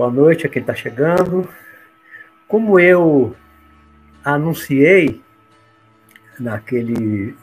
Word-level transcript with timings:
Boa 0.00 0.10
noite 0.10 0.46
a 0.46 0.48
quem 0.48 0.62
está 0.62 0.74
chegando. 0.74 1.46
Como 2.48 2.80
eu 2.80 3.36
anunciei 4.24 5.20
naquele, 6.38 7.36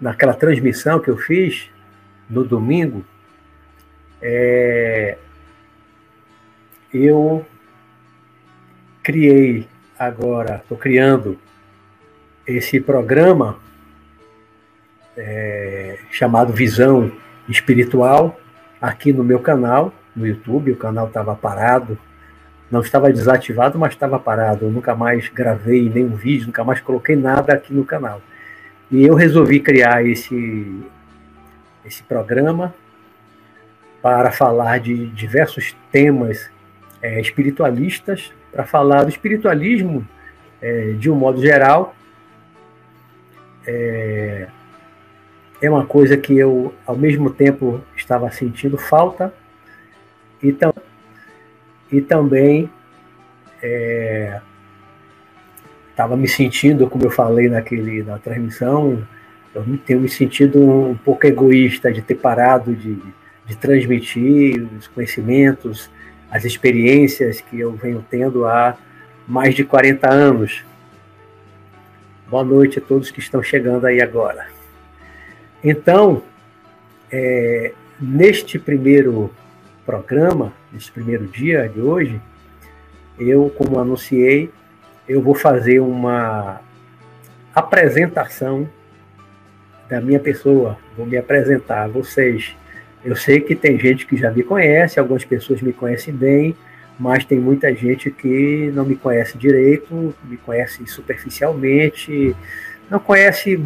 naquela 0.00 0.32
transmissão 0.32 1.00
que 1.00 1.10
eu 1.10 1.16
fiz 1.16 1.68
no 2.30 2.44
domingo, 2.44 3.04
é, 4.22 5.18
eu 6.94 7.44
criei 9.02 9.66
agora, 9.98 10.60
estou 10.62 10.78
criando 10.78 11.36
esse 12.46 12.80
programa 12.80 13.58
é, 15.16 15.98
chamado 16.12 16.52
Visão 16.52 17.10
Espiritual 17.48 18.38
aqui 18.80 19.12
no 19.12 19.24
meu 19.24 19.40
canal, 19.40 19.92
no 20.16 20.26
YouTube. 20.26 20.72
O 20.72 20.76
canal 20.76 21.06
estava 21.06 21.34
parado, 21.36 21.98
não 22.70 22.80
estava 22.80 23.12
desativado, 23.12 23.78
mas 23.78 23.92
estava 23.92 24.18
parado. 24.18 24.64
Eu 24.64 24.70
nunca 24.70 24.94
mais 24.94 25.28
gravei 25.28 25.88
nenhum 25.88 26.16
vídeo, 26.16 26.46
nunca 26.46 26.64
mais 26.64 26.80
coloquei 26.80 27.14
nada 27.14 27.52
aqui 27.52 27.72
no 27.72 27.84
canal. 27.84 28.20
E 28.90 29.04
eu 29.04 29.14
resolvi 29.14 29.60
criar 29.60 30.04
esse, 30.04 30.82
esse 31.84 32.02
programa 32.02 32.74
para 34.00 34.30
falar 34.32 34.78
de 34.78 35.06
diversos 35.08 35.76
temas 35.92 36.50
é, 37.02 37.20
espiritualistas, 37.20 38.32
para 38.52 38.64
falar 38.64 39.04
do 39.04 39.10
espiritualismo 39.10 40.06
é, 40.62 40.92
de 40.92 41.10
um 41.10 41.14
modo 41.14 41.40
geral. 41.40 41.94
É, 43.66 44.46
é 45.60 45.70
uma 45.70 45.86
coisa 45.86 46.16
que 46.16 46.36
eu, 46.36 46.72
ao 46.86 46.96
mesmo 46.96 47.30
tempo, 47.30 47.80
estava 47.96 48.30
sentindo 48.30 48.78
falta 48.78 49.32
e, 50.48 50.52
tam, 50.52 50.72
e 51.90 52.00
também 52.00 52.70
estava 55.90 56.14
é, 56.14 56.16
me 56.16 56.28
sentindo, 56.28 56.88
como 56.88 57.04
eu 57.04 57.10
falei 57.10 57.48
naquele, 57.48 58.02
na 58.04 58.18
transmissão, 58.18 59.04
eu 59.54 59.64
tenho 59.84 60.00
me 60.00 60.08
sentido 60.08 60.60
um, 60.60 60.90
um 60.90 60.96
pouco 60.96 61.26
egoísta 61.26 61.92
de 61.92 62.00
ter 62.00 62.14
parado 62.14 62.74
de, 62.74 62.96
de 63.46 63.56
transmitir 63.56 64.68
os 64.78 64.86
conhecimentos, 64.86 65.90
as 66.30 66.44
experiências 66.44 67.40
que 67.40 67.58
eu 67.58 67.72
venho 67.72 68.04
tendo 68.08 68.46
há 68.46 68.76
mais 69.26 69.54
de 69.54 69.64
40 69.64 70.08
anos. 70.08 70.64
Boa 72.28 72.44
noite 72.44 72.78
a 72.78 72.82
todos 72.82 73.10
que 73.10 73.20
estão 73.20 73.42
chegando 73.42 73.86
aí 73.86 74.00
agora. 74.00 74.46
Então, 75.62 76.22
é, 77.10 77.72
neste 78.00 78.58
primeiro 78.58 79.32
programa, 79.86 80.52
neste 80.72 80.90
primeiro 80.90 81.26
dia 81.28 81.68
de 81.68 81.80
hoje, 81.80 82.20
eu, 83.18 83.48
como 83.56 83.78
anunciei, 83.78 84.50
eu 85.08 85.22
vou 85.22 85.34
fazer 85.34 85.78
uma 85.78 86.60
apresentação 87.54 88.68
da 89.88 90.00
minha 90.00 90.18
pessoa, 90.18 90.76
vou 90.96 91.06
me 91.06 91.16
apresentar 91.16 91.84
a 91.84 91.88
vocês. 91.88 92.54
Eu 93.04 93.14
sei 93.14 93.40
que 93.40 93.54
tem 93.54 93.78
gente 93.78 94.04
que 94.04 94.16
já 94.16 94.30
me 94.30 94.42
conhece, 94.42 94.98
algumas 94.98 95.24
pessoas 95.24 95.62
me 95.62 95.72
conhecem 95.72 96.12
bem, 96.12 96.56
mas 96.98 97.24
tem 97.24 97.38
muita 97.38 97.72
gente 97.72 98.10
que 98.10 98.72
não 98.74 98.84
me 98.84 98.96
conhece 98.96 99.38
direito, 99.38 100.12
me 100.24 100.36
conhece 100.36 100.84
superficialmente, 100.86 102.34
não 102.90 102.98
conhece 102.98 103.64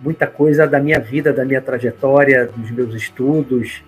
muita 0.00 0.26
coisa 0.26 0.66
da 0.66 0.80
minha 0.80 0.98
vida, 0.98 1.30
da 1.30 1.44
minha 1.44 1.60
trajetória, 1.60 2.46
dos 2.46 2.70
meus 2.70 2.94
estudos, 2.94 3.82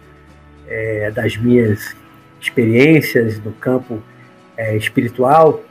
é, 0.67 1.11
das 1.11 1.37
minhas 1.37 1.95
experiências 2.41 3.39
no 3.39 3.53
campo 3.53 4.03
é, 4.57 4.77
espiritual. 4.77 5.63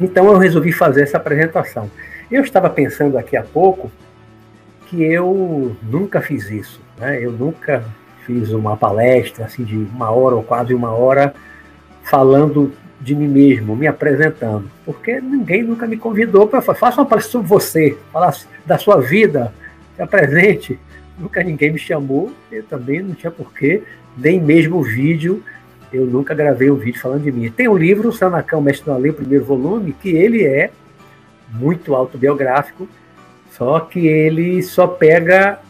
Então 0.00 0.26
eu 0.26 0.38
resolvi 0.38 0.72
fazer 0.72 1.02
essa 1.02 1.16
apresentação. 1.16 1.90
Eu 2.30 2.42
estava 2.42 2.68
pensando 2.68 3.16
aqui 3.16 3.36
há 3.36 3.42
pouco 3.42 3.90
que 4.86 5.02
eu 5.02 5.76
nunca 5.82 6.20
fiz 6.20 6.50
isso, 6.50 6.80
né? 6.98 7.18
Eu 7.20 7.32
nunca 7.32 7.84
fiz 8.26 8.50
uma 8.50 8.76
palestra 8.76 9.44
assim 9.44 9.64
de 9.64 9.76
uma 9.76 10.10
hora 10.10 10.34
ou 10.34 10.42
quase 10.42 10.74
uma 10.74 10.92
hora 10.92 11.34
falando 12.02 12.72
de 13.00 13.14
mim 13.14 13.28
mesmo, 13.28 13.76
me 13.76 13.86
apresentando, 13.86 14.70
porque 14.84 15.20
ninguém 15.20 15.62
nunca 15.62 15.86
me 15.86 15.96
convidou 15.96 16.46
para 16.46 16.62
faça 16.62 17.00
uma 17.00 17.06
palestra 17.06 17.32
sobre 17.32 17.48
você, 17.48 17.98
falar 18.10 18.34
da 18.64 18.78
sua 18.78 19.00
vida, 19.00 19.52
se 19.94 20.02
apresente. 20.02 20.78
Nunca 21.18 21.42
ninguém 21.42 21.70
me 21.70 21.78
chamou, 21.78 22.32
eu 22.50 22.62
também 22.64 23.02
não 23.02 23.14
tinha 23.14 23.30
porquê, 23.30 23.82
nem 24.16 24.40
mesmo 24.40 24.82
vídeo, 24.82 25.42
eu 25.92 26.06
nunca 26.06 26.34
gravei 26.34 26.70
um 26.70 26.76
vídeo 26.76 27.00
falando 27.00 27.22
de 27.22 27.32
mim. 27.32 27.50
Tem 27.50 27.68
um 27.68 27.76
livro, 27.76 28.12
Sanacão 28.12 28.60
Mestre 28.60 28.86
do 28.86 28.92
Além, 28.92 29.10
o 29.10 29.14
primeiro 29.14 29.44
volume, 29.44 29.92
que 29.92 30.10
ele 30.10 30.44
é 30.44 30.70
muito 31.52 31.94
autobiográfico, 31.94 32.88
só 33.52 33.78
que 33.80 34.06
ele 34.06 34.62
só 34.62 34.86
pega 34.86 35.60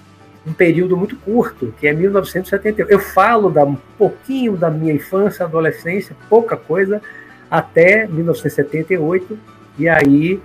um 0.47 0.53
período 0.53 0.97
muito 0.97 1.17
curto, 1.17 1.75
que 1.79 1.87
é 1.87 1.93
1971. 1.93 2.89
Eu 2.89 2.99
falo 2.99 3.51
da, 3.51 3.65
um 3.65 3.77
pouquinho 3.99 4.57
da 4.57 4.71
minha 4.71 4.93
infância, 4.93 5.45
adolescência, 5.45 6.17
pouca 6.29 6.57
coisa, 6.57 7.01
até 7.51 8.07
1978, 8.07 9.39
e 9.79 9.89
aí 9.89 10.41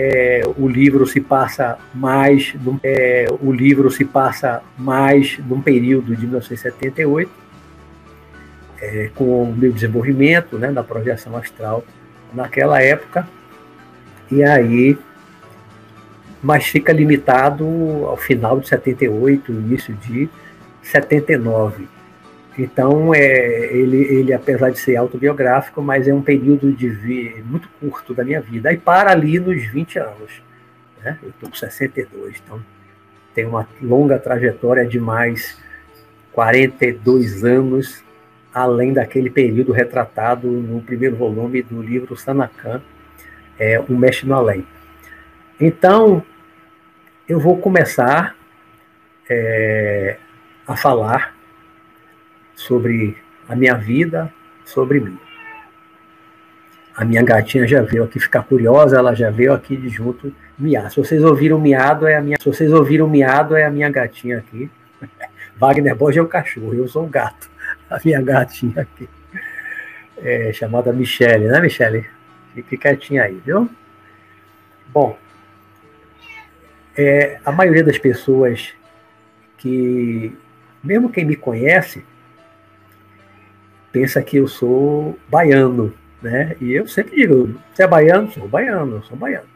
é, 0.00 0.42
o 0.56 0.68
livro 0.68 1.04
se 1.08 1.20
passa 1.20 1.76
mais, 1.92 2.54
num, 2.54 2.78
é, 2.84 3.26
o 3.40 3.50
livro 3.50 3.90
se 3.90 4.04
passa 4.04 4.62
mais 4.78 5.36
num 5.38 5.60
período 5.60 6.14
de 6.14 6.22
1978, 6.22 7.28
é, 8.80 9.10
com 9.16 9.42
o 9.42 9.52
meu 9.52 9.72
desenvolvimento 9.72 10.56
né, 10.56 10.70
na 10.70 10.84
projeção 10.84 11.36
astral 11.36 11.84
naquela 12.32 12.80
época, 12.80 13.28
e 14.30 14.44
aí 14.44 14.96
mas 16.40 16.66
fica 16.66 16.92
limitado 16.92 17.66
ao 18.06 18.16
final 18.16 18.60
de 18.60 18.68
78, 18.68 19.50
início 19.50 19.92
de 19.94 20.28
79. 20.80 21.88
Então, 22.58 23.14
é, 23.14 23.72
ele, 23.72 23.98
ele, 23.98 24.32
apesar 24.32 24.70
de 24.70 24.80
ser 24.80 24.96
autobiográfico, 24.96 25.80
mas 25.80 26.08
é 26.08 26.12
um 26.12 26.20
período 26.20 26.72
de 26.72 27.40
muito 27.44 27.68
curto 27.78 28.12
da 28.12 28.24
minha 28.24 28.40
vida. 28.40 28.70
Aí 28.70 28.76
para 28.76 29.12
ali 29.12 29.38
nos 29.38 29.64
20 29.66 30.00
anos. 30.00 30.42
Né? 31.00 31.16
Eu 31.22 31.28
estou 31.28 31.48
com 31.48 31.54
62, 31.54 32.42
então 32.44 32.60
tem 33.32 33.46
uma 33.46 33.68
longa 33.80 34.18
trajetória 34.18 34.84
de 34.84 34.98
mais 34.98 35.56
42 36.32 37.44
anos, 37.44 38.02
além 38.52 38.92
daquele 38.92 39.30
período 39.30 39.70
retratado 39.70 40.48
no 40.48 40.82
primeiro 40.82 41.14
volume 41.14 41.62
do 41.62 41.80
livro 41.80 42.16
Sanakan, 42.16 42.82
é, 43.56 43.78
O 43.78 43.96
Mestre 43.96 44.26
no 44.26 44.34
Além. 44.34 44.66
Então, 45.60 46.24
eu 47.28 47.38
vou 47.38 47.58
começar 47.58 48.34
é, 49.30 50.16
a 50.66 50.76
falar 50.76 51.37
sobre 52.58 53.16
a 53.48 53.54
minha 53.54 53.74
vida, 53.74 54.32
sobre 54.64 54.98
mim. 54.98 55.16
A 56.94 57.04
minha 57.04 57.22
gatinha 57.22 57.64
já 57.68 57.80
veio 57.82 58.02
aqui 58.02 58.18
ficar 58.18 58.42
curiosa, 58.42 58.98
ela 58.98 59.14
já 59.14 59.30
veio 59.30 59.52
aqui 59.52 59.76
de 59.76 59.88
junto 59.88 60.34
miar. 60.58 60.90
Se 60.90 60.96
vocês 60.96 61.22
ouviram 61.22 61.60
miado, 61.60 62.08
é 62.08 62.16
a 62.16 62.20
minha. 62.20 62.36
Se 62.36 62.44
vocês 62.44 62.72
ouviram 62.72 63.08
miado, 63.08 63.54
é 63.54 63.64
a 63.64 63.70
minha 63.70 63.88
gatinha 63.88 64.38
aqui. 64.38 64.68
Wagner 65.56 65.94
Borges 65.94 66.18
é 66.18 66.22
o 66.22 66.26
cachorro, 66.26 66.74
eu 66.74 66.88
sou 66.88 67.04
o 67.04 67.08
gato. 67.08 67.48
A 67.88 68.00
minha 68.04 68.20
gatinha 68.20 68.82
aqui. 68.82 69.08
É, 70.16 70.52
chamada 70.52 70.92
Michele, 70.92 71.46
né, 71.46 71.60
Michele? 71.60 72.04
Fique 72.56 72.76
quietinha 72.76 73.22
aí, 73.22 73.40
viu? 73.46 73.70
Bom, 74.88 75.16
é, 76.96 77.38
a 77.44 77.52
maioria 77.52 77.84
das 77.84 77.98
pessoas 77.98 78.74
que, 79.58 80.36
mesmo 80.82 81.08
quem 81.08 81.24
me 81.24 81.36
conhece, 81.36 82.04
pensa 83.92 84.22
que 84.22 84.36
eu 84.36 84.48
sou 84.48 85.18
baiano, 85.28 85.92
né? 86.22 86.56
E 86.60 86.72
eu 86.72 86.86
sempre 86.86 87.16
digo, 87.16 87.54
você 87.72 87.82
é 87.82 87.86
baiano? 87.86 88.30
Sou 88.32 88.48
baiano, 88.48 89.02
sou 89.04 89.16
baiano. 89.16 89.46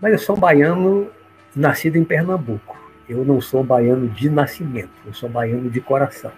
Mas 0.00 0.12
eu 0.12 0.18
sou 0.18 0.36
um 0.36 0.40
baiano 0.40 1.08
nascido 1.54 1.96
em 1.96 2.04
Pernambuco. 2.04 2.78
Eu 3.08 3.24
não 3.24 3.40
sou 3.40 3.62
baiano 3.62 4.08
de 4.08 4.30
nascimento, 4.30 4.90
eu 5.06 5.12
sou 5.12 5.28
baiano 5.28 5.68
de 5.70 5.80
coração. 5.80 6.32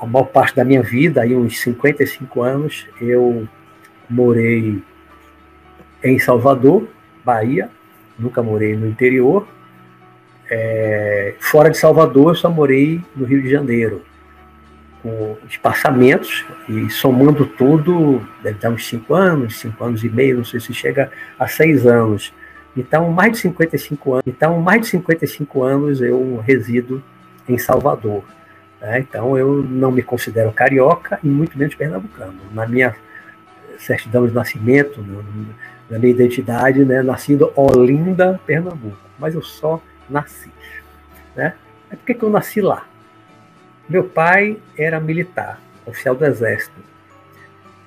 A 0.00 0.06
maior 0.06 0.26
parte 0.26 0.56
da 0.56 0.64
minha 0.64 0.82
vida, 0.82 1.22
aí 1.22 1.34
uns 1.34 1.58
55 1.60 2.42
anos, 2.42 2.86
eu 3.00 3.48
morei 4.08 4.82
em 6.02 6.18
Salvador, 6.18 6.86
Bahia, 7.24 7.70
nunca 8.18 8.42
morei 8.42 8.76
no 8.76 8.86
interior. 8.86 9.46
É, 10.48 11.34
fora 11.40 11.70
de 11.70 11.78
Salvador, 11.78 12.28
eu 12.28 12.34
só 12.34 12.50
morei 12.50 13.00
no 13.14 13.24
Rio 13.24 13.42
de 13.42 13.50
Janeiro, 13.50 14.02
com 15.06 15.36
espaçamentos, 15.48 16.44
e 16.68 16.90
somando 16.90 17.46
tudo, 17.46 18.26
deve 18.42 18.58
dar 18.58 18.70
uns 18.70 18.86
5 18.88 19.14
anos, 19.14 19.60
5 19.60 19.84
anos 19.84 20.02
e 20.02 20.08
meio, 20.08 20.38
não 20.38 20.44
sei 20.44 20.58
se 20.58 20.74
chega 20.74 21.12
a 21.38 21.46
6 21.46 21.86
anos. 21.86 22.34
Então, 22.76 23.10
mais 23.12 23.32
de 23.32 23.38
55 23.38 24.14
anos, 24.14 24.24
então, 24.26 24.60
mais 24.60 24.80
de 24.80 24.88
55 24.88 25.62
anos 25.62 26.00
eu 26.00 26.42
resido 26.44 27.02
em 27.48 27.56
Salvador. 27.56 28.24
Né? 28.80 28.98
Então 28.98 29.38
eu 29.38 29.62
não 29.62 29.92
me 29.92 30.02
considero 30.02 30.52
carioca 30.52 31.18
e 31.22 31.28
muito 31.28 31.56
menos 31.56 31.74
pernambucano. 31.74 32.34
Na 32.52 32.66
minha 32.66 32.94
certidão 33.78 34.26
de 34.26 34.34
nascimento, 34.34 35.04
na 35.88 35.98
minha 35.98 36.12
identidade, 36.12 36.84
né, 36.84 37.02
nascido 37.02 37.52
Olinda, 37.54 38.40
Pernambuco. 38.44 38.98
Mas 39.18 39.34
eu 39.34 39.42
só 39.42 39.80
nasci. 40.10 40.50
Né? 41.34 41.54
É 41.90 41.96
porque 41.96 42.14
que 42.14 42.24
eu 42.24 42.30
nasci 42.30 42.60
lá. 42.60 42.84
Meu 43.88 44.04
pai 44.04 44.58
era 44.76 44.98
militar, 44.98 45.60
oficial 45.86 46.14
do 46.14 46.24
Exército. 46.24 46.74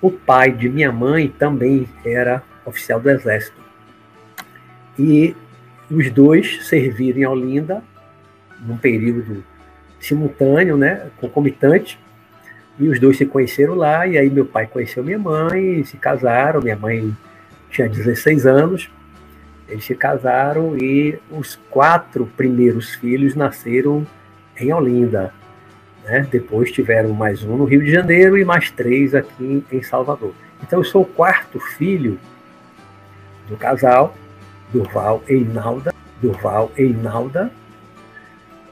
O 0.01 0.09
pai 0.09 0.51
de 0.51 0.69
minha 0.69 0.91
mãe 0.91 1.27
também 1.27 1.89
era 2.05 2.41
oficial 2.65 3.01
do 3.01 3.09
Exército. 3.09 3.59
E 4.97 5.35
os 5.91 6.09
dois 6.09 6.65
serviram 6.67 7.19
em 7.19 7.25
Olinda 7.25 7.83
num 8.61 8.77
período 8.77 9.43
simultâneo, 9.99 10.77
né, 10.77 11.07
concomitante, 11.19 11.99
e 12.77 12.87
os 12.87 12.99
dois 12.99 13.17
se 13.17 13.25
conheceram 13.25 13.75
lá, 13.75 14.07
e 14.07 14.17
aí 14.17 14.29
meu 14.29 14.45
pai 14.45 14.67
conheceu 14.67 15.03
minha 15.03 15.19
mãe, 15.19 15.83
se 15.83 15.97
casaram, 15.97 16.61
minha 16.61 16.77
mãe 16.77 17.15
tinha 17.69 17.89
16 17.89 18.45
anos, 18.45 18.89
eles 19.67 19.83
se 19.83 19.95
casaram 19.95 20.77
e 20.77 21.19
os 21.29 21.59
quatro 21.69 22.25
primeiros 22.37 22.95
filhos 22.95 23.35
nasceram 23.35 24.07
em 24.57 24.73
Olinda. 24.73 25.33
Né? 26.03 26.27
Depois 26.31 26.71
tiveram 26.71 27.13
mais 27.13 27.43
um 27.43 27.57
no 27.57 27.65
Rio 27.65 27.83
de 27.83 27.91
Janeiro 27.91 28.37
e 28.37 28.45
mais 28.45 28.71
três 28.71 29.13
aqui 29.13 29.63
em 29.71 29.81
Salvador. 29.81 30.33
Então 30.61 30.79
eu 30.79 30.83
sou 30.83 31.03
o 31.03 31.05
quarto 31.05 31.59
filho 31.59 32.19
do 33.47 33.57
casal, 33.57 34.15
Durval 34.71 35.23
e 35.27 35.33
Inalda. 35.33 35.93
Durval 36.21 36.71
e 36.77 36.83
Inalda. 36.83 37.51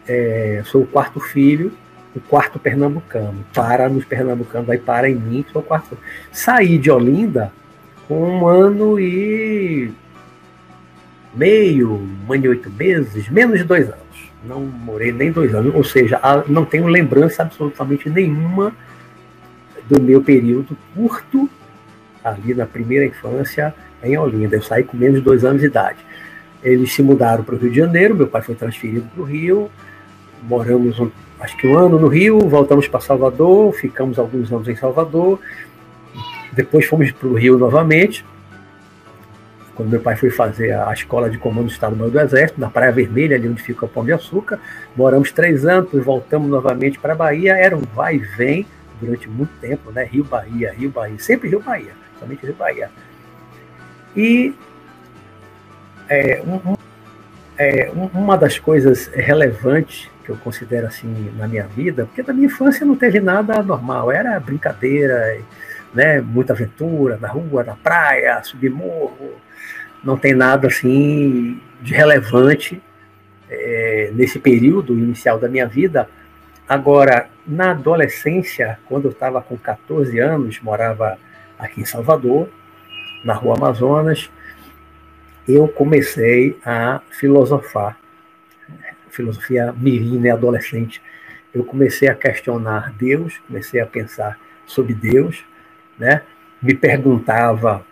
É, 0.08 0.62
sou 0.66 0.84
o 0.84 0.88
quarto 0.88 1.20
filho, 1.20 1.72
o 2.16 2.20
quarto 2.20 2.60
pernambucano. 2.60 3.46
Para 3.54 3.90
nos 3.90 4.06
pernambucanos, 4.06 4.70
aí 4.70 4.78
para 4.78 5.10
em 5.10 5.16
mim, 5.16 5.46
sou 5.52 5.62
o 5.62 5.66
quarto. 5.66 5.98
Saí 6.32 6.78
de 6.78 6.90
Olinda 6.92 7.52
com 8.08 8.40
um 8.40 8.48
ano 8.48 9.00
e 9.00 9.92
meio, 11.34 11.94
um 12.28 12.34
ano 12.34 12.46
e 12.46 12.50
oito 12.50 12.70
meses, 12.70 13.30
menos 13.30 13.60
de 13.60 13.64
dois 13.66 13.90
anos. 13.90 14.07
Não 14.44 14.62
morei 14.62 15.12
nem 15.12 15.32
dois 15.32 15.54
anos, 15.54 15.74
ou 15.74 15.84
seja, 15.84 16.20
não 16.48 16.64
tenho 16.64 16.88
lembrança 16.88 17.44
absolutamente 17.44 18.10
nenhuma 18.10 18.74
do 19.90 20.02
meu 20.02 20.22
período 20.22 20.78
curto 20.96 21.50
ali 22.24 22.54
na 22.54 22.66
primeira 22.66 23.06
infância 23.06 23.74
em 24.04 24.18
Olinda. 24.18 24.56
Eu 24.56 24.62
saí 24.62 24.84
com 24.84 24.98
menos 24.98 25.20
de 25.20 25.26
dois 25.26 25.44
anos 25.44 25.62
de 25.62 25.68
idade. 25.68 25.98
Eles 26.62 26.94
se 26.94 27.02
mudaram 27.02 27.44
para 27.44 27.56
o 27.56 27.58
Rio 27.58 27.72
de 27.72 27.78
Janeiro, 27.78 28.16
meu 28.16 28.28
pai 28.28 28.42
foi 28.42 28.56
transferido 28.56 29.08
para 29.14 29.22
o 29.22 29.26
Rio, 29.26 29.70
moramos 30.44 31.00
um, 31.00 31.10
acho 31.40 31.56
que 31.58 31.68
um 31.68 31.78
ano 31.78 32.00
no 32.00 32.08
Rio, 32.08 32.40
voltamos 32.40 32.88
para 32.88 33.00
Salvador, 33.00 33.74
ficamos 33.74 34.18
alguns 34.20 34.52
anos 34.52 34.68
em 34.68 34.76
Salvador, 34.76 35.40
depois 36.52 36.86
fomos 36.86 37.12
para 37.12 37.28
o 37.28 37.34
Rio 37.36 37.58
novamente, 37.58 38.26
quando 39.78 39.90
meu 39.90 40.02
pai 40.02 40.16
foi 40.16 40.32
fazer 40.32 40.74
a 40.74 40.92
escola 40.92 41.30
de 41.30 41.38
comando 41.38 41.68
do 41.68 41.72
Estado-Maior 41.72 42.10
do 42.10 42.20
Exército, 42.20 42.60
na 42.60 42.68
Praia 42.68 42.92
Vermelha, 42.92 43.36
ali 43.36 43.48
onde 43.48 43.62
fica 43.62 43.86
o 43.86 43.88
Pão 43.88 44.04
de 44.04 44.12
Açúcar, 44.12 44.60
moramos 44.96 45.32
três 45.32 45.68
anos, 45.68 45.92
voltamos 46.04 46.50
novamente 46.50 46.98
para 46.98 47.14
a 47.14 47.16
Bahia, 47.16 47.56
era 47.56 47.78
um 47.78 47.82
vai 47.82 48.16
e 48.16 48.18
vem 48.18 48.66
durante 49.00 49.30
muito 49.30 49.52
tempo, 49.62 49.92
né? 49.92 50.04
Rio 50.04 50.24
Bahia, 50.24 50.74
Rio 50.74 50.90
Bahia, 50.90 51.20
sempre 51.20 51.48
Rio 51.48 51.60
Bahia, 51.60 51.92
somente 52.20 52.44
Rio 52.44 52.56
Bahia. 52.56 52.90
E 54.16 54.56
é, 56.10 56.42
um, 56.42 56.76
é, 57.56 57.92
uma 57.94 58.36
das 58.36 58.58
coisas 58.58 59.06
relevantes 59.14 60.10
que 60.26 60.32
eu 60.32 60.38
considero 60.38 60.88
assim 60.88 61.32
na 61.38 61.48
minha 61.48 61.68
vida, 61.68 62.06
porque 62.06 62.24
na 62.24 62.34
minha 62.34 62.48
infância 62.48 62.84
não 62.84 62.96
teve 62.96 63.20
nada 63.20 63.62
normal, 63.62 64.12
era 64.12 64.40
brincadeira, 64.40 65.40
né, 65.94 66.20
muita 66.20 66.54
aventura 66.54 67.20
na 67.22 67.28
rua, 67.28 67.64
na 67.64 67.76
praia, 67.76 68.42
subir 68.42 68.72
morro, 68.72 69.36
não 70.04 70.18
tem 70.18 70.34
nada 70.34 70.68
assim 70.68 71.62
de 71.82 71.94
relevante 71.94 72.82
é, 73.50 74.12
nesse 74.14 74.40
período 74.40 74.94
inicial 74.94 75.40
da 75.40 75.48
minha 75.48 75.68
vida. 75.68 76.10
Agora, 76.68 77.30
na 77.46 77.72
adolescência, 77.72 78.80
quando 78.88 79.06
eu 79.06 79.12
estava 79.12 79.42
com 79.42 79.58
14 79.58 80.20
anos, 80.20 80.60
morava 80.62 81.18
aqui 81.58 81.82
em 81.82 81.86
Salvador, 81.86 82.50
na 83.24 83.34
Rua 83.34 83.56
Amazonas, 83.56 84.30
eu 85.48 85.68
comecei 85.68 86.58
a 86.66 87.02
filosofar 87.10 87.98
filosofia 89.18 89.74
mirim, 89.76 90.20
né, 90.20 90.30
adolescente, 90.30 91.02
eu 91.54 91.64
comecei 91.64 92.08
a 92.08 92.14
questionar 92.14 92.94
Deus, 92.94 93.40
comecei 93.48 93.82
a 93.82 93.86
pensar 93.86 94.38
sobre 94.66 94.94
Deus, 94.94 95.44
né? 95.98 96.22
Me 96.62 96.76
perguntava 96.76 97.84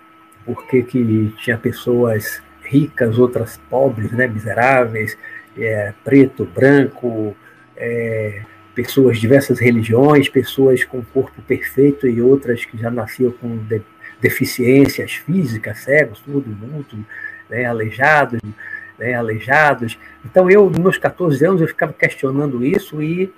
por 0.46 0.66
que, 0.68 0.84
que 0.84 1.34
tinha 1.38 1.58
pessoas 1.58 2.42
ricas, 2.62 3.18
outras 3.18 3.58
pobres, 3.70 4.12
né, 4.12 4.28
miseráveis, 4.28 5.18
é, 5.58 5.94
preto, 6.04 6.46
branco, 6.46 7.36
é, 7.76 8.42
pessoas 8.74 9.16
de 9.16 9.22
diversas 9.22 9.60
religiões, 9.60 10.30
pessoas 10.30 10.84
com 10.84 11.02
corpo 11.04 11.42
perfeito 11.44 12.08
e 12.08 12.22
outras 12.22 12.66
que 12.66 12.78
já 12.78 12.92
nasciam 12.92 13.32
com 13.32 13.58
de, 13.58 13.82
deficiências 14.22 15.14
físicas, 15.14 15.80
cegos, 15.80 16.20
tudo, 16.20 16.50
muito, 16.50 16.98
né, 17.50 17.66
aleijado 17.66 18.38
né, 18.98 19.14
aleijados. 19.14 19.98
Então 20.24 20.50
eu, 20.50 20.70
nos 20.70 20.80
meus 20.80 20.98
14 20.98 21.46
anos, 21.46 21.62
eu 21.62 21.68
ficava 21.68 21.94
questionando 21.94 22.66
isso 22.66 23.02
e 23.02 23.32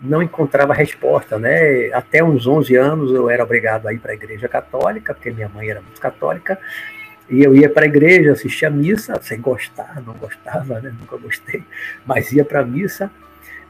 não 0.00 0.22
encontrava 0.22 0.72
resposta, 0.72 1.38
né? 1.38 1.92
Até 1.92 2.24
uns 2.24 2.46
11 2.46 2.74
anos 2.76 3.12
eu 3.12 3.28
era 3.28 3.42
obrigado 3.42 3.86
a 3.86 3.92
ir 3.92 3.98
para 3.98 4.12
a 4.12 4.14
igreja 4.14 4.48
católica, 4.48 5.12
porque 5.14 5.30
minha 5.30 5.48
mãe 5.48 5.68
era 5.68 5.80
muito 5.80 6.00
católica, 6.00 6.58
e 7.28 7.42
eu 7.42 7.54
ia 7.54 7.68
para 7.68 7.84
a 7.84 7.88
igreja, 7.88 8.32
assistia 8.32 8.68
a 8.68 8.70
missa, 8.70 9.20
sem 9.22 9.40
gostar, 9.40 10.02
não 10.04 10.14
gostava, 10.14 10.80
né? 10.80 10.92
Nunca 10.98 11.16
gostei, 11.16 11.62
mas 12.04 12.32
ia 12.32 12.44
para 12.44 12.60
a 12.60 12.64
missa, 12.64 13.10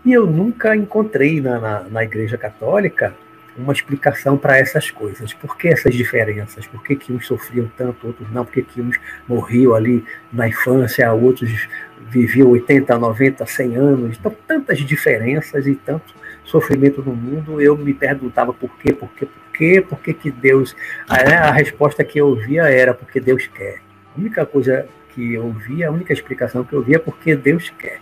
e 0.04 0.12
eu 0.12 0.26
nunca 0.26 0.74
encontrei 0.74 1.40
na, 1.40 1.58
na, 1.58 1.80
na 1.82 2.04
igreja 2.04 2.38
católica 2.38 3.14
uma 3.56 3.72
explicação 3.72 4.38
para 4.38 4.56
essas 4.56 4.90
coisas. 4.90 5.34
Por 5.34 5.56
que 5.56 5.68
essas 5.68 5.94
diferenças? 5.94 6.66
Por 6.66 6.82
que, 6.82 6.96
que 6.96 7.12
uns 7.12 7.26
sofriam 7.26 7.70
tanto, 7.76 8.06
outros 8.06 8.30
não? 8.30 8.44
Por 8.44 8.54
que, 8.54 8.62
que 8.62 8.80
uns 8.80 8.98
morriam 9.28 9.74
ali 9.74 10.04
na 10.32 10.48
infância, 10.48 11.12
outros 11.12 11.68
viviam 12.08 12.48
80, 12.50 12.96
90, 12.98 13.44
100 13.44 13.76
anos? 13.76 14.16
Então, 14.18 14.34
tantas 14.46 14.78
diferenças 14.78 15.66
e 15.66 15.74
tanto 15.74 16.14
sofrimento 16.50 17.02
no 17.02 17.14
mundo, 17.14 17.60
eu 17.60 17.76
me 17.76 17.94
perguntava 17.94 18.52
por 18.52 18.70
quê, 18.78 18.92
por 18.92 19.08
quê, 19.10 19.26
por 19.26 19.52
quê, 19.52 19.80
por 19.80 20.00
que, 20.00 20.12
que 20.12 20.30
Deus. 20.30 20.76
A, 21.08 21.48
a 21.48 21.52
resposta 21.52 22.04
que 22.04 22.20
eu 22.20 22.28
ouvia 22.28 22.64
era 22.64 22.92
porque 22.92 23.20
Deus 23.20 23.46
quer. 23.46 23.80
A 24.14 24.18
única 24.18 24.44
coisa 24.44 24.86
que 25.14 25.34
eu 25.34 25.44
ouvia, 25.44 25.88
a 25.88 25.92
única 25.92 26.12
explicação 26.12 26.64
que 26.64 26.72
eu 26.72 26.80
ouvia 26.80 26.96
é 26.96 26.98
porque 26.98 27.36
Deus 27.36 27.72
quer. 27.78 28.00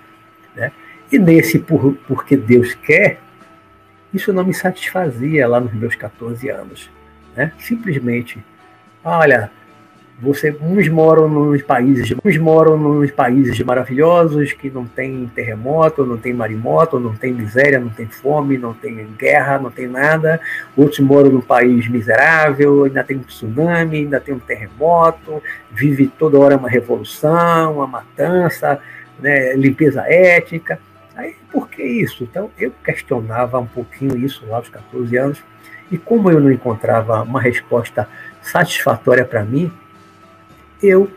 Né? 0.57 0.73
E 1.13 1.19
nesse 1.19 1.59
por, 1.59 1.95
porque 2.07 2.37
Deus 2.37 2.75
quer, 2.75 3.21
isso 4.13 4.33
não 4.33 4.45
me 4.45 4.55
satisfazia 4.55 5.47
lá 5.47 5.61
nos 5.61 5.75
meus 5.75 5.95
14 5.95 6.49
anos. 6.49 6.91
Né? 7.37 7.53
Simplesmente, 7.59 8.43
olha, 9.05 9.51
você, 10.21 10.55
uns 10.61 10.89
moram 10.89 11.29
nos 11.29 11.63
países, 11.63 12.13
uns 12.25 12.39
moram 12.39 12.77
nos 12.77 13.11
países 13.13 13.59
maravilhosos 13.61 14.53
que 14.53 14.69
não 14.69 14.85
tem 14.85 15.31
terremoto, 15.33 16.05
não 16.05 16.17
tem 16.17 16.33
marimoto, 16.33 16.99
não 16.99 17.15
tem 17.15 17.33
miséria, 17.33 17.79
não 17.79 17.89
tem 17.89 18.07
fome, 18.07 18.59
não 18.59 18.75
tem 18.75 19.07
guerra, 19.17 19.61
não 19.61 19.71
tem 19.71 19.87
nada. 19.87 20.41
Outros 20.77 20.99
moram 20.99 21.31
num 21.31 21.41
país 21.41 21.89
miserável, 21.89 22.85
ainda 22.85 23.05
tem 23.05 23.17
um 23.17 23.23
tsunami, 23.23 23.99
ainda 23.99 24.19
tem 24.19 24.35
um 24.35 24.41
terremoto, 24.41 25.41
vive 25.71 26.09
toda 26.09 26.37
hora 26.37 26.57
uma 26.57 26.69
revolução, 26.69 27.75
uma 27.75 27.87
matança, 27.87 28.81
né, 29.21 29.55
limpeza 29.55 30.03
étnica. 30.03 30.81
Aí, 31.15 31.37
por 31.53 31.69
que 31.69 31.83
isso? 31.83 32.25
Então, 32.25 32.51
eu 32.59 32.73
questionava 32.85 33.59
um 33.61 33.67
pouquinho 33.67 34.19
isso 34.19 34.45
lá 34.49 34.57
aos 34.57 34.69
14 34.69 35.17
anos, 35.17 35.45
e 35.93 35.97
como 35.97 36.29
eu 36.29 36.41
não 36.41 36.51
encontrava 36.51 37.23
uma 37.23 37.41
resposta 37.41 38.09
satisfatória 38.43 39.25
para 39.25 39.45
mim, 39.45 39.73
eu 40.83 41.11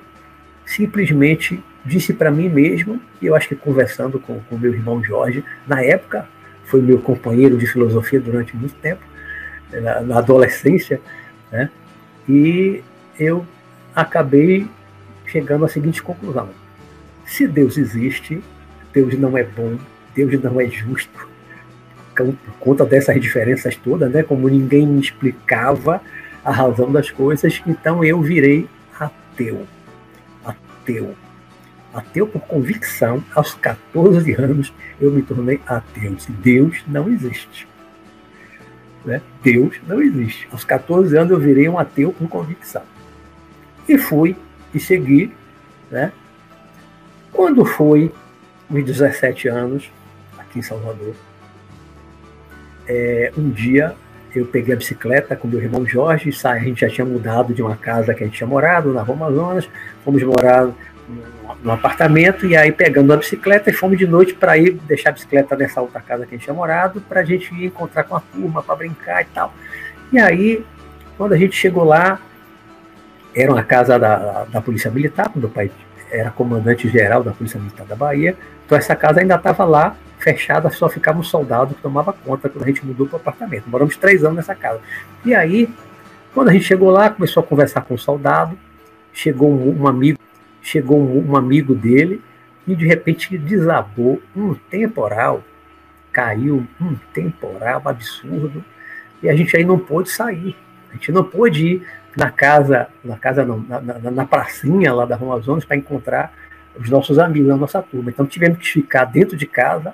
simplesmente 0.65 1.63
disse 1.85 2.13
para 2.13 2.31
mim 2.31 2.47
mesmo, 2.47 3.01
e 3.21 3.25
eu 3.25 3.35
acho 3.35 3.47
que 3.47 3.55
conversando 3.55 4.19
com 4.19 4.41
o 4.51 4.57
meu 4.57 4.73
irmão 4.73 5.03
Jorge, 5.03 5.43
na 5.67 5.81
época, 5.81 6.27
foi 6.65 6.81
meu 6.81 6.99
companheiro 6.99 7.57
de 7.57 7.65
filosofia 7.65 8.19
durante 8.19 8.55
muito 8.55 8.75
tempo, 8.75 9.01
na, 9.71 10.01
na 10.01 10.17
adolescência, 10.19 11.01
né? 11.51 11.69
e 12.27 12.83
eu 13.19 13.45
acabei 13.95 14.67
chegando 15.25 15.65
à 15.65 15.67
seguinte 15.67 16.01
conclusão: 16.01 16.49
se 17.25 17.47
Deus 17.47 17.77
existe, 17.77 18.41
Deus 18.93 19.17
não 19.17 19.37
é 19.37 19.43
bom, 19.43 19.77
Deus 20.15 20.41
não 20.41 20.59
é 20.59 20.67
justo. 20.67 21.29
Por 22.15 22.35
conta 22.59 22.85
dessas 22.85 23.19
diferenças 23.19 23.75
todas, 23.75 24.11
né, 24.11 24.21
como 24.21 24.47
ninguém 24.47 24.85
me 24.85 24.99
explicava 24.99 26.01
a 26.43 26.51
razão 26.51 26.91
das 26.91 27.09
coisas, 27.09 27.61
então 27.65 28.03
eu 28.03 28.21
virei 28.21 28.67
ateu. 29.41 29.67
Ateu. 30.45 31.15
ateu 31.93 32.27
por 32.27 32.41
convicção, 32.41 33.23
aos 33.35 33.53
14 33.53 34.33
anos 34.33 34.73
eu 34.99 35.11
me 35.11 35.21
tornei 35.21 35.59
ateu. 35.65 36.15
Deus 36.29 36.83
não 36.87 37.09
existe. 37.09 37.67
Né? 39.03 39.21
Deus 39.43 39.79
não 39.87 40.01
existe. 40.01 40.47
Aos 40.51 40.63
14 40.63 41.17
anos 41.17 41.31
eu 41.31 41.39
virei 41.39 41.67
um 41.67 41.77
ateu 41.77 42.13
por 42.13 42.27
convicção. 42.27 42.83
E 43.87 43.97
fui 43.97 44.35
e 44.73 44.79
segui. 44.79 45.33
Né? 45.89 46.11
Quando 47.31 47.65
foi 47.65 48.11
uns 48.69 48.85
17 48.85 49.47
anos, 49.47 49.91
aqui 50.37 50.59
em 50.59 50.61
Salvador, 50.61 51.15
é, 52.87 53.31
um 53.37 53.49
dia 53.49 53.95
eu 54.33 54.45
peguei 54.45 54.73
a 54.73 54.77
bicicleta 54.77 55.35
com 55.35 55.47
meu 55.47 55.61
irmão 55.61 55.85
Jorge, 55.85 56.31
a 56.43 56.59
gente 56.59 56.81
já 56.81 56.89
tinha 56.89 57.05
mudado 57.05 57.53
de 57.53 57.61
uma 57.61 57.75
casa 57.75 58.13
que 58.13 58.23
a 58.23 58.27
gente 58.27 58.37
tinha 58.37 58.47
morado 58.47 58.93
na 58.93 59.01
Roma 59.01 59.27
Amazonas, 59.27 59.69
fomos 60.03 60.23
morar 60.23 60.69
no 61.63 61.71
apartamento 61.71 62.45
e 62.45 62.55
aí 62.55 62.71
pegando 62.71 63.11
a 63.13 63.17
bicicleta 63.17 63.69
e 63.69 63.73
fomos 63.73 63.97
de 63.97 64.07
noite 64.07 64.33
para 64.33 64.57
ir 64.57 64.73
deixar 64.87 65.09
a 65.09 65.13
bicicleta 65.13 65.55
nessa 65.55 65.81
outra 65.81 65.99
casa 66.01 66.25
que 66.25 66.33
a 66.33 66.37
gente 66.37 66.45
tinha 66.45 66.53
morado 66.53 67.01
para 67.01 67.21
a 67.21 67.23
gente 67.23 67.53
ir 67.53 67.65
encontrar 67.65 68.03
com 68.03 68.15
a 68.15 68.19
turma 68.19 68.63
para 68.63 68.75
brincar 68.75 69.21
e 69.21 69.25
tal. 69.25 69.53
E 70.11 70.19
aí, 70.19 70.65
quando 71.17 71.33
a 71.33 71.37
gente 71.37 71.55
chegou 71.55 71.83
lá, 71.83 72.19
era 73.35 73.51
uma 73.51 73.63
casa 73.63 73.99
da, 73.99 74.45
da 74.45 74.61
Polícia 74.61 74.89
Militar, 74.91 75.31
meu 75.35 75.49
pai 75.49 75.71
era 76.09 76.29
comandante 76.31 76.89
geral 76.89 77.23
da 77.23 77.31
Polícia 77.31 77.59
Militar 77.59 77.85
da 77.85 77.95
Bahia, 77.95 78.35
então 78.65 78.77
essa 78.77 78.95
casa 78.95 79.21
ainda 79.21 79.35
estava 79.35 79.63
lá, 79.63 79.95
fechada, 80.21 80.69
só 80.69 80.87
ficava 80.87 81.19
um 81.19 81.23
soldado 81.23 81.73
que 81.73 81.81
tomava 81.81 82.13
conta 82.13 82.47
quando 82.47 82.63
a 82.63 82.67
gente 82.67 82.85
mudou 82.85 83.07
para 83.07 83.17
o 83.17 83.19
apartamento. 83.19 83.67
Moramos 83.67 83.97
três 83.97 84.23
anos 84.23 84.37
nessa 84.37 84.55
casa. 84.55 84.79
E 85.25 85.33
aí, 85.33 85.67
quando 86.33 86.49
a 86.49 86.53
gente 86.53 86.65
chegou 86.65 86.89
lá, 86.89 87.09
começou 87.09 87.41
a 87.41 87.45
conversar 87.45 87.81
com 87.81 87.95
o 87.95 87.97
soldado, 87.97 88.57
chegou 89.13 89.51
um, 89.51 89.87
amigo 89.87 90.19
chegou 90.61 90.99
um, 91.01 91.35
amigo 91.35 91.73
dele 91.73 92.21
e 92.67 92.75
de 92.75 92.85
repente 92.85 93.37
desabou 93.37 94.21
um 94.35 94.53
temporal, 94.53 95.43
caiu 96.11 96.65
um 96.79 96.95
temporal 97.13 97.81
absurdo 97.85 98.63
e 99.23 99.29
a 99.29 99.35
gente 99.35 99.57
aí 99.57 99.65
não 99.65 99.79
pôde 99.79 100.09
sair. 100.09 100.55
A 100.89 100.93
gente 100.93 101.11
não 101.11 101.23
pôde 101.23 101.65
ir 101.65 101.87
na 102.15 102.29
casa, 102.29 102.89
na 103.03 103.17
casa 103.17 103.45
não, 103.45 103.59
na, 103.59 103.81
na, 103.81 104.11
na 104.11 104.25
pracinha 104.25 104.93
lá 104.93 105.05
da 105.05 105.15
Roma 105.15 105.35
Amazonas 105.35 105.65
para 105.65 105.77
encontrar 105.77 106.33
os 106.77 106.89
nossos 106.89 107.19
amigos, 107.19 107.49
a 107.49 107.57
nossa 107.57 107.81
turma. 107.81 108.09
Então 108.09 108.25
tivemos 108.25 108.57
que 108.59 108.67
ficar 108.67 109.05
dentro 109.05 109.35
de 109.35 109.45
casa, 109.45 109.93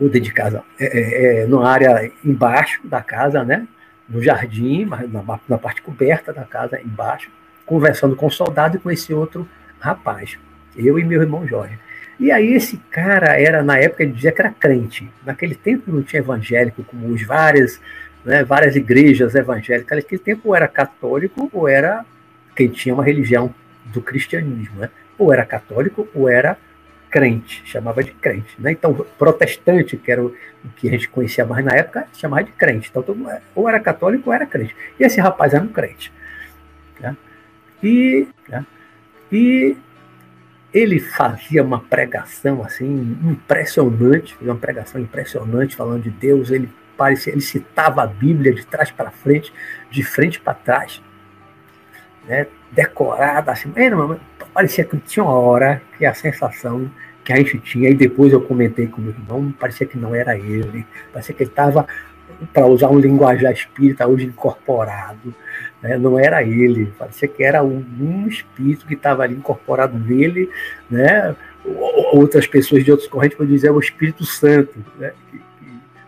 ou 0.00 0.08
dentro 0.08 0.28
de 0.28 0.32
casa, 0.32 0.64
é, 0.78 0.86
é, 0.86 1.42
é, 1.42 1.46
numa 1.46 1.68
área 1.68 2.10
embaixo 2.24 2.80
da 2.84 3.02
casa, 3.02 3.44
né? 3.44 3.68
No 4.08 4.22
jardim, 4.22 4.86
na, 4.86 5.38
na 5.48 5.58
parte 5.58 5.82
coberta 5.82 6.32
da 6.32 6.42
casa 6.42 6.80
embaixo, 6.80 7.30
conversando 7.66 8.16
com 8.16 8.26
o 8.26 8.30
soldado 8.30 8.76
e 8.76 8.80
com 8.80 8.90
esse 8.90 9.12
outro 9.12 9.46
rapaz, 9.78 10.36
eu 10.76 10.98
e 10.98 11.04
meu 11.04 11.20
irmão 11.20 11.46
Jorge. 11.46 11.78
E 12.18 12.30
aí 12.30 12.52
esse 12.52 12.76
cara 12.90 13.40
era, 13.40 13.62
na 13.62 13.78
época, 13.78 14.02
ele 14.02 14.12
dizia 14.12 14.32
que 14.32 14.42
era 14.42 14.50
crente. 14.50 15.10
Naquele 15.24 15.54
tempo 15.54 15.90
não 15.90 16.02
tinha 16.02 16.20
evangélico, 16.20 16.84
como 16.84 17.08
os 17.08 17.22
várias, 17.22 17.80
né, 18.22 18.44
várias 18.44 18.76
igrejas 18.76 19.34
evangélicas. 19.34 19.96
Naquele 19.96 20.20
tempo 20.20 20.48
ou 20.48 20.54
era 20.54 20.68
católico 20.68 21.48
ou 21.50 21.66
era 21.66 22.04
quem 22.54 22.68
tinha 22.68 22.94
uma 22.94 23.04
religião 23.04 23.54
do 23.86 24.02
cristianismo. 24.02 24.80
Né? 24.80 24.90
Ou 25.16 25.32
era 25.32 25.46
católico 25.46 26.06
ou 26.14 26.28
era 26.28 26.58
crente, 27.10 27.62
chamava 27.64 28.02
de 28.02 28.12
crente. 28.12 28.54
Né? 28.58 28.72
Então, 28.72 28.94
protestante, 29.18 29.96
que 29.96 30.10
era 30.10 30.24
o, 30.24 30.34
que 30.76 30.88
a 30.88 30.92
gente 30.92 31.08
conhecia 31.08 31.44
mais 31.44 31.64
na 31.64 31.72
época, 31.72 32.06
chamava 32.14 32.44
de 32.44 32.52
crente. 32.52 32.88
Então, 32.88 33.02
todo, 33.02 33.26
ou 33.54 33.68
era 33.68 33.80
católico 33.80 34.30
ou 34.30 34.34
era 34.34 34.46
crente. 34.46 34.74
E 34.98 35.02
esse 35.02 35.20
rapaz 35.20 35.52
era 35.52 35.62
um 35.62 35.68
crente. 35.68 36.12
Né? 37.00 37.16
E, 37.82 38.28
né, 38.48 38.64
e 39.32 39.76
ele 40.72 41.00
fazia 41.00 41.62
uma 41.64 41.80
pregação 41.80 42.62
assim 42.62 43.18
impressionante, 43.24 44.36
uma 44.40 44.54
pregação 44.54 45.00
impressionante 45.00 45.74
falando 45.74 46.02
de 46.02 46.10
Deus. 46.10 46.50
Ele 46.50 46.70
parecia, 46.96 47.32
ele 47.32 47.40
citava 47.40 48.02
a 48.02 48.06
Bíblia 48.06 48.54
de 48.54 48.64
trás 48.64 48.90
para 48.90 49.10
frente, 49.10 49.52
de 49.90 50.02
frente 50.04 50.40
para 50.40 50.54
trás, 50.54 51.02
né, 52.26 52.46
decorada 52.70 53.50
assim. 53.50 53.72
Era 53.74 53.96
uma, 53.96 54.20
parecia 54.52 54.84
que 54.84 54.96
tinha 54.98 55.24
uma 55.24 55.38
hora 55.38 55.82
que 55.96 56.04
a 56.04 56.14
sensação 56.14 56.90
que 57.24 57.32
a 57.32 57.36
gente 57.36 57.58
tinha, 57.58 57.90
e 57.90 57.94
depois 57.94 58.32
eu 58.32 58.40
comentei 58.40 58.86
com 58.86 59.00
meu 59.00 59.12
irmão, 59.12 59.52
parecia 59.58 59.86
que 59.86 59.98
não 59.98 60.14
era 60.14 60.36
ele, 60.36 60.86
parecia 61.12 61.34
que 61.34 61.42
ele 61.42 61.50
estava, 61.50 61.86
para 62.52 62.66
usar 62.66 62.88
um 62.88 62.98
linguajar 62.98 63.52
espírita 63.52 64.06
hoje 64.06 64.26
incorporado, 64.26 65.34
né? 65.82 65.98
Não 65.98 66.18
era 66.18 66.42
ele, 66.42 66.92
parecia 66.98 67.28
que 67.28 67.42
era 67.42 67.62
um, 67.62 67.84
um 68.00 68.26
espírito 68.26 68.86
que 68.86 68.94
estava 68.94 69.22
ali 69.22 69.34
incorporado 69.34 69.98
nele, 69.98 70.50
né? 70.90 71.36
outras 72.12 72.46
pessoas 72.46 72.84
de 72.84 72.90
outras 72.90 73.08
correntes 73.08 73.36
podem 73.36 73.54
dizer 73.54 73.68
é 73.68 73.70
o 73.70 73.78
Espírito 73.78 74.24
Santo, 74.24 74.84
né? 74.98 75.12
que 75.30 75.40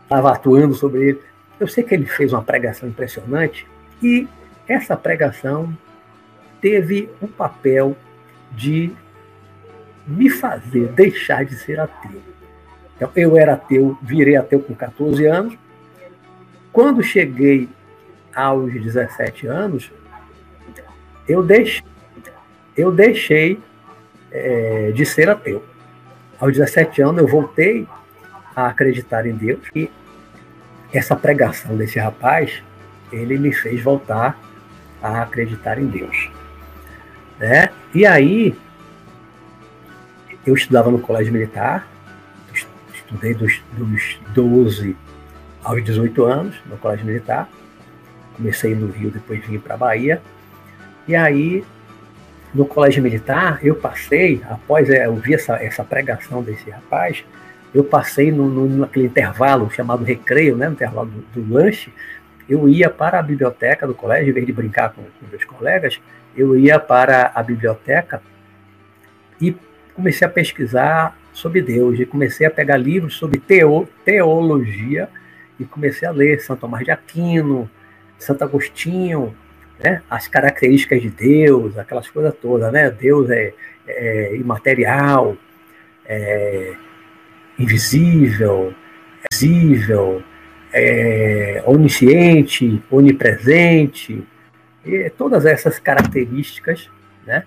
estava 0.02 0.32
atuando 0.32 0.74
sobre 0.74 1.08
ele. 1.08 1.20
Eu 1.60 1.68
sei 1.68 1.84
que 1.84 1.94
ele 1.94 2.06
fez 2.06 2.32
uma 2.32 2.42
pregação 2.42 2.88
impressionante 2.88 3.66
e 4.02 4.26
essa 4.66 4.96
pregação 4.96 5.76
teve 6.60 7.10
um 7.20 7.26
papel 7.26 7.96
de 8.56 8.92
me 10.06 10.28
fazer 10.28 10.88
deixar 10.88 11.44
de 11.44 11.56
ser 11.56 11.80
ateu. 11.80 12.20
Então, 12.96 13.10
eu 13.16 13.36
era 13.36 13.54
ateu, 13.54 13.98
virei 14.02 14.36
ateu 14.36 14.60
com 14.60 14.74
14 14.74 15.26
anos. 15.26 15.58
Quando 16.72 17.02
cheguei 17.02 17.68
aos 18.34 18.72
17 18.72 19.46
anos, 19.46 19.90
eu 21.28 21.42
deixei, 21.42 21.84
eu 22.76 22.92
deixei 22.92 23.60
é, 24.30 24.92
de 24.92 25.04
ser 25.04 25.28
ateu. 25.28 25.62
Aos 26.38 26.52
17 26.52 27.02
anos, 27.02 27.22
eu 27.22 27.28
voltei 27.28 27.86
a 28.54 28.66
acreditar 28.66 29.26
em 29.26 29.34
Deus 29.34 29.60
e 29.74 29.90
essa 30.92 31.16
pregação 31.16 31.76
desse 31.76 31.98
rapaz, 31.98 32.62
ele 33.10 33.38
me 33.38 33.52
fez 33.52 33.80
voltar 33.82 34.38
a 35.02 35.22
acreditar 35.22 35.78
em 35.78 35.86
Deus. 35.86 36.30
Né? 37.42 37.70
E 37.92 38.06
aí, 38.06 38.54
eu 40.46 40.54
estudava 40.54 40.92
no 40.92 41.00
colégio 41.00 41.32
militar, 41.32 41.88
estudei 42.94 43.34
dos, 43.34 43.60
dos 43.72 44.20
12 44.32 44.96
aos 45.64 45.82
18 45.82 46.24
anos 46.24 46.54
no 46.66 46.76
colégio 46.76 47.04
militar, 47.04 47.48
comecei 48.36 48.76
no 48.76 48.92
Rio, 48.92 49.10
depois 49.10 49.44
vim 49.44 49.58
para 49.58 49.74
a 49.74 49.76
Bahia. 49.76 50.22
E 51.08 51.16
aí, 51.16 51.64
no 52.54 52.64
colégio 52.64 53.02
militar, 53.02 53.58
eu 53.60 53.74
passei, 53.74 54.40
após 54.48 54.88
é, 54.88 55.06
eu 55.06 55.16
vi 55.16 55.34
essa, 55.34 55.56
essa 55.56 55.82
pregação 55.82 56.44
desse 56.44 56.70
rapaz, 56.70 57.24
eu 57.74 57.82
passei 57.82 58.30
no, 58.30 58.48
no, 58.48 58.68
naquele 58.68 59.06
intervalo 59.06 59.68
chamado 59.68 60.04
recreio, 60.04 60.56
né, 60.56 60.68
no 60.68 60.74
intervalo 60.74 61.10
do, 61.10 61.42
do, 61.42 61.54
lanche, 61.54 61.92
eu 62.48 62.68
ia 62.68 62.88
para 62.88 63.18
a 63.18 63.22
biblioteca 63.22 63.84
do 63.84 63.94
colégio, 63.94 64.30
em 64.30 64.32
vez 64.32 64.46
de 64.46 64.52
brincar 64.52 64.90
com, 64.92 65.02
com 65.02 65.26
meus 65.28 65.44
colegas, 65.44 66.00
eu 66.36 66.56
ia 66.56 66.78
para 66.78 67.32
a 67.34 67.42
biblioteca 67.42 68.22
e 69.40 69.56
comecei 69.94 70.26
a 70.26 70.30
pesquisar 70.30 71.18
sobre 71.32 71.62
Deus, 71.62 71.98
e 71.98 72.06
comecei 72.06 72.46
a 72.46 72.50
pegar 72.50 72.76
livros 72.76 73.14
sobre 73.14 73.40
teo, 73.40 73.88
teologia, 74.04 75.08
e 75.58 75.64
comecei 75.64 76.06
a 76.06 76.10
ler 76.10 76.40
São 76.40 76.56
Tomás 76.56 76.84
de 76.84 76.90
Aquino, 76.90 77.70
Santo 78.18 78.44
Agostinho, 78.44 79.34
né? 79.82 80.02
as 80.08 80.28
características 80.28 81.00
de 81.00 81.10
Deus, 81.10 81.78
aquelas 81.78 82.08
coisas 82.08 82.34
todas, 82.40 82.72
né? 82.72 82.90
Deus 82.90 83.30
é, 83.30 83.52
é 83.86 84.36
imaterial, 84.36 85.36
é 86.06 86.74
invisível, 87.58 88.74
é 89.22 89.26
visível, 89.32 90.22
é 90.72 91.62
onisciente, 91.66 92.82
onipresente, 92.90 94.24
e 94.84 95.10
todas 95.10 95.46
essas 95.46 95.78
características 95.78 96.90
né, 97.26 97.44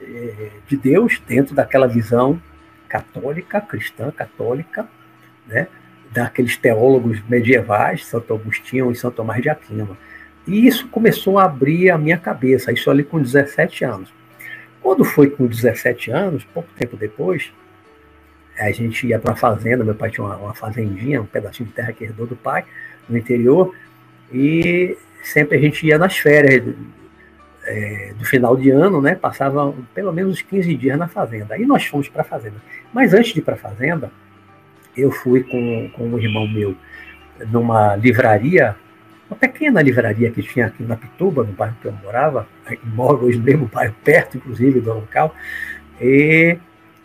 é, 0.00 0.50
de 0.66 0.76
Deus 0.76 1.20
dentro 1.26 1.54
daquela 1.54 1.86
visão 1.86 2.40
católica, 2.88 3.60
cristã, 3.60 4.10
católica, 4.10 4.86
né, 5.46 5.66
daqueles 6.12 6.56
teólogos 6.56 7.20
medievais, 7.28 8.06
Santo 8.06 8.34
Agostinho 8.34 8.90
e 8.92 8.94
Santo 8.94 9.16
Tomás 9.16 9.42
de 9.42 9.48
Aquino. 9.48 9.96
E 10.46 10.66
isso 10.66 10.86
começou 10.88 11.38
a 11.38 11.44
abrir 11.44 11.90
a 11.90 11.98
minha 11.98 12.18
cabeça, 12.18 12.70
isso 12.70 12.90
ali 12.90 13.02
com 13.02 13.20
17 13.20 13.84
anos. 13.84 14.12
Quando 14.80 15.04
foi 15.04 15.30
com 15.30 15.46
17 15.46 16.10
anos, 16.10 16.44
pouco 16.44 16.68
tempo 16.76 16.96
depois, 16.96 17.50
a 18.58 18.70
gente 18.70 19.06
ia 19.06 19.18
para 19.18 19.32
uma 19.32 19.36
fazenda, 19.36 19.82
meu 19.82 19.94
pai 19.94 20.10
tinha 20.10 20.24
uma, 20.24 20.36
uma, 20.36 20.54
fazendinha, 20.54 21.20
um 21.20 21.26
pedacinho 21.26 21.68
de 21.68 21.74
terra 21.74 21.92
que 21.92 22.04
herdou 22.04 22.26
do 22.26 22.36
pai, 22.36 22.64
no 23.08 23.16
interior, 23.16 23.74
e 24.32 24.96
sempre 25.26 25.56
a 25.56 25.60
gente 25.60 25.86
ia 25.86 25.98
nas 25.98 26.16
férias 26.18 26.74
é, 27.64 28.12
do 28.18 28.24
final 28.24 28.56
de 28.56 28.70
ano, 28.70 29.00
né? 29.00 29.14
Passava 29.14 29.74
pelo 29.94 30.12
menos 30.12 30.42
15 30.42 30.74
dias 30.76 30.98
na 30.98 31.08
fazenda. 31.08 31.54
Aí 31.54 31.64
nós 31.64 31.84
fomos 31.86 32.08
para 32.08 32.22
a 32.22 32.24
fazenda. 32.24 32.56
Mas 32.92 33.14
antes 33.14 33.32
de 33.32 33.40
ir 33.40 33.42
para 33.42 33.54
a 33.54 33.58
fazenda, 33.58 34.10
eu 34.96 35.10
fui 35.10 35.42
com, 35.42 35.90
com 35.94 36.08
um 36.08 36.18
irmão 36.18 36.46
meu 36.46 36.76
numa 37.50 37.96
livraria 37.96 38.76
uma 39.28 39.36
pequena 39.36 39.80
livraria 39.80 40.30
que 40.30 40.42
tinha 40.42 40.66
aqui 40.66 40.82
na 40.82 40.96
Pituba, 40.96 41.42
no 41.42 41.52
bairro 41.52 41.76
que 41.80 41.88
eu 41.88 41.92
morava, 41.92 42.46
moro 42.84 43.24
hoje 43.26 43.38
mesmo 43.38 43.66
bairro, 43.72 43.94
perto, 44.04 44.36
inclusive, 44.36 44.80
do 44.80 44.92
local, 44.92 45.34
E 46.00 46.58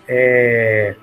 é, 0.07 0.95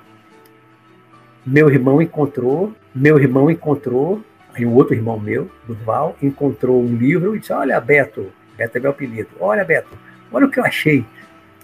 meu 1.44 1.70
irmão 1.70 2.02
encontrou, 2.02 2.72
meu 2.94 3.18
irmão 3.18 3.50
encontrou, 3.50 4.22
um 4.64 4.72
outro 4.74 4.94
irmão 4.94 5.18
meu, 5.18 5.50
Durval, 5.66 6.16
encontrou 6.22 6.82
um 6.82 6.96
livro 6.96 7.36
e 7.36 7.40
disse: 7.40 7.52
Olha, 7.52 7.80
Beto, 7.80 8.32
Beto 8.56 8.78
é 8.78 8.80
meu 8.80 8.90
apelido, 8.90 9.28
olha, 9.38 9.64
Beto, 9.64 9.90
olha 10.32 10.46
o 10.46 10.50
que 10.50 10.60
eu 10.60 10.64
achei. 10.64 11.04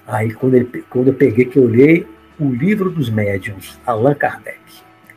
Aí, 0.07 0.33
quando, 0.33 0.55
ele, 0.55 0.85
quando 0.91 1.09
eu 1.09 1.15
peguei, 1.15 1.45
que 1.45 1.59
eu 1.59 1.65
olhei 1.65 2.07
o 2.39 2.51
livro 2.51 2.91
dos 2.91 3.09
médiuns, 3.09 3.81
Allan 3.87 4.15
Kardec. 4.15 4.61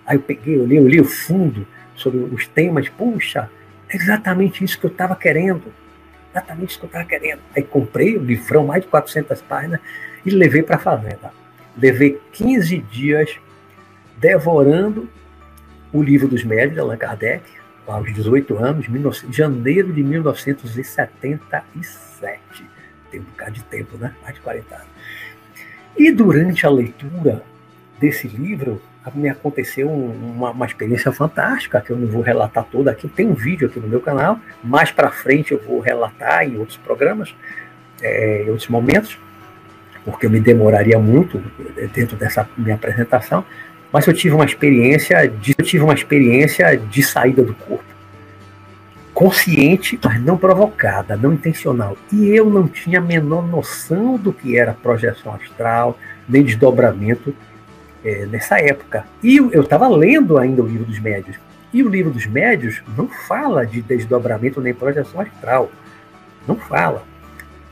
Aí 0.05 0.17
eu 0.17 0.21
peguei, 0.21 0.59
olhei, 0.59 0.79
olhei 0.79 1.01
o 1.01 1.05
fundo 1.05 1.67
sobre 1.95 2.19
os 2.19 2.47
temas, 2.47 2.87
puxa, 2.89 3.49
é 3.89 3.95
exatamente 3.95 4.63
isso 4.63 4.79
que 4.79 4.85
eu 4.85 4.91
estava 4.91 5.15
querendo. 5.15 5.63
Exatamente 6.31 6.71
isso 6.71 6.79
que 6.79 6.85
eu 6.85 6.87
estava 6.87 7.05
querendo. 7.05 7.39
Aí 7.55 7.63
comprei 7.63 8.15
o 8.17 8.23
livrão, 8.23 8.65
mais 8.67 8.83
de 8.83 8.89
400 8.89 9.41
páginas, 9.41 9.79
e 10.25 10.29
levei 10.29 10.61
para 10.61 10.75
a 10.75 10.79
fazenda. 10.79 11.31
Levei 11.77 12.19
15 12.33 12.77
dias 12.79 13.37
devorando 14.17 15.09
o 15.91 16.03
livro 16.03 16.27
dos 16.27 16.43
médios 16.43 16.77
Allan 16.77 16.97
Kardec, 16.97 17.43
aos 17.87 18.13
18 18.13 18.57
anos, 18.57 18.87
19, 18.87 19.31
janeiro 19.31 19.93
de 19.93 20.03
1977. 20.03 22.65
Tem 23.11 23.19
um 23.19 23.23
bocado 23.23 23.51
de 23.51 23.63
tempo, 23.63 23.97
né? 23.97 24.13
Mais 24.21 24.35
de 24.35 24.41
40 24.41 24.75
anos. 24.75 24.87
E 25.97 26.11
durante 26.11 26.65
a 26.65 26.69
leitura 26.69 27.43
desse 27.99 28.27
livro, 28.27 28.81
me 29.13 29.29
aconteceu 29.29 29.89
uma, 29.89 30.51
uma, 30.51 30.65
experiência 30.65 31.11
fantástica, 31.11 31.79
que 31.79 31.91
eu 31.91 31.97
não 31.97 32.07
vou 32.07 32.21
relatar 32.21 32.65
toda 32.65 32.91
aqui. 32.91 33.07
Tem 33.07 33.27
um 33.27 33.33
vídeo 33.33 33.67
aqui 33.67 33.79
no 33.79 33.87
meu 33.87 34.01
canal. 34.01 34.39
Mais 34.63 34.91
para 34.91 35.11
frente 35.11 35.51
eu 35.51 35.61
vou 35.61 35.79
relatar 35.79 36.43
em 36.43 36.57
outros 36.57 36.77
programas, 36.77 37.35
é, 38.01 38.43
em 38.43 38.49
outros 38.49 38.67
momentos, 38.67 39.17
porque 40.03 40.25
eu 40.25 40.29
me 40.29 40.39
demoraria 40.39 40.97
muito 40.97 41.41
dentro 41.93 42.17
dessa 42.17 42.49
minha 42.57 42.75
apresentação. 42.75 43.45
Mas 43.91 44.07
eu 44.07 44.13
tive 44.13 44.35
uma 44.35 44.45
experiência 44.45 45.27
de, 45.27 45.55
eu 45.57 45.63
tive 45.65 45.83
uma 45.83 45.93
experiência 45.93 46.75
de 46.77 47.03
saída 47.03 47.43
do 47.43 47.53
corpo. 47.53 47.83
Consciente, 49.13 49.97
mas 50.03 50.21
não 50.21 50.37
provocada, 50.37 51.15
não 51.15 51.33
intencional. 51.33 51.97
E 52.11 52.27
eu 52.27 52.49
não 52.49 52.67
tinha 52.67 52.99
a 52.99 53.01
menor 53.01 53.47
noção 53.47 54.17
do 54.17 54.33
que 54.33 54.57
era 54.57 54.73
projeção 54.73 55.33
astral, 55.33 55.97
nem 56.27 56.43
desdobramento 56.43 57.33
é, 58.03 58.25
nessa 58.25 58.59
época. 58.59 59.05
E 59.23 59.37
eu 59.37 59.61
estava 59.61 59.87
lendo 59.87 60.37
ainda 60.37 60.61
o 60.61 60.67
livro 60.67 60.85
dos 60.85 60.99
médios. 60.99 61.37
E 61.73 61.81
o 61.81 61.89
livro 61.89 62.11
dos 62.11 62.25
médios 62.25 62.81
não 62.97 63.07
fala 63.07 63.65
de 63.65 63.81
desdobramento 63.81 64.61
nem 64.61 64.73
projeção 64.73 65.19
astral. 65.21 65.71
Não 66.47 66.55
fala. 66.55 67.03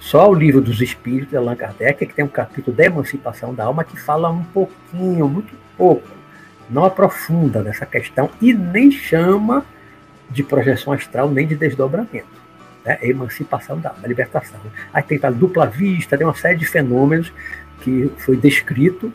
Só 0.04 0.30
o 0.30 0.34
livro 0.34 0.60
dos 0.60 0.82
Espíritos 0.82 1.30
de 1.30 1.38
Allan 1.38 1.56
Kardec, 1.56 2.06
que 2.06 2.14
tem 2.14 2.26
um 2.26 2.28
capítulo 2.28 2.76
da 2.76 2.84
emancipação 2.84 3.54
da 3.54 3.64
alma, 3.64 3.86
que 3.86 3.98
fala 3.98 4.30
um 4.30 4.44
pouquinho, 4.44 5.30
muito 5.30 5.54
pouco, 5.78 6.06
não 6.70 6.84
aprofunda 6.84 7.64
nessa 7.64 7.86
questão 7.86 8.30
e 8.42 8.54
nem 8.54 8.92
chama 8.92 9.66
de 10.30 10.44
projeção 10.44 10.92
astral, 10.92 11.32
nem 11.32 11.48
de 11.48 11.56
desdobramento. 11.56 12.28
Né? 12.86 12.98
É 13.02 13.10
emancipação 13.10 13.80
da 13.80 13.92
alma, 13.92 14.06
libertação. 14.06 14.60
Aí 14.94 15.02
tem 15.02 15.18
a 15.24 15.30
dupla 15.32 15.66
vista, 15.66 16.18
tem 16.18 16.28
uma 16.28 16.36
série 16.36 16.58
de 16.58 16.66
fenômenos 16.66 17.32
que 17.80 18.12
foi 18.18 18.36
descrito 18.36 19.12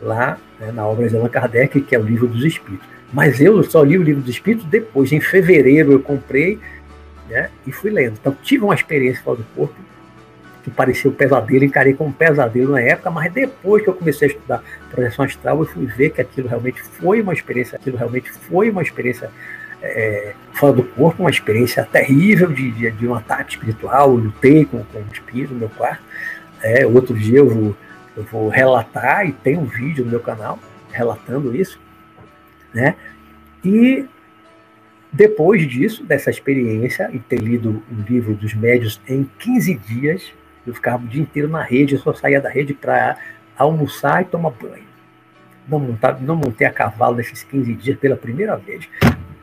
lá 0.00 0.38
né, 0.58 0.72
na 0.72 0.84
obra 0.84 1.08
de 1.08 1.16
Allan 1.16 1.28
Kardec, 1.28 1.80
que 1.82 1.94
é 1.94 1.98
o 2.00 2.02
livro 2.02 2.26
dos 2.26 2.44
Espíritos. 2.44 2.88
Mas 3.12 3.40
eu 3.40 3.62
só 3.62 3.84
li 3.84 3.96
o 3.96 4.02
livro 4.02 4.20
dos 4.20 4.30
Espíritos 4.30 4.66
depois, 4.66 5.12
em 5.12 5.20
fevereiro 5.20 5.92
eu 5.92 6.00
comprei 6.00 6.58
né, 7.30 7.48
e 7.64 7.70
fui 7.70 7.92
lendo. 7.92 8.18
Então 8.20 8.36
tive 8.42 8.64
uma 8.64 8.74
experiência 8.74 9.22
fora 9.22 9.36
do 9.36 9.44
corpo 9.54 9.92
que 10.62 10.70
parecia 10.70 11.10
um 11.10 11.14
pesadelo, 11.14 11.64
encarei 11.64 11.94
como 11.94 12.10
um 12.10 12.12
pesadelo 12.12 12.72
na 12.72 12.80
época, 12.80 13.10
mas 13.10 13.32
depois 13.32 13.82
que 13.82 13.88
eu 13.88 13.94
comecei 13.94 14.28
a 14.28 14.30
estudar 14.30 14.64
projeção 14.90 15.24
astral, 15.24 15.58
eu 15.58 15.66
fui 15.66 15.86
ver 15.86 16.10
que 16.10 16.20
aquilo 16.20 16.48
realmente 16.48 16.80
foi 16.82 17.20
uma 17.20 17.32
experiência, 17.32 17.76
aquilo 17.76 17.96
realmente 17.96 18.30
foi 18.30 18.70
uma 18.70 18.82
experiência 18.82 19.30
é, 19.82 20.34
fora 20.54 20.74
do 20.74 20.84
corpo, 20.84 21.22
uma 21.22 21.30
experiência 21.30 21.84
terrível 21.84 22.48
de, 22.52 22.70
de, 22.70 22.90
de 22.92 23.08
um 23.08 23.14
ataque 23.14 23.52
espiritual, 23.52 24.10
eu 24.10 24.16
lutei 24.16 24.64
com, 24.64 24.84
com 24.84 24.98
o 24.98 25.06
espírito 25.12 25.52
no 25.52 25.60
meu 25.60 25.68
quarto. 25.70 26.02
É, 26.62 26.86
outro 26.86 27.14
dia 27.14 27.38
eu 27.38 27.48
vou, 27.48 27.76
eu 28.16 28.22
vou 28.24 28.48
relatar, 28.48 29.26
e 29.26 29.32
tem 29.32 29.58
um 29.58 29.64
vídeo 29.64 30.04
no 30.04 30.10
meu 30.10 30.20
canal 30.20 30.58
relatando 30.92 31.56
isso, 31.56 31.80
né? 32.72 32.94
E 33.64 34.06
depois 35.12 35.68
disso, 35.68 36.04
dessa 36.04 36.30
experiência, 36.30 37.10
e 37.12 37.18
ter 37.18 37.38
lido 37.38 37.82
o 37.90 38.02
livro 38.08 38.34
dos 38.34 38.54
médios 38.54 39.00
em 39.08 39.28
15 39.38 39.74
dias, 39.74 40.32
eu 40.66 40.74
ficava 40.74 41.02
o 41.02 41.06
dia 41.06 41.22
inteiro 41.22 41.48
na 41.48 41.62
rede, 41.62 41.94
eu 41.94 42.00
só 42.00 42.12
saía 42.12 42.40
da 42.40 42.48
rede 42.48 42.74
para 42.74 43.16
almoçar 43.56 44.22
e 44.22 44.24
tomar 44.26 44.50
banho. 44.50 44.92
Não, 45.68 45.78
montava, 45.78 46.20
não 46.20 46.36
montei 46.36 46.66
a 46.66 46.72
cavalo 46.72 47.16
nesses 47.16 47.42
15 47.44 47.74
dias 47.74 47.98
pela 47.98 48.16
primeira 48.16 48.56
vez. 48.56 48.88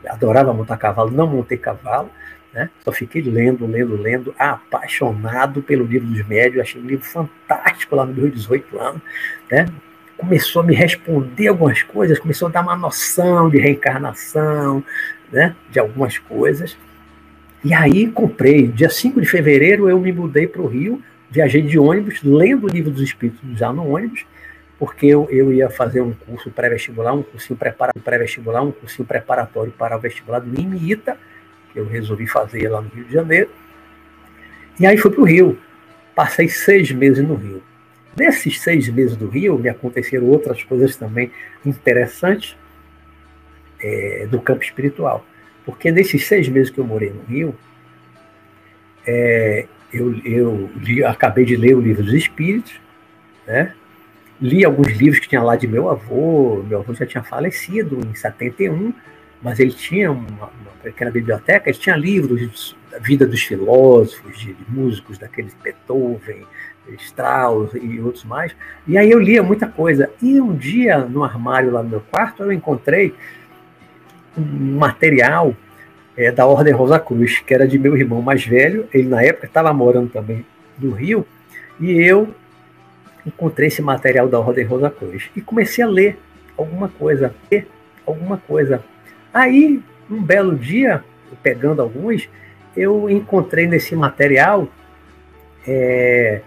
Adorava 0.06 0.52
montar 0.52 0.76
cavalo, 0.76 1.10
não 1.10 1.26
montei 1.26 1.56
cavalo. 1.56 2.10
Né? 2.52 2.68
Só 2.84 2.90
fiquei 2.90 3.22
lendo, 3.22 3.66
lendo, 3.66 3.96
lendo, 3.96 4.34
apaixonado 4.38 5.62
pelo 5.62 5.84
livro 5.84 6.08
dos 6.08 6.26
médios. 6.26 6.62
Achei 6.62 6.80
um 6.80 6.86
livro 6.86 7.04
fantástico 7.04 7.94
lá 7.94 8.04
no 8.04 8.12
meu 8.12 8.28
18 8.28 8.78
anos. 8.78 9.02
Né? 9.50 9.66
Começou 10.16 10.62
a 10.62 10.64
me 10.64 10.74
responder 10.74 11.48
algumas 11.48 11.82
coisas, 11.82 12.18
começou 12.18 12.48
a 12.48 12.50
dar 12.50 12.62
uma 12.62 12.76
noção 12.76 13.48
de 13.48 13.58
reencarnação, 13.58 14.84
né? 15.32 15.54
de 15.70 15.78
algumas 15.78 16.18
coisas. 16.18 16.76
E 17.64 17.72
aí 17.72 18.10
comprei. 18.10 18.66
Dia 18.66 18.90
5 18.90 19.20
de 19.20 19.26
fevereiro 19.26 19.88
eu 19.88 19.98
me 19.98 20.12
mudei 20.12 20.46
para 20.46 20.62
o 20.62 20.66
Rio, 20.66 21.02
viajei 21.30 21.62
de 21.62 21.78
ônibus, 21.78 22.22
lendo 22.22 22.66
o 22.66 22.68
livro 22.68 22.90
dos 22.90 23.02
Espíritos 23.02 23.40
já 23.56 23.72
no 23.72 23.88
ônibus, 23.88 24.26
porque 24.78 25.06
eu, 25.06 25.28
eu 25.30 25.52
ia 25.52 25.68
fazer 25.68 26.00
um 26.00 26.12
curso 26.12 26.50
pré-vestibular, 26.50 27.12
um 27.12 27.22
cursinho 27.22 27.58
pré-vestibular, 28.02 28.62
um 28.62 28.72
cursinho 28.72 29.06
preparatório 29.06 29.72
para 29.72 29.96
o 29.96 30.00
vestibular 30.00 30.40
do 30.40 30.58
IMITA, 30.58 31.16
que 31.72 31.78
eu 31.78 31.86
resolvi 31.86 32.26
fazer 32.26 32.68
lá 32.68 32.80
no 32.80 32.88
Rio 32.88 33.04
de 33.04 33.12
Janeiro. 33.12 33.50
E 34.78 34.86
aí 34.86 34.96
fui 34.96 35.10
para 35.10 35.20
o 35.20 35.24
Rio. 35.24 35.58
Passei 36.14 36.48
seis 36.48 36.90
meses 36.90 37.22
no 37.26 37.34
Rio. 37.34 37.62
Nesses 38.16 38.60
seis 38.60 38.88
meses 38.88 39.16
do 39.16 39.28
Rio, 39.28 39.58
me 39.58 39.68
aconteceram 39.68 40.26
outras 40.26 40.64
coisas 40.64 40.96
também 40.96 41.30
interessantes 41.64 42.56
é, 43.80 44.26
do 44.30 44.40
campo 44.40 44.64
espiritual. 44.64 45.24
Porque 45.64 45.92
nesses 45.92 46.26
seis 46.26 46.48
meses 46.48 46.70
que 46.70 46.78
eu 46.78 46.84
morei 46.84 47.10
no 47.10 47.22
Rio, 47.22 47.54
é, 49.06 49.66
eu, 49.92 50.16
eu 50.24 50.70
li, 50.76 51.04
acabei 51.04 51.44
de 51.44 51.56
ler 51.56 51.74
o 51.76 51.80
livro 51.80 52.02
dos 52.02 52.14
Espíritos, 52.14 52.80
né? 53.46 53.74
li 54.40 54.64
alguns 54.64 54.88
livros 54.88 55.20
que 55.20 55.28
tinha 55.28 55.42
lá 55.42 55.54
de 55.54 55.68
meu 55.68 55.88
avô, 55.88 56.62
meu 56.66 56.80
avô 56.80 56.94
já 56.94 57.04
tinha 57.04 57.22
falecido 57.22 58.00
em 58.06 58.14
71, 58.14 58.92
mas 59.42 59.60
ele 59.60 59.72
tinha 59.72 60.10
uma, 60.10 60.26
uma 60.26 60.72
pequena 60.82 61.10
biblioteca, 61.10 61.68
ele 61.68 61.78
tinha 61.78 61.96
livros 61.96 62.76
da 62.90 62.98
vida 62.98 63.26
dos 63.26 63.42
filósofos, 63.42 64.38
de, 64.38 64.54
de 64.54 64.64
músicos, 64.68 65.18
daqueles 65.18 65.54
Beethoven, 65.62 66.46
Strauss 66.98 67.72
e 67.74 68.00
outros 68.00 68.24
mais, 68.24 68.54
e 68.86 68.96
aí 68.96 69.10
eu 69.10 69.18
lia 69.18 69.42
muita 69.42 69.66
coisa. 69.68 70.10
E 70.22 70.40
um 70.40 70.54
dia, 70.54 70.98
no 70.98 71.22
armário 71.22 71.70
lá 71.70 71.82
no 71.82 71.88
meu 71.88 72.00
quarto, 72.00 72.42
eu 72.42 72.52
encontrei 72.52 73.14
um 74.36 74.78
material 74.78 75.54
é, 76.16 76.30
da 76.30 76.46
Ordem 76.46 76.72
Rosa 76.72 76.98
Cruz, 76.98 77.40
que 77.40 77.54
era 77.54 77.66
de 77.66 77.78
meu 77.78 77.96
irmão 77.96 78.20
mais 78.22 78.44
velho. 78.44 78.88
Ele, 78.92 79.08
na 79.08 79.22
época, 79.22 79.46
estava 79.46 79.72
morando 79.72 80.10
também 80.10 80.44
no 80.78 80.92
Rio, 80.92 81.26
e 81.78 81.92
eu 81.92 82.34
encontrei 83.26 83.68
esse 83.68 83.82
material 83.82 84.28
da 84.28 84.38
Ordem 84.38 84.64
Rosa 84.64 84.90
Cruz 84.90 85.30
e 85.36 85.40
comecei 85.40 85.84
a 85.84 85.86
ler 85.86 86.18
alguma 86.56 86.88
coisa, 86.88 87.34
ler 87.50 87.68
alguma 88.06 88.38
coisa. 88.38 88.82
Aí, 89.32 89.80
um 90.10 90.22
belo 90.22 90.56
dia, 90.56 91.04
pegando 91.42 91.82
alguns, 91.82 92.28
eu 92.76 93.08
encontrei 93.10 93.66
nesse 93.66 93.94
material 93.94 94.68
é, 95.66 96.40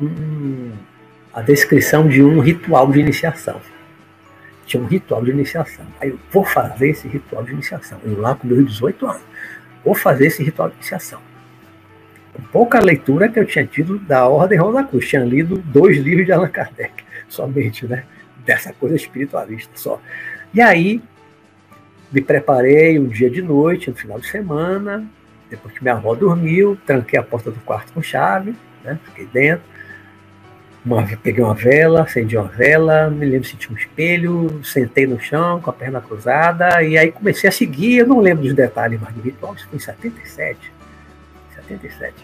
um, 0.00 0.70
a 1.34 1.42
descrição 1.42 2.06
de 2.06 2.22
um 2.22 2.40
ritual 2.40 2.90
de 2.90 3.00
iniciação 3.00 3.60
tinha 4.68 4.82
um 4.82 4.86
ritual 4.86 5.24
de 5.24 5.30
iniciação. 5.30 5.84
Aí 6.00 6.10
eu 6.10 6.18
vou 6.30 6.44
fazer 6.44 6.90
esse 6.90 7.08
ritual 7.08 7.42
de 7.42 7.52
iniciação. 7.52 7.98
Eu 8.04 8.20
lá 8.20 8.34
com 8.34 8.46
meus 8.46 8.66
18 8.66 9.06
anos, 9.06 9.22
vou 9.84 9.94
fazer 9.94 10.26
esse 10.26 10.42
ritual 10.42 10.68
de 10.68 10.74
iniciação. 10.76 11.20
Com 12.34 12.42
pouca 12.42 12.78
leitura 12.78 13.28
que 13.28 13.38
eu 13.38 13.46
tinha 13.46 13.66
tido 13.66 13.98
da 13.98 14.28
Ordem 14.28 14.58
Rosa 14.58 14.84
Cruz. 14.84 15.08
Tinha 15.08 15.24
lido 15.24 15.58
dois 15.58 15.96
livros 15.96 16.26
de 16.26 16.32
Allan 16.32 16.48
Kardec, 16.48 17.02
somente, 17.28 17.86
né? 17.86 18.04
Dessa 18.44 18.72
coisa 18.72 18.94
espiritualista 18.94 19.72
só. 19.74 20.00
E 20.52 20.60
aí, 20.60 21.02
me 22.12 22.20
preparei 22.20 22.98
um 22.98 23.08
dia 23.08 23.30
de 23.30 23.42
noite, 23.42 23.90
no 23.90 23.96
final 23.96 24.20
de 24.20 24.26
semana, 24.26 25.04
depois 25.50 25.74
que 25.74 25.82
minha 25.82 25.94
avó 25.94 26.14
dormiu, 26.14 26.78
tranquei 26.86 27.18
a 27.18 27.22
porta 27.22 27.50
do 27.50 27.60
quarto 27.60 27.92
com 27.92 28.02
chave, 28.02 28.54
né? 28.84 28.98
Fiquei 29.04 29.26
dentro 29.26 29.77
uma, 30.94 31.06
peguei 31.22 31.42
uma 31.42 31.54
vela, 31.54 32.02
acendi 32.02 32.36
uma 32.36 32.48
vela, 32.48 33.10
me 33.10 33.26
lembro 33.26 33.46
se 33.46 33.56
tinha 33.56 33.74
um 33.74 33.78
espelho, 33.78 34.60
sentei 34.64 35.06
no 35.06 35.20
chão 35.20 35.60
com 35.60 35.70
a 35.70 35.72
perna 35.72 36.00
cruzada 36.00 36.82
e 36.82 36.96
aí 36.96 37.12
comecei 37.12 37.48
a 37.48 37.52
seguir. 37.52 37.98
Eu 37.98 38.06
não 38.06 38.20
lembro 38.20 38.44
dos 38.44 38.54
detalhes 38.54 39.00
mais 39.00 39.14
do 39.14 39.20
ritual, 39.20 39.54
isso 39.54 39.66
foi 39.68 39.76
em 39.76 39.80
77. 39.80 40.72
77. 41.54 42.14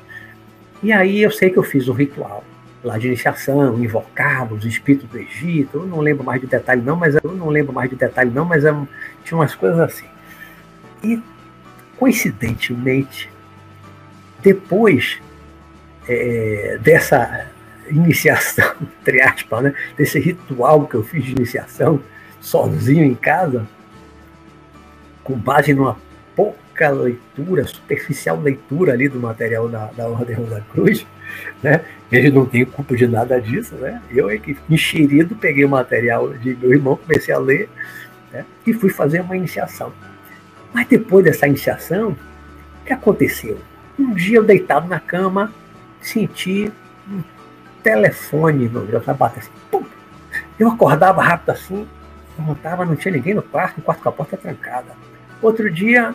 E 0.82 0.92
aí 0.92 1.22
eu 1.22 1.30
sei 1.30 1.50
que 1.50 1.58
eu 1.58 1.62
fiz 1.62 1.88
um 1.88 1.92
ritual. 1.92 2.44
lá 2.82 2.98
de 2.98 3.06
iniciação, 3.06 3.82
invocava 3.82 4.54
os 4.54 4.64
espíritos 4.64 5.08
do 5.08 5.18
Egito, 5.18 5.78
eu 5.78 5.86
não 5.86 6.00
lembro 6.00 6.22
mais 6.22 6.40
de 6.40 6.46
detalhe 6.46 6.82
não, 6.82 6.96
mas 6.96 7.14
eu 7.14 7.32
não 7.32 7.48
lembro 7.48 7.72
mais 7.72 7.88
de 7.88 7.96
detalhe 7.96 8.30
não, 8.30 8.44
mas 8.44 8.64
eu, 8.64 8.86
tinha 9.24 9.38
umas 9.38 9.54
coisas 9.54 9.80
assim. 9.80 10.06
E 11.02 11.22
coincidentemente, 11.96 13.30
depois 14.42 15.18
é, 16.06 16.78
dessa 16.82 17.53
iniciação, 17.88 18.74
entre 19.00 19.22
aspas, 19.22 19.62
né, 19.64 19.74
desse 19.96 20.18
ritual 20.18 20.86
que 20.86 20.94
eu 20.94 21.02
fiz 21.02 21.24
de 21.24 21.32
iniciação 21.32 22.00
sozinho 22.40 23.04
em 23.04 23.14
casa, 23.14 23.66
com 25.22 25.34
base 25.34 25.72
numa 25.72 25.96
pouca 26.36 26.90
leitura, 26.90 27.66
superficial 27.66 28.40
leitura 28.40 28.92
ali 28.92 29.08
do 29.08 29.18
material 29.18 29.68
da, 29.68 29.86
da 29.86 30.06
Ordem 30.06 30.36
Rosa 30.36 30.62
Cruz, 30.72 31.06
né? 31.62 31.84
Ele 32.12 32.30
não 32.30 32.44
tem 32.44 32.64
culpa 32.64 32.94
de 32.94 33.06
nada 33.06 33.40
disso, 33.40 33.74
né? 33.76 34.00
Eu 34.10 34.28
é 34.28 34.38
que 34.38 34.56
enxerido 34.68 35.34
peguei 35.34 35.64
o 35.64 35.68
material 35.68 36.32
de 36.34 36.54
meu 36.54 36.72
irmão, 36.72 36.96
comecei 36.96 37.34
a 37.34 37.38
ler 37.38 37.68
né? 38.32 38.44
e 38.66 38.72
fui 38.72 38.90
fazer 38.90 39.20
uma 39.20 39.36
iniciação. 39.36 39.92
Mas 40.72 40.86
depois 40.86 41.24
dessa 41.24 41.46
iniciação, 41.46 42.10
o 42.10 42.84
que 42.84 42.92
aconteceu? 42.92 43.58
Um 43.98 44.12
dia 44.14 44.38
eu 44.38 44.44
deitado 44.44 44.88
na 44.88 45.00
cama, 45.00 45.52
senti 46.00 46.70
um 47.08 47.22
telefone 47.84 48.68
meu 48.68 49.02
sapato 49.02 49.38
assim, 49.38 49.50
pum! 49.70 49.84
Eu 50.58 50.68
acordava 50.68 51.22
rápido 51.22 51.50
assim, 51.50 51.86
levantava, 52.36 52.84
não 52.84 52.96
tinha 52.96 53.12
ninguém 53.12 53.34
no 53.34 53.42
quarto, 53.42 53.78
o 53.78 53.82
quarto 53.82 54.02
com 54.02 54.08
a 54.08 54.12
porta 54.12 54.36
trancada. 54.36 54.88
Outro 55.40 55.70
dia, 55.70 56.14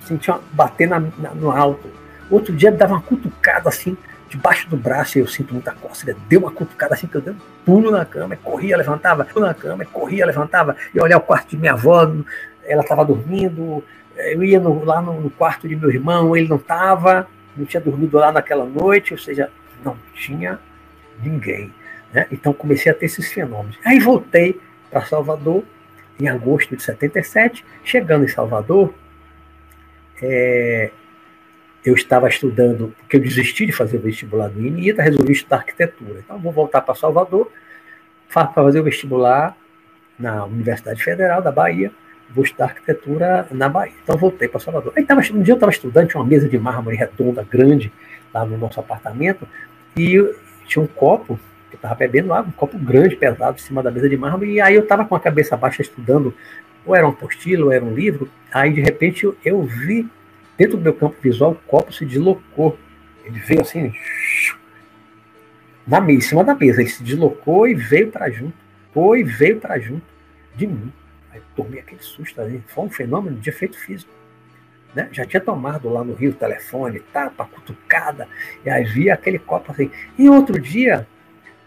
senti 0.00 0.30
uma, 0.30 0.40
bater 0.52 0.88
na, 0.88 0.98
na, 0.98 1.34
no 1.34 1.50
alto. 1.50 1.88
Outro 2.30 2.54
dia, 2.54 2.72
dava 2.72 2.94
uma 2.94 3.02
cutucada 3.02 3.68
assim, 3.68 3.96
debaixo 4.28 4.68
do 4.68 4.76
braço, 4.76 5.18
e 5.18 5.20
eu 5.20 5.26
sinto 5.26 5.52
muita 5.52 5.72
cócega. 5.72 6.16
Deu 6.28 6.40
uma 6.40 6.50
cutucada 6.50 6.94
assim, 6.94 7.06
que 7.06 7.16
eu 7.16 7.20
dei 7.20 7.34
um 7.34 7.38
pulo 7.64 7.90
na 7.90 8.04
cama, 8.04 8.34
corria, 8.36 8.76
levantava, 8.76 9.24
pulo 9.24 9.46
na 9.46 9.54
cama, 9.54 9.84
corria, 9.84 10.24
levantava, 10.24 10.76
e 10.94 11.00
olhar 11.00 11.18
o 11.18 11.20
quarto 11.20 11.50
de 11.50 11.56
minha 11.56 11.72
avó, 11.72 12.10
ela 12.64 12.82
estava 12.82 13.04
dormindo, 13.04 13.84
eu 14.16 14.42
ia 14.42 14.60
no, 14.60 14.84
lá 14.84 15.02
no, 15.02 15.20
no, 15.20 15.30
quarto 15.30 15.68
de 15.68 15.76
meu 15.76 15.90
irmão, 15.90 16.36
ele 16.36 16.48
não 16.48 16.56
estava, 16.56 17.26
não 17.56 17.66
tinha 17.66 17.80
dormido 17.80 18.18
lá 18.18 18.30
naquela 18.30 18.64
noite, 18.64 19.12
ou 19.12 19.18
seja, 19.18 19.50
não 19.84 19.96
tinha 20.14 20.58
ninguém. 21.22 21.72
Né? 22.12 22.26
Então 22.30 22.52
comecei 22.52 22.90
a 22.90 22.94
ter 22.94 23.06
esses 23.06 23.32
fenômenos. 23.32 23.78
Aí 23.84 23.98
voltei 23.98 24.60
para 24.90 25.04
Salvador 25.04 25.64
em 26.18 26.28
agosto 26.28 26.76
de 26.76 26.82
77. 26.82 27.64
Chegando 27.84 28.24
em 28.24 28.28
Salvador, 28.28 28.92
é, 30.22 30.90
eu 31.84 31.94
estava 31.94 32.28
estudando, 32.28 32.94
porque 32.98 33.16
eu 33.16 33.20
desisti 33.20 33.66
de 33.66 33.72
fazer 33.72 33.96
o 33.96 34.00
vestibular 34.00 34.48
do 34.48 34.60
INITA, 34.64 35.02
resolvi 35.02 35.32
estudar 35.32 35.56
arquitetura. 35.56 36.20
Então 36.20 36.38
vou 36.38 36.52
voltar 36.52 36.80
para 36.82 36.94
Salvador 36.94 37.50
para 38.32 38.48
fazer 38.48 38.80
o 38.80 38.84
vestibular 38.84 39.56
na 40.18 40.44
Universidade 40.44 41.02
Federal 41.02 41.40
da 41.40 41.50
Bahia 41.50 41.90
vou 42.34 42.44
estudar 42.44 42.66
arquitetura 42.66 43.46
na 43.50 43.68
Bahia. 43.68 43.92
Então 44.02 44.16
voltei 44.16 44.48
para 44.48 44.60
Salvador. 44.60 44.92
Aí 44.96 45.04
tava, 45.04 45.20
um 45.32 45.42
dia 45.42 45.52
eu 45.52 45.56
estava 45.56 45.72
estudando, 45.72 46.08
tinha 46.08 46.20
uma 46.20 46.28
mesa 46.28 46.48
de 46.48 46.58
mármore 46.58 46.96
redonda, 46.96 47.44
grande, 47.48 47.92
lá 48.32 48.44
no 48.44 48.56
nosso 48.56 48.78
apartamento, 48.78 49.46
e 49.96 50.34
tinha 50.66 50.82
um 50.82 50.86
copo, 50.86 51.38
que 51.68 51.76
eu 51.76 51.78
estava 51.78 51.94
bebendo 51.94 52.32
água, 52.32 52.48
um 52.48 52.52
copo 52.52 52.78
grande, 52.78 53.16
pesado, 53.16 53.56
em 53.56 53.62
cima 53.62 53.82
da 53.82 53.90
mesa 53.90 54.08
de 54.08 54.16
mármore, 54.16 54.52
e 54.52 54.60
aí 54.60 54.74
eu 54.74 54.82
estava 54.82 55.04
com 55.04 55.14
a 55.14 55.20
cabeça 55.20 55.56
baixa 55.56 55.82
estudando, 55.82 56.34
ou 56.84 56.94
era 56.94 57.06
um 57.06 57.10
apostilo, 57.10 57.66
ou 57.66 57.72
era 57.72 57.84
um 57.84 57.94
livro, 57.94 58.30
aí 58.52 58.72
de 58.72 58.80
repente 58.80 59.24
eu, 59.24 59.36
eu 59.44 59.62
vi, 59.62 60.08
dentro 60.56 60.76
do 60.76 60.82
meu 60.82 60.94
campo 60.94 61.16
visual, 61.20 61.52
o 61.52 61.68
copo 61.68 61.92
se 61.92 62.04
deslocou. 62.04 62.78
Ele 63.24 63.38
veio 63.38 63.60
assim, 63.60 63.92
na 65.86 66.00
mesa, 66.00 66.18
em 66.18 66.20
cima 66.20 66.44
da 66.44 66.54
mesa, 66.54 66.80
ele 66.80 66.90
se 66.90 67.02
deslocou 67.02 67.66
e 67.66 67.74
veio 67.74 68.10
para 68.10 68.30
junto, 68.30 68.54
foi 68.92 69.20
e 69.20 69.24
veio 69.24 69.58
para 69.58 69.78
junto 69.78 70.02
de 70.54 70.66
mim. 70.66 70.92
Aí 71.32 71.40
tomei 71.54 71.80
aquele 71.80 72.02
susto 72.02 72.40
ali. 72.40 72.62
Foi 72.66 72.84
um 72.84 72.90
fenômeno 72.90 73.36
de 73.38 73.48
efeito 73.48 73.78
físico. 73.78 74.10
Né? 74.94 75.08
Já 75.12 75.24
tinha 75.24 75.40
tomado 75.40 75.88
lá 75.88 76.02
no 76.02 76.14
Rio 76.14 76.32
telefone, 76.32 77.00
tapa, 77.12 77.44
cutucada, 77.44 78.26
e 78.64 78.70
aí 78.70 78.84
via 78.84 79.14
aquele 79.14 79.38
copo 79.38 79.70
assim. 79.72 79.90
E 80.18 80.28
outro 80.28 80.58
dia, 80.58 81.06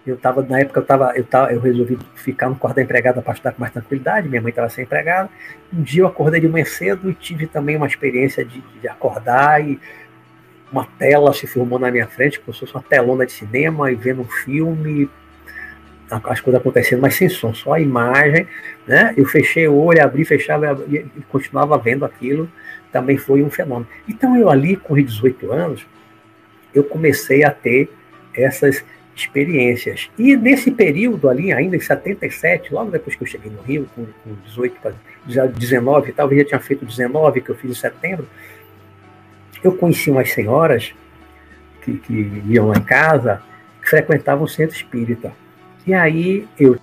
eu 0.06 0.16
estava, 0.16 0.42
na 0.42 0.60
época 0.60 0.82
eu 0.82 0.86
tava, 0.86 1.14
eu 1.16 1.24
tava, 1.24 1.54
eu 1.54 1.62
resolvi 1.62 1.98
ficar 2.16 2.50
no 2.50 2.56
quarto 2.56 2.76
da 2.76 2.82
empregada 2.82 3.22
para 3.22 3.34
estudar 3.34 3.54
com 3.54 3.62
mais 3.62 3.72
tranquilidade, 3.72 4.28
minha 4.28 4.42
mãe 4.42 4.50
estava 4.50 4.70
sem 4.70 4.84
empregada. 4.84 5.30
Um 5.72 5.82
dia 5.82 6.04
eu 6.04 6.08
acordei 6.08 6.42
de 6.42 6.48
manhã 6.48 6.66
cedo 6.66 7.10
e 7.10 7.14
tive 7.14 7.48
também 7.48 7.78
uma 7.78 7.88
experiência 7.88 8.44
de, 8.44 8.62
de 8.82 8.88
acordar 8.88 9.66
e 9.66 9.80
uma 10.72 10.86
tela 10.98 11.32
se 11.34 11.48
filmou 11.48 11.80
na 11.80 11.90
minha 11.92 12.08
frente, 12.08 12.40
como 12.40 12.54
se 12.54 12.62
fosse 12.62 12.74
uma 12.74 12.84
telona 12.84 13.26
de 13.26 13.32
cinema 13.32 13.92
e 13.92 13.96
vendo 13.96 14.22
um 14.22 14.28
filme, 14.28 15.10
as 16.10 16.42
coisas 16.42 16.60
acontecendo, 16.60 17.02
mas 17.02 17.16
sem 17.16 17.30
som, 17.30 17.54
só 17.54 17.74
a 17.74 17.80
imagem, 17.80 18.48
né? 18.86 19.14
Eu 19.16 19.26
fechei 19.26 19.68
o 19.68 19.76
olho, 19.76 20.04
abri, 20.04 20.26
fechava 20.26 20.84
e 20.88 21.06
continuava 21.30 21.78
vendo 21.78 22.04
aquilo, 22.04 22.50
também 22.94 23.18
foi 23.18 23.44
um 23.44 23.50
fenômeno. 23.50 23.88
Então 24.08 24.38
eu 24.38 24.50
ali, 24.50 24.78
com 24.78 24.94
18 24.96 25.52
anos, 25.52 25.86
eu 26.74 26.84
comecei 26.84 27.44
a 27.44 27.50
ter 27.50 27.90
essas 28.36 28.86
experiências. 29.16 30.10
E 30.18 30.38
nesse 30.38 30.72
período 30.72 31.28
ali, 31.28 31.52
ainda 31.52 31.76
em 31.76 31.80
77, 31.80 32.74
logo 32.74 32.92
depois 32.92 33.16
que 33.16 33.24
eu 33.24 33.28
cheguei 33.28 33.52
no 33.52 33.62
Rio, 33.62 33.90
com, 33.96 34.06
com 34.06 34.36
18 34.46 34.80
para 34.80 34.94
19, 35.26 36.14
talvez 36.14 36.42
já 36.44 36.48
tinha 36.50 36.60
feito 36.60 36.86
19, 36.86 37.42
que 37.42 37.50
eu 37.50 37.56
fiz 37.56 37.72
em 37.72 37.76
setembro, 37.76 38.28
eu 39.64 39.76
conheci 39.76 40.12
umas 40.12 40.32
senhoras 40.32 40.94
que, 41.82 41.98
que 41.98 42.44
iam 42.48 42.68
lá 42.68 42.78
em 42.78 42.84
casa, 42.84 43.42
que 43.82 43.90
frequentavam 43.90 44.46
o 44.46 44.48
centro 44.48 44.76
espírita. 44.76 45.32
E 45.86 45.94
aí 45.94 46.48
eu, 46.60 46.78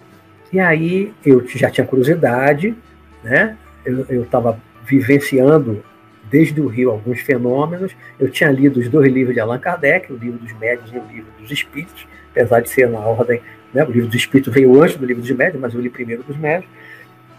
e 0.52 0.58
aí 0.58 1.12
eu 1.24 1.46
já 1.46 1.70
tinha 1.70 1.86
curiosidade, 1.86 2.74
né? 3.22 3.56
Eu 3.84 4.22
estava 4.22 4.60
vivenciando 4.84 5.82
desde 6.30 6.60
o 6.60 6.66
Rio 6.66 6.90
alguns 6.90 7.20
fenômenos. 7.20 7.92
Eu 8.18 8.30
tinha 8.30 8.50
lido 8.50 8.80
os 8.80 8.88
dois 8.88 9.12
livros 9.12 9.34
de 9.34 9.40
Allan 9.40 9.58
Kardec, 9.58 10.12
o 10.12 10.16
livro 10.16 10.38
dos 10.38 10.52
médios 10.58 10.92
e 10.92 10.98
o 10.98 11.04
livro 11.06 11.30
dos 11.38 11.50
espíritos, 11.50 12.06
apesar 12.30 12.60
de 12.60 12.70
ser 12.70 12.88
na 12.88 13.00
ordem, 13.00 13.40
né? 13.72 13.84
O 13.84 13.90
livro 13.90 14.06
dos 14.06 14.16
espíritos 14.16 14.52
veio 14.52 14.80
antes 14.82 14.96
do 14.96 15.06
livro 15.06 15.22
dos 15.22 15.30
médios, 15.30 15.60
mas 15.60 15.74
eu 15.74 15.80
li 15.80 15.90
primeiro 15.90 16.22
dos 16.22 16.36
médios. 16.36 16.70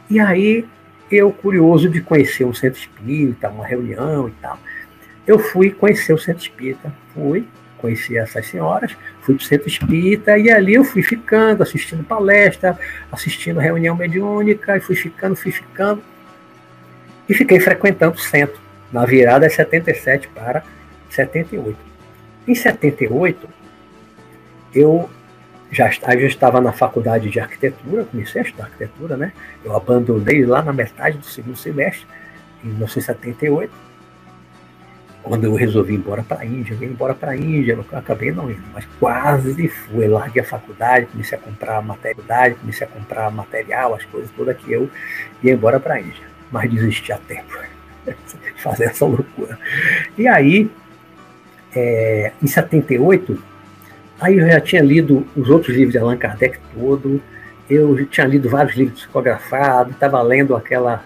E 0.10 0.20
aí 0.20 0.66
eu 1.12 1.32
curioso 1.32 1.90
de 1.90 2.02
conhecer 2.02 2.46
um 2.46 2.54
centro 2.54 2.80
espírita, 2.80 3.50
uma 3.50 3.66
reunião 3.66 4.30
e 4.30 4.32
tal. 4.42 4.60
Eu 5.28 5.38
fui 5.38 5.70
conhecer 5.72 6.14
o 6.14 6.18
centro 6.18 6.42
espírita, 6.42 6.94
fui, 7.14 7.46
conheci 7.78 8.18
essas 8.18 8.48
senhoras, 8.48 8.96
fui 9.22 9.36
para 9.36 9.44
o 9.44 9.46
centro 9.46 9.68
espírita 9.68 10.38
e 10.38 10.50
ali 10.50 10.76
eu 10.76 10.84
fui 10.84 11.02
ficando, 11.02 11.64
assistindo 11.64 12.04
palestra, 12.04 12.78
assistindo 13.12 13.60
reunião 13.60 13.96
mediúnica, 13.96 14.78
e 14.78 14.80
fui 14.80 14.96
ficando, 14.96 15.36
fui 15.36 15.52
ficando. 15.52 16.02
E 17.28 17.34
fiquei 17.34 17.60
frequentando 17.60 18.16
o 18.16 18.20
centro, 18.20 18.60
na 18.92 19.06
virada 19.06 19.48
de 19.48 19.54
77 19.54 20.28
para 20.30 20.64
78. 21.10 21.78
Em 22.48 22.56
78, 22.56 23.48
eu 24.74 25.10
já, 25.72 25.90
já 25.90 26.14
estava 26.16 26.60
na 26.60 26.72
faculdade 26.72 27.30
de 27.30 27.40
arquitetura, 27.40 28.06
comecei 28.06 28.42
a 28.42 28.46
estudar 28.46 28.66
arquitetura, 28.66 29.16
né? 29.16 29.32
Eu 29.64 29.76
abandonei 29.76 30.46
lá 30.46 30.62
na 30.62 30.74
metade 30.74 31.18
do 31.18 31.26
segundo 31.26 31.56
semestre, 31.56 32.06
em 32.64 32.68
1978 32.68 33.92
quando 35.24 35.44
eu 35.44 35.54
resolvi 35.56 35.94
ir 35.94 35.98
embora 35.98 36.24
para 36.24 36.42
a 36.42 36.46
Índia, 36.46 36.74
eu 36.74 36.82
ia 36.82 36.88
embora 36.88 37.14
para 37.14 37.32
a 37.32 37.36
Índia, 37.36 37.74
eu 37.74 37.98
acabei 37.98 38.32
não 38.32 38.50
indo, 38.50 38.64
mas 38.74 38.86
quase 39.00 39.68
fui. 39.68 40.08
Larguei 40.08 40.42
a 40.42 40.46
faculdade, 40.46 41.06
comecei 41.08 41.38
a 41.38 41.42
comprar 41.42 41.82
material, 41.82 42.56
comecei 42.60 42.88
a 42.88 42.90
comprar 42.90 43.32
material, 43.32 43.94
as 43.94 44.04
coisas 44.06 44.32
todas 44.32 44.58
que 44.58 44.72
eu 44.72 44.90
ia 45.44 45.54
embora 45.54 45.80
para 45.80 45.96
a 45.96 46.02
Índia. 46.02 46.26
Mas 46.52 46.70
desisti 46.72 47.14
a 47.14 47.18
tempo 47.18 47.56
fazer 48.58 48.86
essa 48.86 49.06
loucura. 49.06 49.58
E 50.18 50.28
aí, 50.28 50.70
é, 51.76 52.32
em 52.42 52.48
78, 52.48 53.42
aí 54.20 54.38
eu 54.38 54.48
já 54.48 54.62
tinha 54.62 54.82
lido 54.82 55.26
os 55.36 55.50
outros 55.50 55.76
livros 55.76 55.94
de 55.94 55.98
Allan 55.98 56.18
Kardec 56.18 56.58
todo, 56.74 57.22
eu 57.70 58.06
tinha 58.08 58.28
lido 58.28 58.50
vários 58.50 58.76
livros 58.76 59.02
psicografados, 59.02 59.94
estava 59.94 60.22
lendo 60.22 60.56
aquela 60.56 61.04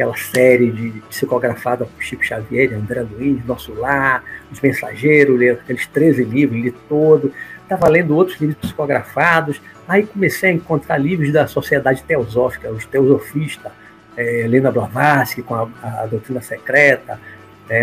aquela 0.00 0.16
série 0.16 0.70
de 0.70 1.02
psicografada 1.10 1.84
por 1.84 2.02
Chico 2.02 2.24
Xavier, 2.24 2.74
André 2.74 3.02
Luiz, 3.02 3.44
Nosso 3.44 3.74
Lar, 3.74 4.24
Os 4.50 4.60
Mensageiros, 4.60 5.38
li 5.38 5.50
aqueles 5.50 5.86
13 5.88 6.24
livros, 6.24 6.62
li 6.62 6.70
todo. 6.88 7.32
Estava 7.62 7.88
lendo 7.88 8.16
outros 8.16 8.40
livros 8.40 8.58
psicografados. 8.58 9.60
Aí 9.86 10.06
comecei 10.06 10.50
a 10.50 10.52
encontrar 10.54 10.96
livros 10.96 11.30
da 11.32 11.46
Sociedade 11.46 12.02
Teosófica, 12.04 12.70
os 12.70 12.86
Teosofistas, 12.86 13.72
é, 14.20 14.40
Helena 14.42 14.70
Blavatsky 14.70 15.42
com 15.42 15.54
a, 15.54 15.68
a 15.82 16.06
Doutrina 16.06 16.42
Secreta, 16.42 17.18
é, 17.68 17.82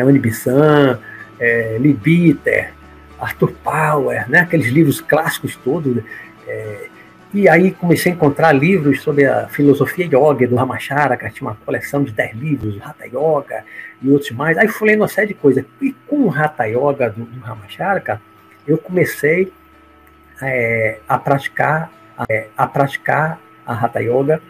é, 1.40 1.78
Libiter, 1.80 2.74
Arthur 3.20 3.52
Power, 3.64 4.30
né? 4.30 4.40
aqueles 4.42 4.68
livros 4.68 5.02
clássicos 5.02 5.56
todos. 5.56 6.04
É, 6.48 6.88
e 7.34 7.50
aí 7.50 7.72
comecei 7.72 8.12
a 8.12 8.16
encontrar 8.16 8.54
livros 8.54 9.02
sobre 9.02 9.26
a 9.26 9.48
filosofia 9.48 10.06
yoga 10.06 10.48
do 10.48 10.56
Ramacharaka, 10.56 11.30
tinha 11.30 11.50
uma 11.50 11.58
coleção 11.66 12.04
de 12.04 12.12
10 12.12 12.36
livros, 12.36 12.80
Hatha 12.82 13.06
Yoga 13.06 13.66
e 14.02 14.10
outros 14.10 14.32
mais. 14.32 14.58
Aí 14.58 14.68
fui 14.68 14.90
lendo 14.90 15.02
uma 15.02 15.08
série 15.08 15.28
de 15.28 15.34
coisas. 15.34 15.66
E 15.82 15.92
com 16.08 16.24
o 16.24 16.34
Hatha 16.34 16.66
Yoga 16.66 17.10
do, 17.10 17.26
do 17.26 17.40
Ramacharaka, 17.42 18.22
eu 18.66 18.78
comecei 18.78 19.52
é, 20.42 21.00
a 21.08 21.18
praticar 21.18 21.92
é, 22.30 22.48
a 22.58 22.66
praticar 22.66 23.40
a 23.66 23.74
Hatha 23.74 24.00
Yoga 24.00 24.42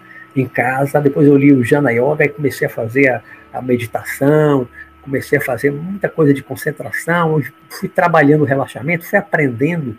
em 0.42 0.48
casa. 0.48 1.02
Depois 1.02 1.28
eu 1.28 1.36
li 1.36 1.54
o 1.54 1.64
Jana 1.64 1.92
Yoga 1.92 2.26
e 2.26 2.30
comecei 2.30 2.68
a 2.68 2.70
fazer 2.70 3.10
a, 3.10 3.22
a 3.54 3.62
meditação, 3.62 4.68
comecei 5.02 5.38
a 5.38 5.42
fazer 5.42 5.72
muita 5.72 6.10
coisa 6.10 6.34
de 6.34 6.44
concentração, 6.44 7.42
fui 7.70 7.88
trabalhando 7.88 8.42
o 8.42 8.46
relaxamento, 8.46 9.06
fui 9.06 9.18
aprendendo 9.18 9.98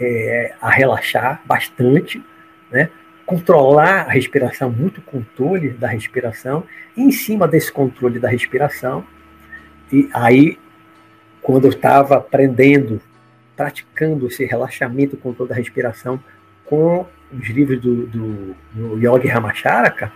é, 0.00 0.54
a 0.60 0.70
relaxar 0.70 1.42
bastante, 1.44 2.24
né? 2.70 2.88
controlar 3.26 4.06
a 4.08 4.10
respiração, 4.10 4.70
muito 4.70 5.00
controle 5.02 5.70
da 5.70 5.86
respiração, 5.86 6.64
e 6.96 7.02
em 7.02 7.12
cima 7.12 7.46
desse 7.46 7.70
controle 7.70 8.18
da 8.18 8.28
respiração, 8.28 9.04
e 9.92 10.08
aí, 10.12 10.58
quando 11.42 11.64
eu 11.64 11.70
estava 11.70 12.16
aprendendo, 12.16 13.00
praticando 13.56 14.26
esse 14.26 14.44
relaxamento, 14.44 15.16
controle 15.16 15.48
da 15.48 15.54
respiração 15.54 16.18
com 16.64 17.06
os 17.32 17.48
livros 17.48 17.80
do, 17.80 18.06
do, 18.06 18.56
do 18.72 18.98
Yogi 18.98 19.28
Ramacharaka, 19.28 20.12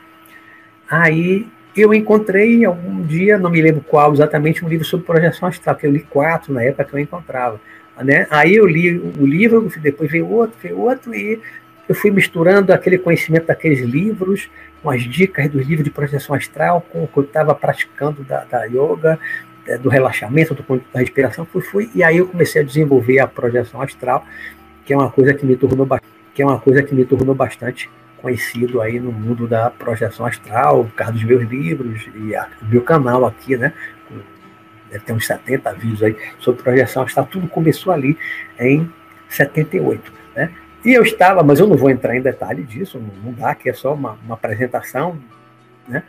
aí 0.88 1.46
eu 1.76 1.92
encontrei 1.92 2.64
algum 2.64 3.02
dia, 3.02 3.36
não 3.36 3.50
me 3.50 3.60
lembro 3.60 3.82
qual 3.82 4.12
exatamente, 4.12 4.64
um 4.64 4.68
livro 4.68 4.86
sobre 4.86 5.06
projeção 5.06 5.48
astral, 5.48 5.74
que 5.74 5.86
eu 5.86 5.90
li 5.90 6.00
quatro 6.00 6.52
na 6.52 6.62
época 6.62 6.84
que 6.84 6.94
eu 6.94 6.98
encontrava. 6.98 7.60
Né? 7.98 8.26
Aí 8.30 8.54
eu 8.56 8.66
li 8.66 8.98
o 8.98 9.26
livro, 9.26 9.70
depois 9.78 10.10
veio 10.10 10.28
outro, 10.28 10.56
veio 10.62 10.78
outro, 10.78 11.14
e 11.14 11.40
eu 11.88 11.94
fui 11.94 12.10
misturando 12.10 12.72
aquele 12.72 12.98
conhecimento 12.98 13.46
daqueles 13.46 13.80
livros, 13.80 14.48
com 14.82 14.90
as 14.90 15.02
dicas 15.02 15.48
dos 15.48 15.66
livros 15.66 15.84
de 15.84 15.90
projeção 15.90 16.34
astral, 16.34 16.80
com 16.92 17.04
o 17.04 17.08
que 17.08 17.16
eu 17.18 17.24
estava 17.24 17.54
praticando 17.54 18.22
da, 18.22 18.44
da 18.44 18.64
yoga, 18.64 19.18
é, 19.66 19.78
do 19.78 19.88
relaxamento, 19.88 20.54
do, 20.54 20.82
da 20.92 21.00
respiração, 21.00 21.46
fui, 21.46 21.62
fui, 21.62 21.90
e 21.94 22.02
aí 22.02 22.18
eu 22.18 22.26
comecei 22.26 22.60
a 22.60 22.64
desenvolver 22.64 23.18
a 23.18 23.26
projeção 23.26 23.80
astral, 23.80 24.24
que 24.84 24.92
é 24.92 24.96
uma 24.96 25.10
coisa 25.10 25.32
que 25.32 25.46
me 25.46 25.56
tornou, 25.56 25.86
que 26.34 26.42
é 26.42 26.46
uma 26.46 26.58
coisa 26.58 26.82
que 26.82 26.94
me 26.94 27.04
tornou 27.04 27.34
bastante 27.34 27.88
conhecido 28.20 28.80
aí 28.80 28.98
no 28.98 29.12
mundo 29.12 29.46
da 29.46 29.70
projeção 29.70 30.26
astral, 30.26 30.84
por 30.84 30.94
causa 30.94 31.12
dos 31.12 31.24
meus 31.24 31.42
livros 31.44 32.08
e 32.14 32.34
a, 32.34 32.48
o 32.60 32.64
meu 32.66 32.82
canal 32.82 33.24
aqui, 33.24 33.56
né? 33.56 33.72
Deve 34.90 35.04
ter 35.04 35.12
uns 35.12 35.26
70 35.26 35.72
vídeos 35.74 36.02
aí 36.02 36.16
sobre 36.38 36.62
projeção 36.62 37.02
astral. 37.02 37.26
Tudo 37.26 37.46
começou 37.48 37.92
ali 37.92 38.18
em 38.58 38.90
78, 39.28 40.12
né? 40.34 40.50
E 40.84 40.92
eu 40.92 41.02
estava, 41.02 41.42
mas 41.42 41.60
eu 41.60 41.66
não 41.66 41.76
vou 41.76 41.90
entrar 41.90 42.16
em 42.16 42.20
detalhe 42.20 42.62
disso, 42.62 43.00
não, 43.22 43.32
dá, 43.32 43.54
que 43.54 43.70
é 43.70 43.72
só 43.72 43.94
uma, 43.94 44.18
uma 44.24 44.34
apresentação, 44.34 45.18
né? 45.86 46.02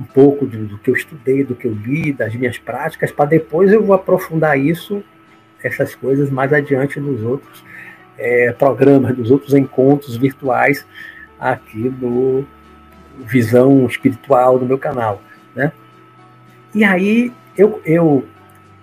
Um 0.00 0.04
pouco 0.04 0.46
do, 0.46 0.66
do, 0.66 0.78
que 0.78 0.90
eu 0.90 0.94
estudei, 0.94 1.42
do 1.42 1.54
que 1.54 1.66
eu 1.66 1.72
li, 1.72 2.12
das 2.12 2.34
minhas 2.34 2.58
práticas, 2.58 3.10
para 3.10 3.24
depois 3.26 3.72
eu 3.72 3.82
vou 3.82 3.94
aprofundar 3.94 4.58
isso, 4.58 5.02
essas 5.62 5.94
coisas 5.94 6.30
mais 6.30 6.52
adiante 6.52 7.00
nos 7.00 7.22
outros 7.22 7.64
é, 8.18 8.52
programas, 8.52 9.16
dos 9.16 9.30
outros 9.30 9.54
encontros 9.54 10.16
virtuais 10.16 10.86
aqui 11.38 11.88
no 12.00 12.46
Visão 13.18 13.86
Espiritual 13.86 14.58
do 14.58 14.66
meu 14.66 14.78
canal. 14.78 15.22
Né? 15.54 15.72
E 16.74 16.84
aí, 16.84 17.32
eu, 17.56 17.80
eu, 17.84 18.24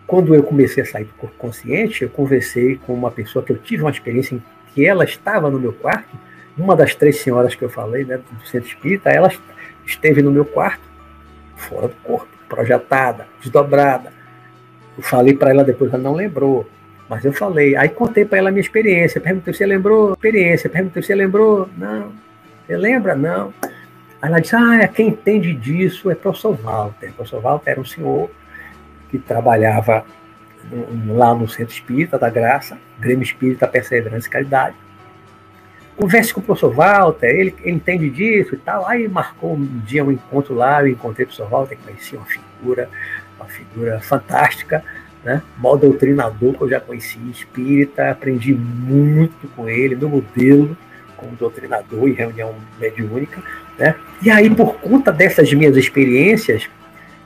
quando 0.08 0.34
eu 0.34 0.44
comecei 0.44 0.84
a 0.84 0.86
sair 0.86 1.06
do 1.06 1.14
corpo 1.14 1.36
consciente, 1.38 2.04
eu 2.04 2.10
conversei 2.10 2.78
com 2.78 2.94
uma 2.94 3.12
pessoa 3.12 3.44
que 3.44 3.52
eu 3.52 3.58
tive 3.58 3.84
uma 3.84 3.92
experiência 3.92 4.36
em 4.36 4.44
que 4.74 4.86
ela 4.86 5.04
estava 5.04 5.50
no 5.50 5.60
meu 5.60 5.74
quarto, 5.74 6.18
uma 6.58 6.76
das 6.76 6.96
três 6.96 7.20
senhoras 7.20 7.56
que 7.56 7.64
eu 7.64 7.70
falei, 7.70 8.04
né, 8.06 8.18
do 8.18 8.48
centro 8.48 8.68
espírita, 8.68 9.10
ela 9.10 9.32
esteve 9.86 10.22
no 10.22 10.32
meu 10.32 10.46
quarto, 10.46 10.84
fora 11.56 11.88
do 11.88 11.96
corpo, 12.04 12.28
projetada, 12.48 13.28
desdobrada. 13.42 14.12
Eu 14.98 15.04
falei 15.04 15.36
para 15.36 15.50
ela 15.50 15.64
depois, 15.64 15.92
ela 15.92 16.02
não 16.02 16.14
lembrou. 16.14 16.68
Mas 17.10 17.26
eu 17.26 17.34
falei, 17.34 17.76
aí 17.76 17.90
contei 17.90 18.26
para 18.26 18.38
ela 18.38 18.50
a 18.50 18.52
minha 18.52 18.62
experiência, 18.62 19.20
perguntei 19.20 19.54
você 19.54 19.66
lembrou, 19.66 20.14
experiência, 20.14 20.70
perguntei 20.70 21.04
você 21.04 21.14
lembrou, 21.14 21.70
não, 21.78 22.14
você 22.66 22.78
lembra? 22.78 23.16
Não. 23.16 23.54
Aí 24.22 24.30
ela 24.30 24.40
disse: 24.40 24.56
Ah, 24.56 24.88
quem 24.88 25.10
entende 25.10 25.54
disso 25.54 26.10
é 26.10 26.14
o 26.14 26.16
professor 26.16 26.56
Walter. 26.56 27.10
O 27.10 27.14
professor 27.14 27.42
Walter 27.42 27.72
era 27.72 27.82
um 27.82 27.86
senhor 27.86 28.32
que 29.10 29.20
trabalhava 29.20 30.06
lá 31.08 31.36
no 31.36 31.48
Centro 31.48 31.74
Espírita 31.74 32.18
da 32.18 32.30
Graça, 32.30 32.78
Grêmio 32.98 33.24
Espírita 33.24 33.68
Perseverança 33.68 34.28
e 34.28 34.32
Caridade. 34.32 34.76
Converse 35.98 36.34
com 36.34 36.40
o 36.40 36.44
professor 36.44 36.74
Walter, 36.74 37.28
ele, 37.28 37.56
ele, 37.62 37.76
entende 37.76 38.10
disso 38.10 38.56
e 38.56 38.58
tal. 38.58 38.88
Aí 38.88 39.08
marcou 39.08 39.56
um 39.56 39.66
dia 39.86 40.04
um 40.04 40.12
encontro 40.12 40.56
lá, 40.56 40.82
eu 40.82 40.88
encontrei 40.88 41.26
o 41.26 41.28
professor 41.28 41.50
Walter, 41.50 41.78
conheci 41.84 42.16
uma 42.16 42.26
figura, 42.26 42.90
uma 43.38 43.46
figura 43.46 44.00
fantástica, 44.00 44.84
né? 45.24 45.42
Mal 45.58 45.78
doutrinador 45.78 46.54
que 46.54 46.62
eu 46.62 46.70
já 46.70 46.80
conheci, 46.80 47.20
espírita, 47.32 48.12
aprendi 48.12 48.54
muito 48.54 49.48
com 49.56 49.70
ele, 49.70 49.96
meu 49.96 50.10
modelo 50.10 50.78
como 51.24 51.36
doutrinador 51.36 52.08
em 52.08 52.14
reunião 52.14 52.54
mediúnica. 52.80 53.42
Né? 53.78 53.96
E 54.22 54.30
aí, 54.30 54.50
por 54.50 54.76
conta 54.76 55.12
dessas 55.12 55.52
minhas 55.54 55.78
experiências, 55.78 56.70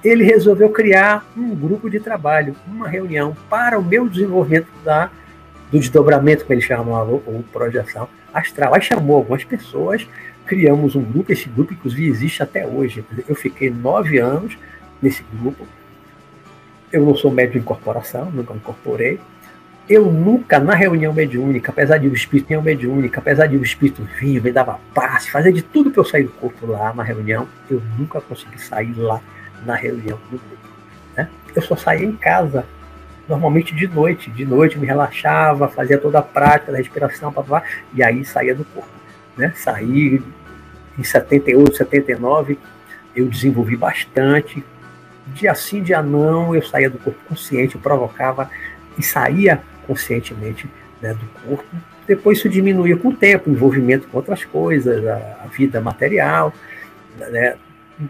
ele 0.04 0.24
resolveu 0.24 0.70
criar 0.70 1.26
um 1.36 1.54
grupo 1.56 1.90
de 1.90 2.00
trabalho, 2.00 2.56
uma 2.68 2.88
reunião 2.88 3.36
para 3.50 3.78
o 3.78 3.84
meu 3.84 4.08
desenvolvimento 4.08 4.68
da, 4.84 5.10
do 5.72 5.80
desdobramento, 5.80 6.46
como 6.46 6.54
ele 6.54 6.62
chamava, 6.62 7.10
ou 7.12 7.44
projeção 7.52 8.08
astral. 8.34 8.74
Aí 8.74 8.82
chamou 8.82 9.18
algumas 9.18 9.44
pessoas, 9.44 10.08
criamos 10.46 10.96
um 10.96 11.04
grupo, 11.04 11.32
esse 11.32 11.50
grupo 11.50 11.74
inclusive 11.74 12.08
existe 12.08 12.44
até 12.44 12.66
hoje. 12.66 13.04
Eu 13.28 13.36
fiquei 13.36 13.70
nove 13.70 14.20
anos 14.20 14.58
nesse 15.02 15.24
grupo. 15.34 15.68
Eu 16.92 17.06
não 17.06 17.16
sou 17.16 17.32
médium 17.32 17.54
de 17.54 17.60
incorporação, 17.60 18.32
nunca 18.32 18.54
incorporei, 18.54 19.20
eu 19.90 20.12
nunca, 20.12 20.60
na 20.60 20.76
reunião 20.76 21.14
mediúnica, 21.14 21.72
apesar 21.72 21.98
de 21.98 22.08
o 22.08 22.14
espírito 22.14 22.50
reunião 22.50 22.64
mediúnica, 22.64 23.22
apesar 23.22 23.48
de 23.48 23.56
o 23.56 23.64
espírito 23.64 24.06
vir, 24.20 24.44
me 24.44 24.52
dava 24.52 24.80
paz, 24.94 25.28
fazer 25.28 25.54
de 25.54 25.62
tudo 25.62 25.92
que 25.92 25.98
eu 25.98 26.04
saí 26.04 26.24
do 26.24 26.32
corpo 26.32 26.68
lá 26.68 26.94
na 26.94 27.04
reunião, 27.04 27.48
eu 27.70 27.82
nunca 27.98 28.20
consegui 28.20 28.62
sair 28.62 28.94
lá 28.98 29.22
na 29.66 29.76
reunião 29.76 30.20
do 30.30 30.38
grupo. 30.38 30.68
Né? 31.16 31.30
Eu 31.56 31.62
só 31.62 31.78
saía 31.78 32.06
em 32.06 32.18
casa, 32.18 32.66
normalmente 33.30 33.74
de 33.74 33.88
noite. 33.88 34.30
De 34.30 34.46
noite 34.46 34.78
me 34.78 34.86
relaxava, 34.86 35.70
fazia 35.70 35.98
toda 35.98 36.20
a 36.20 36.24
prática 36.24 36.74
da 36.74 36.80
respiração, 36.80 37.32
blá, 37.32 37.64
e 37.94 38.04
aí 38.04 38.26
saía 38.26 38.54
do 38.54 38.66
corpo. 38.66 38.90
Né? 39.38 39.54
Saí 39.56 40.22
em 41.00 41.04
78, 41.04 41.78
79, 41.78 42.60
eu 43.16 43.26
desenvolvi 43.28 43.78
bastante. 43.78 44.62
Dia 45.34 45.54
sim, 45.56 45.82
dia 45.82 46.02
não, 46.02 46.56
eu 46.56 46.62
saía 46.62 46.90
do 46.90 46.98
corpo 46.98 47.20
consciente, 47.28 47.76
eu 47.76 47.82
provocava 47.82 48.50
e 48.98 49.04
saía 49.04 49.62
conscientemente 49.86 50.70
né, 51.02 51.14
do 51.14 51.26
corpo. 51.42 51.66
Depois 52.08 52.38
isso 52.38 52.50
diminuía 52.50 52.96
com 52.98 53.10
o 53.10 53.16
tempo, 53.16 53.50
o 53.50 53.54
envolvimento 53.54 54.08
com 54.08 54.18
outras 54.18 54.46
coisas, 54.46 55.06
a, 55.06 55.44
a 55.44 55.48
vida 55.48 55.82
material, 55.82 56.54
né, 57.18 57.58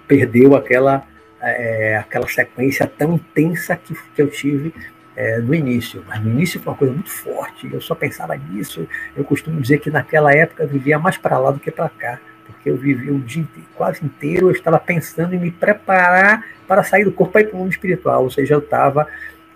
perdeu 0.08 0.56
aquela, 0.56 1.04
é, 1.42 1.98
aquela 1.98 2.28
sequência 2.28 2.86
tão 2.86 3.14
intensa 3.14 3.76
que, 3.76 3.96
que 4.16 4.22
eu 4.22 4.30
tive 4.30 4.74
é, 5.16 5.40
no 5.40 5.54
início. 5.54 6.04
Mas 6.08 6.22
no 6.22 6.30
início 6.30 6.60
foi 6.62 6.72
uma 6.72 6.78
coisa 6.78 6.94
muito 6.94 7.10
forte, 7.10 7.68
eu 7.72 7.82
só 7.82 7.96
pensava 7.96 8.36
nisso. 8.36 8.88
Eu 9.16 9.24
costumo 9.24 9.60
dizer 9.60 9.80
que 9.80 9.90
naquela 9.90 10.32
época 10.32 10.64
eu 10.64 10.68
vivia 10.68 11.00
mais 11.00 11.18
para 11.18 11.40
lá 11.40 11.52
do 11.52 11.60
que 11.60 11.72
para 11.72 11.90
cá, 11.90 12.20
porque 12.48 12.70
eu 12.70 12.78
vivia 12.78 13.14
o 13.14 13.20
dia 13.20 13.42
inteiro, 13.44 13.70
quase 13.76 14.06
inteiro, 14.06 14.48
eu 14.48 14.52
estava 14.52 14.80
pensando 14.80 15.36
em 15.36 15.40
me 15.40 15.52
preparar 15.52 16.44
para 16.68 16.84
sair 16.84 17.04
do 17.04 17.12
corpo 17.12 17.34
para 17.34 17.42
ir 17.42 17.48
para 17.48 17.56
o 17.56 17.60
mundo 17.60 17.72
espiritual, 17.72 18.24
ou 18.24 18.32
seja, 18.32 18.56
eu 18.56 18.60
estava 18.60 19.08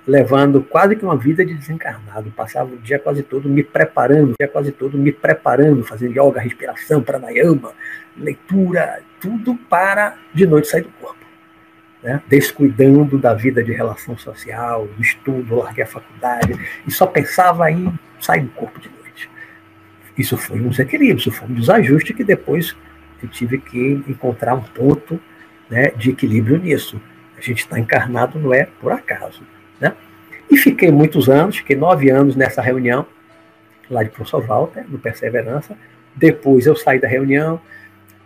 levando 0.06 0.62
quase 0.64 0.96
que 0.96 1.06
uma 1.06 1.18
vida 1.18 1.46
de 1.46 1.54
desencarnado. 1.54 2.32
Passava 2.32 2.74
o 2.74 2.78
dia 2.78 3.00
quase 3.00 3.24
todo 3.24 3.48
me 3.48 3.64
preparando, 3.64 4.36
dia 4.40 4.48
quase 4.48 4.72
todo 4.72 4.98
me 4.98 5.12
preparando, 5.12 5.84
fazendo 5.84 6.12
yoga, 6.12 6.42
respiração, 6.42 7.02
pranayama, 7.02 7.72
leitura, 8.18 9.02
tudo 9.20 9.56
para 9.70 10.18
de 10.34 10.46
noite 10.46 10.68
sair 10.68 10.82
do 10.82 10.90
corpo. 10.90 11.22
Né? 12.02 12.22
Descuidando 12.28 13.18
da 13.18 13.34
vida 13.34 13.64
de 13.64 13.72
relação 13.72 14.18
social, 14.18 14.88
do 14.88 15.02
estudo, 15.02 15.56
larguei 15.56 15.84
a 15.84 15.88
faculdade 15.88 16.60
e 16.86 16.92
só 16.92 17.06
pensava 17.06 17.70
em 17.72 17.94
sair 18.20 18.42
do 18.42 18.50
corpo 18.50 18.80
de 18.80 18.90
noite. 18.90 19.01
Isso 20.22 20.38
foi 20.38 20.62
um 20.62 20.70
desequilíbrio, 20.70 21.18
isso 21.18 21.32
foi 21.32 21.50
um 21.50 21.54
desajuste 21.56 22.14
que 22.14 22.24
depois 22.24 22.76
eu 23.24 23.28
tive 23.28 23.58
que 23.58 24.04
encontrar 24.08 24.54
um 24.54 24.62
ponto 24.62 25.20
né, 25.68 25.88
de 25.98 26.12
equilíbrio 26.12 26.60
nisso. 26.60 27.02
A 27.36 27.42
gente 27.42 27.62
está 27.62 27.80
encarnado 27.80 28.40
não 28.40 28.54
é 28.54 28.68
por 28.80 28.92
acaso. 28.92 29.42
Né? 29.80 29.96
E 30.50 30.58
fiquei 30.58 30.92
muitos 30.92 31.28
anos, 31.28 31.58
fiquei 31.58 31.76
nove 31.76 32.12
anos 32.12 32.36
nessa 32.36 32.62
reunião, 32.62 33.04
lá 33.90 34.04
de 34.04 34.12
Professor 34.12 34.46
Walter, 34.46 34.86
no 34.88 35.00
Perseverança. 35.00 35.76
Depois 36.16 36.68
eu 36.68 36.76
saí 36.76 37.00
da 37.00 37.08
reunião, 37.08 37.60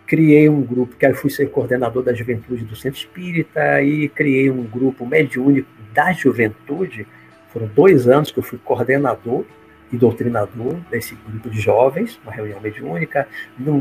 criei 0.06 0.50
um 0.50 0.60
grupo, 0.60 0.96
que 0.96 1.06
aí 1.06 1.14
fui 1.14 1.30
ser 1.30 1.46
coordenador 1.46 2.02
da 2.02 2.12
juventude 2.12 2.62
do 2.64 2.76
Centro 2.76 2.98
Espírita, 2.98 3.80
e 3.82 4.06
criei 4.10 4.50
um 4.50 4.64
grupo 4.64 5.06
mediúnico 5.06 5.68
da 5.94 6.12
juventude. 6.12 7.06
Foram 7.54 7.68
dois 7.68 8.06
anos 8.06 8.30
que 8.30 8.38
eu 8.38 8.42
fui 8.42 8.58
coordenador 8.62 9.46
e 9.92 9.96
doutrinador 9.96 10.74
desse 10.90 11.14
grupo 11.14 11.48
de 11.48 11.60
jovens, 11.60 12.18
uma 12.24 12.32
reunião 12.32 12.60
mediúnica. 12.60 13.28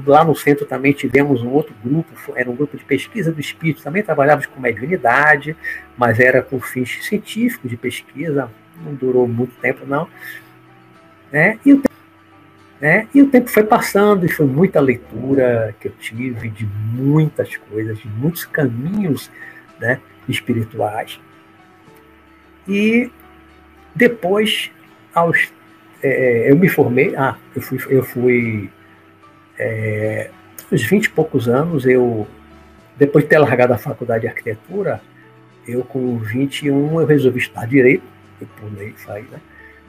Lá 0.06 0.24
no 0.24 0.36
centro 0.36 0.66
também 0.66 0.94
tivemos 0.94 1.42
um 1.42 1.50
outro 1.50 1.74
grupo, 1.84 2.10
era 2.36 2.50
um 2.50 2.56
grupo 2.56 2.78
de 2.78 2.84
pesquisa 2.84 3.32
do 3.32 3.40
espírito, 3.40 3.84
também 3.84 4.04
trabalhávamos 4.04 4.46
com 4.46 4.60
mediunidade, 4.60 5.56
mas 5.98 6.20
era 6.20 6.42
com 6.42 6.60
fins 6.60 7.04
científicos 7.06 7.70
de 7.70 7.78
pesquisa, 7.78 8.52
não 8.84 8.94
durou 8.94 9.28
muito 9.28 9.56
tempo 9.60 9.86
não. 9.86 10.08
Né? 11.32 11.60
E, 11.66 11.82
Né? 12.80 13.08
E 13.14 13.22
o 13.22 13.28
tempo 13.28 13.50
foi 13.50 13.64
passando 13.64 14.26
e 14.26 14.30
foi 14.30 14.46
muita 14.46 14.80
leitura 14.80 15.76
que 15.80 15.88
eu 15.88 15.92
tive 15.94 16.50
de 16.50 16.66
muitas 16.66 17.56
coisas, 17.58 17.98
de 17.98 18.08
muitos 18.08 18.46
caminhos 18.46 19.32
né, 19.80 20.00
espirituais. 20.28 21.20
E 22.68 23.10
depois, 23.96 24.72
aos, 25.14 25.52
é, 26.02 26.52
eu 26.52 26.56
me 26.56 26.70
formei, 26.70 27.16
ah, 27.16 27.38
eu 27.56 27.62
fui, 27.62 27.80
eu 27.90 28.04
fui 28.04 28.70
é, 29.58 30.30
aos 30.72 30.84
20 30.84 31.06
e 31.06 31.10
poucos 31.10 31.48
anos, 31.48 31.86
eu, 31.86 32.28
depois 32.98 33.24
de 33.24 33.30
ter 33.30 33.38
largado 33.38 33.74
a 33.74 33.78
faculdade 33.78 34.22
de 34.22 34.28
arquitetura, 34.28 35.02
eu 35.68 35.84
com 35.84 36.18
21 36.18 37.02
eu 37.02 37.08
resolvi 37.08 37.40
estudar 37.40 37.68
direito, 37.68 38.04
eu 38.40 38.48
pulei 38.60 38.90
isso 38.90 39.12
aí, 39.12 39.24
né? 39.24 39.40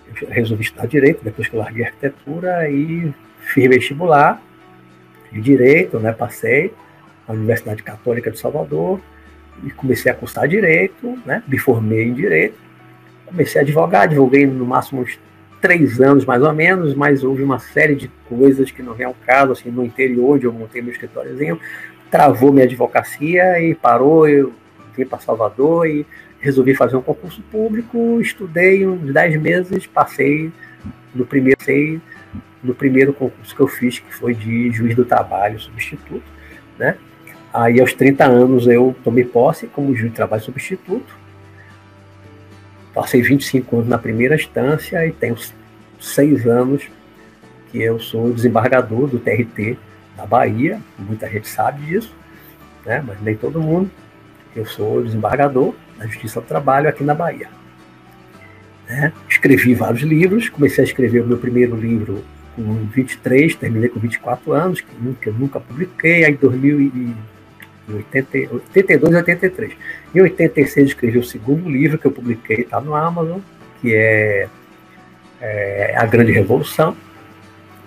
Eu 0.09 0.29
resolvi 0.29 0.63
estudar 0.63 0.87
direito 0.87 1.23
depois 1.23 1.49
que 1.49 1.55
eu 1.55 1.61
larguei 1.61 1.85
a 1.85 1.89
arquitetura 1.89 2.71
e 2.71 3.13
fiz 3.41 3.69
vestibular 3.69 4.41
de 5.33 5.41
direito, 5.41 5.99
né? 5.99 6.13
Passei 6.13 6.73
na 7.27 7.35
Universidade 7.35 7.83
Católica 7.83 8.31
de 8.31 8.39
Salvador 8.39 9.01
e 9.65 9.71
comecei 9.71 10.11
a 10.11 10.15
cursar 10.15 10.47
direito, 10.47 11.19
né? 11.27 11.43
Me 11.47 11.59
formei 11.59 12.05
em 12.05 12.15
direito, 12.15 12.59
comecei 13.27 13.61
a 13.61 13.65
advogar, 13.65 14.03
advoguei 14.03 14.47
no 14.47 14.65
máximo 14.65 15.03
uns 15.03 15.19
três 15.67 16.01
anos 16.01 16.25
mais 16.25 16.43
ou 16.43 16.53
menos, 16.53 16.95
mas 16.95 17.25
houve 17.25 17.43
uma 17.43 17.59
série 17.59 17.97
de 17.97 18.09
coisas 18.29 18.71
que 18.71 18.85
não 18.85 18.95
vem 18.95 19.05
ao 19.05 19.17
caso, 19.27 19.51
assim, 19.51 19.69
no 19.69 19.85
interior, 19.85 20.37
onde 20.37 20.45
eu 20.45 20.53
montei 20.53 20.81
meu 20.81 20.93
escritóriozinho, 20.93 21.59
travou 22.09 22.53
minha 22.53 22.65
advocacia 22.65 23.61
e 23.61 23.75
parou, 23.75 24.29
eu 24.29 24.53
vim 24.97 25.05
para 25.05 25.19
Salvador 25.19 25.89
e 25.89 26.07
resolvi 26.39 26.73
fazer 26.73 26.95
um 26.95 27.03
concurso 27.03 27.43
público, 27.51 28.21
estudei 28.21 28.87
uns 28.87 29.13
dez 29.13 29.41
meses, 29.43 29.89
passei 29.89 30.53
no 31.13 31.27
primeiro, 31.27 31.59
no 32.63 32.73
primeiro 32.73 33.13
concurso 33.13 33.57
que 33.57 33.61
eu 33.61 33.67
fiz, 33.67 33.99
que 33.99 34.15
foi 34.15 34.35
de 34.35 34.71
juiz 34.71 34.95
do 34.95 35.05
trabalho 35.05 35.59
substituto, 35.59 36.23
né? 36.79 36.97
Aí 37.53 37.81
aos 37.81 37.93
30 37.93 38.25
anos 38.25 38.69
eu 38.69 38.95
tomei 39.03 39.25
posse 39.25 39.67
como 39.67 39.97
juiz 39.97 40.11
de 40.11 40.17
trabalho 40.17 40.43
substituto, 40.45 41.26
Passei 42.97 43.21
25 43.21 43.77
anos 43.77 43.89
na 43.91 43.99
primeira 43.99 44.37
instância 44.37 45.07
e 45.07 45.13
tenho 45.13 45.37
seis 46.01 46.47
anos 46.47 46.89
que 47.71 47.83
eu 47.83 48.01
sou 48.01 48.33
desembargador 48.33 49.07
do 49.07 49.19
TRT 49.19 49.77
da 50.17 50.25
Bahia. 50.25 50.81
Muita 50.99 51.29
gente 51.29 51.47
sabe 51.47 51.85
disso, 51.85 52.11
né? 52.87 53.05
mas 53.07 53.21
nem 53.21 53.37
todo 53.37 53.61
mundo. 53.61 53.91
Eu 54.57 54.65
sou 54.65 55.03
desembargador 55.03 55.75
da 55.99 56.07
Justiça 56.07 56.41
do 56.41 56.47
Trabalho 56.47 56.89
aqui 56.89 57.05
na 57.05 57.15
Bahia. 57.15 57.51
Né? 58.89 59.13
Escrevi 59.29 59.75
vários 59.75 60.01
livros, 60.01 60.49
comecei 60.49 60.83
a 60.83 60.87
escrever 60.87 61.21
o 61.21 61.27
meu 61.27 61.37
primeiro 61.37 61.77
livro 61.77 62.25
com 62.55 62.63
23, 62.95 63.57
terminei 63.57 63.91
com 63.91 64.01
24 64.01 64.53
anos, 64.55 64.81
que 64.81 64.97
nunca, 64.99 65.31
nunca 65.33 65.61
publiquei, 65.61 66.25
aí 66.25 66.33
em 66.33 66.37
2000 66.37 67.15
em 67.89 67.95
80, 67.95 68.55
82 68.55 69.13
e 69.13 69.17
83. 69.17 69.73
Em 70.15 70.21
86 70.21 70.89
escrevi 70.89 71.19
o 71.19 71.25
segundo 71.25 71.69
livro 71.69 71.99
que 71.99 72.07
eu 72.07 72.13
publiquei, 72.13 72.61
está 72.61 72.81
no 72.81 72.95
Amazon, 72.95 73.41
que 73.81 73.95
é, 73.95 74.49
é, 75.41 75.95
A 75.97 76.07
Grande 76.07 76.33
Revolução, 76.33 76.97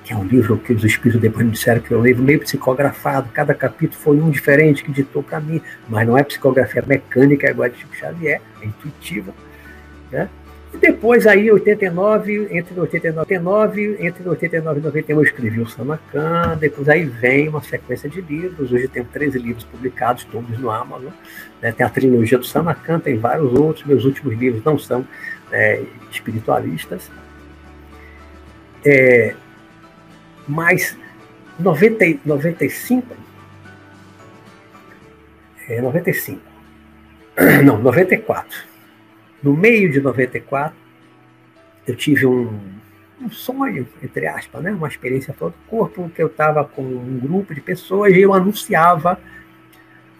que 0.04 0.14
é 0.14 0.16
um 0.16 0.24
livro 0.24 0.58
que 0.58 0.74
os 0.74 0.84
espíritos 0.84 1.22
depois 1.22 1.46
me 1.46 1.52
disseram 1.52 1.82
que 1.82 1.94
é 1.94 1.98
um 1.98 2.02
livro 2.02 2.24
meio 2.24 2.40
psicografado, 2.40 3.30
cada 3.34 3.54
capítulo 3.54 4.02
foi 4.02 4.20
um 4.20 4.30
diferente 4.30 4.84
que 4.84 4.92
ditou 4.92 5.22
para 5.22 5.40
mim, 5.40 5.62
mas 5.88 6.08
não 6.08 6.18
é 6.18 6.24
psicografia 6.24 6.84
mecânica, 6.86 7.48
é 7.48 7.52
igual 7.52 7.68
a 7.68 7.70
de 7.70 7.78
Chico 7.78 7.96
Xavier, 7.96 8.42
é 8.62 8.66
intuitiva. 8.66 9.34
Né? 10.12 10.28
E 10.74 10.78
depois 10.78 11.26
aí, 11.26 11.52
89, 11.52 12.50
entre 12.52 12.80
89 12.80 13.98
entre 14.00 14.30
89 14.30 14.80
e 14.80 14.84
91 14.84 15.18
eu 15.18 15.24
escrevi 15.24 15.62
o 15.62 15.68
Samacan, 15.68 16.58
depois 16.60 16.88
aí 16.88 17.06
vem 17.06 17.50
uma 17.50 17.62
sequência 17.62 18.08
de 18.08 18.22
livros, 18.22 18.72
hoje 18.72 18.88
tem 18.88 19.04
13 19.04 19.40
livros 19.40 19.64
publicados, 19.64 20.24
todos 20.26 20.60
no 20.60 20.70
Amazon, 20.70 21.12
né? 21.60 21.72
tem 21.72 21.86
a 21.86 21.90
trilogia 21.90 22.38
do 22.38 22.46
Samacan, 22.46 23.00
tem 23.00 23.18
vários 23.18 23.52
outros, 23.54 23.84
meus 23.86 24.06
últimos 24.06 24.38
livros 24.38 24.64
não 24.64 24.78
são 24.78 25.08
é, 25.52 25.82
espiritualistas, 26.12 27.10
é, 28.86 29.34
mas 30.48 30.96
90, 31.60 32.20
95, 32.24 33.18
é, 35.68 35.82
95, 35.82 36.42
não, 37.66 37.80
94, 37.82 38.69
no 39.41 39.56
meio 39.56 39.91
de 39.91 40.02
94, 40.02 40.75
eu 41.88 41.95
tive 41.95 42.25
um, 42.25 42.60
um 43.21 43.30
sonho, 43.30 43.88
entre 44.02 44.28
aspas, 44.28 44.62
né? 44.62 44.71
uma 44.71 44.88
experiência 44.88 45.34
fora 45.34 45.52
do 45.52 45.69
corpo, 45.69 46.10
que 46.13 46.21
eu 46.21 46.28
estava 46.28 46.63
com 46.63 46.82
um 46.82 47.19
grupo 47.19 47.54
de 47.54 47.62
pessoas 47.62 48.13
e 48.13 48.21
eu 48.21 48.34
anunciava 48.34 49.19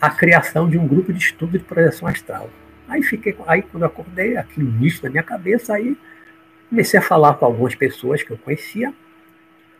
a 0.01 0.10
criação 0.10 0.69
de 0.69 0.77
um 0.77 0.88
grupo 0.88 1.12
de 1.12 1.19
estudo 1.19 1.58
de 1.58 1.63
projeção 1.63 2.08
astral. 2.08 2.49
Aí 2.88 3.03
fiquei, 3.03 3.36
aí 3.45 3.62
quando 3.62 3.84
acordei, 3.84 4.38
aquilo 4.38 4.71
nisso 4.71 5.03
na 5.03 5.10
minha 5.10 5.23
cabeça, 5.23 5.75
aí 5.75 5.97
comecei 6.69 6.99
a 6.99 7.03
falar 7.03 7.36
com 7.36 7.45
algumas 7.45 7.75
pessoas 7.75 8.23
que 8.23 8.32
eu 8.32 8.38
conhecia, 8.38 8.93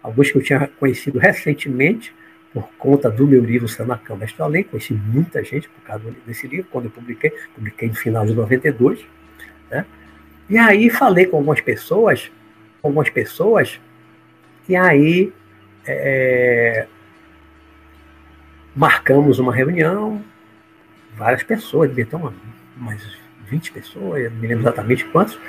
alguns 0.04 0.32
que 0.32 0.38
eu 0.38 0.43
tinha 0.43 0.69
conhecido 0.80 1.17
recentemente, 1.17 2.13
por 2.54 2.67
conta 2.78 3.10
do 3.10 3.28
meu 3.28 3.43
livro 3.43 3.67
Sanacão 3.67 4.17
Mestre 4.17 4.41
Além, 4.41 4.63
conheci 4.63 4.93
muita 4.93 5.43
gente 5.43 5.69
por 5.69 5.82
causa 5.82 6.12
desse 6.25 6.47
livro, 6.47 6.67
quando 6.71 6.86
eu 6.86 6.91
publiquei, 6.91 7.32
publiquei 7.54 7.89
no 7.89 7.95
final 7.95 8.25
de 8.25 8.34
92, 8.34 9.06
né? 9.70 9.86
E 10.50 10.58
aí 10.58 10.90
falei 10.90 11.26
com 11.26 11.38
algumas 11.38 11.62
pessoas, 11.62 12.32
algumas 12.82 13.10
pessoas, 13.10 13.80
e 14.68 14.76
aí 14.76 15.32
é, 15.86 16.88
marcamos 18.76 19.40
uma 19.40 19.54
reunião, 19.54 20.24
várias 21.16 21.44
pessoas, 21.44 21.90
devia 21.90 22.06
ter 22.06 22.16
uma, 22.16 22.34
umas 22.78 23.20
20 23.50 23.72
pessoas, 23.72 24.32
não 24.32 24.40
me 24.40 24.48
lembro 24.48 24.64
exatamente 24.64 25.06
quantos, 25.06 25.40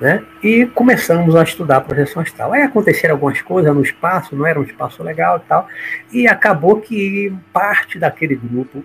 né? 0.00 0.24
E 0.42 0.66
começamos 0.66 1.36
a 1.36 1.42
estudar 1.42 1.78
a 1.78 1.80
projeção 1.80 2.20
astral. 2.20 2.52
Aí 2.52 2.62
aconteceram 2.62 3.14
algumas 3.14 3.40
coisas 3.40 3.74
no 3.74 3.82
espaço, 3.82 4.36
não 4.36 4.46
era 4.46 4.58
um 4.58 4.64
espaço 4.64 5.02
legal 5.02 5.38
e 5.38 5.48
tal, 5.48 5.68
e 6.12 6.26
acabou 6.26 6.80
que 6.80 7.32
parte 7.52 7.98
daquele 7.98 8.34
grupo 8.34 8.84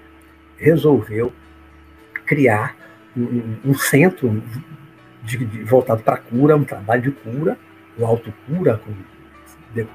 resolveu 0.58 1.34
criar 2.26 2.76
um, 3.18 3.56
um 3.66 3.74
centro 3.74 4.42
de, 5.38 5.46
de, 5.46 5.64
voltado 5.64 6.02
para 6.02 6.18
cura, 6.18 6.56
um 6.56 6.64
trabalho 6.64 7.02
de 7.02 7.12
cura, 7.12 7.58
o 7.98 8.06
autocura, 8.06 8.80
como 8.84 8.98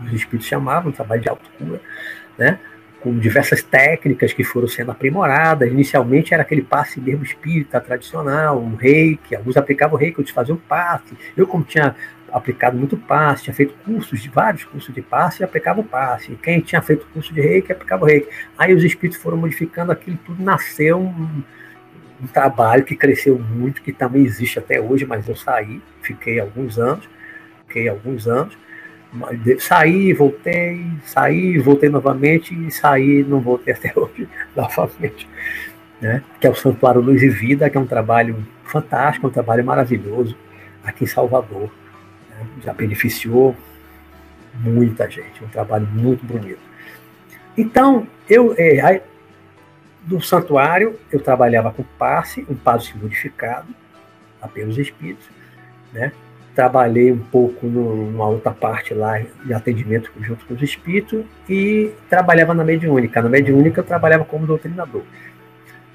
os 0.04 0.12
espíritos 0.12 0.46
chamavam, 0.46 0.90
um 0.90 0.92
trabalho 0.92 1.20
de 1.20 1.28
autocura, 1.28 1.80
né? 2.38 2.58
com 3.00 3.18
diversas 3.18 3.62
técnicas 3.62 4.32
que 4.32 4.42
foram 4.42 4.66
sendo 4.66 4.90
aprimoradas. 4.90 5.70
Inicialmente 5.70 6.32
era 6.32 6.42
aquele 6.42 6.62
passe 6.62 6.98
mesmo 6.98 7.22
espírita 7.22 7.78
tradicional, 7.78 8.58
um 8.58 8.76
reiki, 8.76 9.36
alguns 9.36 9.58
aplicavam 9.58 9.98
reiki, 9.98 10.20
outros 10.20 10.34
faziam 10.34 10.56
passe. 10.56 11.14
Eu, 11.36 11.46
como 11.46 11.64
tinha 11.64 11.94
aplicado 12.32 12.78
muito 12.78 12.96
passe, 12.96 13.44
tinha 13.44 13.54
feito 13.54 13.74
cursos 13.84 14.22
de 14.22 14.30
vários 14.30 14.64
cursos 14.64 14.92
de 14.94 15.02
passe, 15.02 15.44
aplicava 15.44 15.82
o 15.82 15.84
passe. 15.84 16.34
Quem 16.42 16.60
tinha 16.60 16.80
feito 16.80 17.06
curso 17.12 17.34
de 17.34 17.42
reiki, 17.42 17.70
aplicava 17.70 18.04
o 18.04 18.08
reiki. 18.08 18.28
Aí 18.56 18.72
os 18.72 18.82
espíritos 18.82 19.20
foram 19.20 19.36
modificando 19.36 19.92
aquilo 19.92 20.18
tudo, 20.24 20.42
nasceu 20.42 20.98
um, 20.98 21.42
um 22.22 22.26
trabalho 22.26 22.84
que 22.84 22.96
cresceu 22.96 23.38
muito, 23.38 23.82
que 23.82 23.92
também 23.92 24.24
existe 24.24 24.58
até 24.58 24.80
hoje, 24.80 25.04
mas 25.04 25.28
eu 25.28 25.36
saí, 25.36 25.80
fiquei 26.02 26.40
alguns 26.40 26.78
anos, 26.78 27.08
fiquei 27.66 27.88
alguns 27.88 28.26
anos, 28.26 28.56
saí, 29.58 30.12
voltei, 30.12 30.86
saí, 31.04 31.58
voltei 31.58 31.88
novamente, 31.88 32.54
e 32.54 32.70
saí, 32.70 33.24
não 33.24 33.40
voltei 33.40 33.74
até 33.74 33.92
hoje 33.98 34.28
novamente, 34.56 35.28
né? 36.00 36.22
que 36.40 36.46
é 36.46 36.50
o 36.50 36.54
Santuário 36.54 37.00
Luz 37.00 37.22
e 37.22 37.28
Vida, 37.28 37.68
que 37.68 37.76
é 37.76 37.80
um 37.80 37.86
trabalho 37.86 38.36
fantástico, 38.64 39.26
um 39.26 39.30
trabalho 39.30 39.64
maravilhoso 39.64 40.36
aqui 40.82 41.04
em 41.04 41.08
Salvador. 41.08 41.70
Né? 42.30 42.46
Já 42.64 42.72
beneficiou 42.72 43.56
muita 44.54 45.10
gente, 45.10 45.42
um 45.42 45.48
trabalho 45.48 45.86
muito 45.86 46.24
bonito. 46.24 46.60
Então, 47.56 48.06
eu, 48.28 48.54
é, 48.58 49.02
no 50.06 50.20
santuário, 50.20 50.98
eu 51.10 51.20
trabalhava 51.20 51.70
com 51.72 51.82
passe, 51.98 52.46
um 52.48 52.54
passe 52.54 52.96
modificado, 52.96 53.68
apenas 54.40 54.76
espíritos, 54.76 55.26
né? 55.92 56.12
Trabalhei 56.54 57.10
um 57.10 57.18
pouco 57.18 57.66
numa 57.66 58.28
outra 58.28 58.52
parte 58.52 58.94
lá 58.94 59.18
de 59.44 59.52
atendimento 59.52 60.12
junto 60.20 60.44
com 60.46 60.54
os 60.54 60.62
espíritos 60.62 61.24
e 61.48 61.90
trabalhava 62.08 62.54
na 62.54 62.62
mediúnica. 62.62 63.20
Na 63.20 63.28
mediúnica 63.28 63.80
eu 63.80 63.84
trabalhava 63.84 64.24
como 64.24 64.46
doutrinador. 64.46 65.02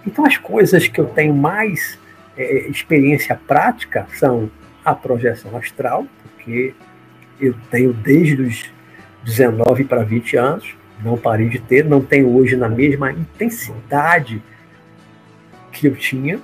Então 0.06 0.26
as 0.26 0.38
coisas 0.38 0.88
que 0.88 1.00
eu 1.00 1.06
tenho 1.06 1.34
mais 1.34 1.98
é, 2.36 2.68
experiência 2.68 3.40
prática 3.48 4.06
são 4.14 4.52
a 4.84 4.94
projeção 4.94 5.56
astral, 5.56 6.06
porque 6.24 6.74
eu 7.40 7.56
tenho 7.72 7.94
desde 7.94 8.42
os 8.42 8.70
19 9.24 9.86
para 9.86 10.04
20 10.04 10.36
anos, 10.36 10.76
não 11.04 11.18
parei 11.18 11.50
de 11.50 11.60
ter, 11.60 11.86
não 11.86 12.02
tenho 12.02 12.36
hoje 12.36 12.56
na 12.56 12.68
mesma 12.68 13.12
intensidade 13.12 14.42
que 15.72 15.88
eu 15.88 15.96
tinha 15.96 16.40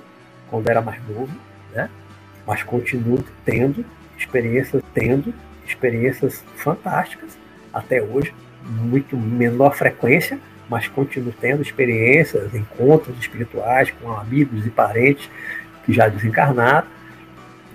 quando 0.50 0.68
era 0.68 0.80
mais 0.80 1.00
novo, 1.08 1.34
né? 1.74 1.90
mas 2.46 2.62
continuo 2.62 3.24
tendo 3.44 3.84
experiências, 4.16 4.82
tendo 4.94 5.34
experiências 5.66 6.44
fantásticas 6.56 7.36
até 7.72 8.00
hoje, 8.00 8.32
muito 8.64 9.16
menor 9.16 9.74
frequência, 9.74 10.38
mas 10.68 10.88
continuo 10.88 11.32
tendo 11.40 11.62
experiências, 11.62 12.54
encontros 12.54 13.18
espirituais 13.18 13.90
com 13.90 14.10
amigos 14.12 14.66
e 14.66 14.70
parentes 14.70 15.28
que 15.84 15.92
já 15.92 16.08
desencarnaram. 16.08 16.88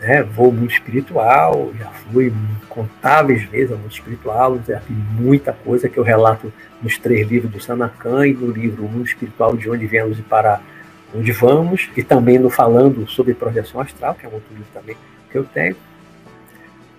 Né? 0.01 0.23
Vou 0.23 0.51
muito 0.51 0.73
espiritual, 0.73 1.71
já 1.77 1.85
fui 1.91 2.33
contáveis 2.67 3.43
vezes 3.43 3.71
ao 3.71 3.77
mundo 3.77 3.91
espiritual, 3.91 4.59
já 4.67 4.79
vi 4.79 4.93
muita 4.93 5.53
coisa 5.53 5.87
que 5.87 5.97
eu 5.97 6.03
relato 6.03 6.51
nos 6.81 6.97
três 6.97 7.29
livros 7.29 7.51
do 7.51 7.59
Sanacan 7.59 8.27
e 8.27 8.33
no 8.33 8.51
livro 8.51 8.83
Mundo 8.83 9.05
Espiritual 9.05 9.55
de 9.55 9.69
Onde 9.69 9.85
Viemos 9.85 10.17
e 10.17 10.23
Para 10.23 10.59
Onde 11.13 11.31
Vamos, 11.31 11.87
e 11.95 12.01
também 12.01 12.39
no 12.39 12.49
Falando 12.49 13.07
sobre 13.07 13.35
Projeção 13.35 13.79
Astral, 13.79 14.15
que 14.15 14.25
é 14.25 14.29
um 14.29 14.33
outro 14.33 14.49
livro 14.51 14.67
também 14.73 14.97
que 15.29 15.37
eu 15.37 15.43
tenho. 15.43 15.75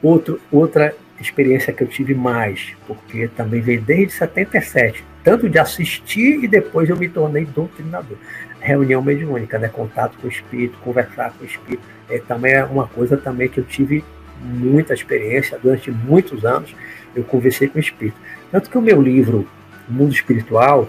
Outro, 0.00 0.40
outra 0.50 0.94
experiência 1.20 1.72
que 1.72 1.82
eu 1.82 1.88
tive 1.88 2.14
mais, 2.14 2.74
porque 2.86 3.26
também 3.28 3.60
veio 3.60 3.80
desde 3.80 4.12
77, 4.12 5.04
tanto 5.22 5.48
de 5.48 5.58
assistir 5.58 6.42
e 6.42 6.48
depois 6.48 6.88
eu 6.88 6.96
me 6.96 7.08
tornei 7.08 7.44
doutrinador. 7.44 8.16
Reunião 8.60 9.02
mediúnica, 9.02 9.58
né? 9.58 9.68
contato 9.68 10.16
com 10.18 10.26
o 10.26 10.30
espírito, 10.30 10.78
conversar 10.78 11.32
com 11.32 11.44
o 11.44 11.46
espírito, 11.46 11.82
é, 12.08 12.18
também 12.18 12.52
é 12.52 12.64
uma 12.64 12.86
coisa 12.86 13.16
também 13.16 13.48
que 13.48 13.58
eu 13.58 13.64
tive 13.64 14.04
muita 14.40 14.94
experiência 14.94 15.58
durante 15.62 15.90
muitos 15.90 16.44
anos. 16.44 16.74
Eu 17.14 17.24
conversei 17.24 17.68
com 17.68 17.78
o 17.78 17.80
espírito. 17.80 18.16
Tanto 18.50 18.70
que 18.70 18.78
o 18.78 18.82
meu 18.82 19.00
livro, 19.00 19.46
Mundo 19.88 20.12
Espiritual, 20.12 20.88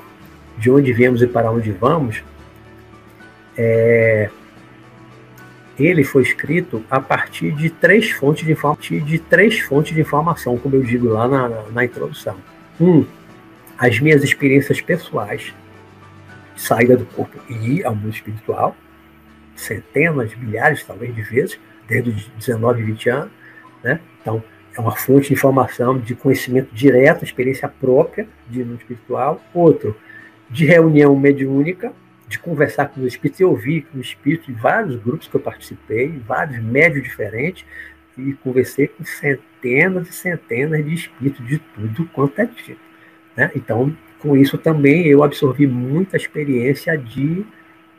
de 0.58 0.70
onde 0.70 0.94
viemos 0.94 1.22
e 1.22 1.28
para 1.28 1.52
onde 1.52 1.72
vamos, 1.72 2.24
é, 3.58 4.30
ele 5.78 6.04
foi 6.04 6.22
escrito 6.22 6.84
a 6.90 7.00
partir 7.00 7.52
de 7.52 7.70
três 7.70 8.12
fontes 8.12 8.46
de, 8.46 9.00
de 9.02 9.20
três 9.20 9.60
fontes 9.60 9.94
de 9.94 10.02
informação, 10.02 10.58
como 10.58 10.76
eu 10.76 10.84
digo 10.84 11.08
lá 11.08 11.28
na, 11.28 11.50
na 11.72 11.86
introdução. 11.86 12.38
Um, 12.80 13.06
as 13.84 14.00
minhas 14.00 14.24
experiências 14.24 14.80
pessoais, 14.80 15.54
saída 16.56 16.96
do 16.96 17.06
corpo 17.06 17.38
e 17.50 17.80
ir 17.80 17.86
ao 17.86 17.94
mundo 17.94 18.14
espiritual, 18.14 18.78
centenas, 19.58 20.34
milhares, 20.38 20.86
talvez, 20.86 21.14
de 21.14 21.22
vezes, 21.22 21.60
desde 21.86 22.12
os 22.12 22.28
19, 22.38 22.82
20 22.82 23.10
anos. 23.10 23.32
Né? 23.84 24.00
Então, 24.22 24.42
é 24.74 24.80
uma 24.80 24.96
fonte 24.96 25.28
de 25.28 25.34
informação, 25.34 26.00
de 26.00 26.16
conhecimento 26.16 26.74
direto, 26.74 27.26
experiência 27.26 27.68
própria 27.68 28.26
de 28.50 28.64
mundo 28.64 28.80
espiritual. 28.80 29.44
Outro, 29.54 29.98
de 30.50 30.66
reunião 30.66 31.14
mediúnica, 31.14 31.92
de 32.26 32.40
conversar 32.40 32.86
com 32.86 33.02
os 33.02 33.08
espíritos 33.08 33.42
e 33.42 33.44
ouvir 33.44 33.82
com 33.92 34.00
os 34.00 34.08
espíritos 34.08 34.48
em 34.48 34.54
vários 34.54 34.96
grupos 34.96 35.28
que 35.28 35.36
eu 35.36 35.42
participei, 35.42 36.22
vários 36.26 36.64
médios 36.64 37.04
diferentes, 37.04 37.66
e 38.18 38.32
conversei 38.36 38.88
com 38.88 39.04
centenas 39.04 40.08
e 40.08 40.14
centenas 40.14 40.86
de 40.86 40.94
espíritos 40.94 41.46
de 41.46 41.60
tudo 41.60 42.06
quanto 42.14 42.40
é 42.40 42.46
tipo. 42.46 42.83
Né? 43.36 43.52
Então, 43.56 43.96
com 44.20 44.38
isso 44.38 44.58
também 44.58 45.08
eu 45.08 45.24
absorvi 45.24 45.68
muita 45.68 46.18
experiência 46.18 46.98
de 46.98 47.46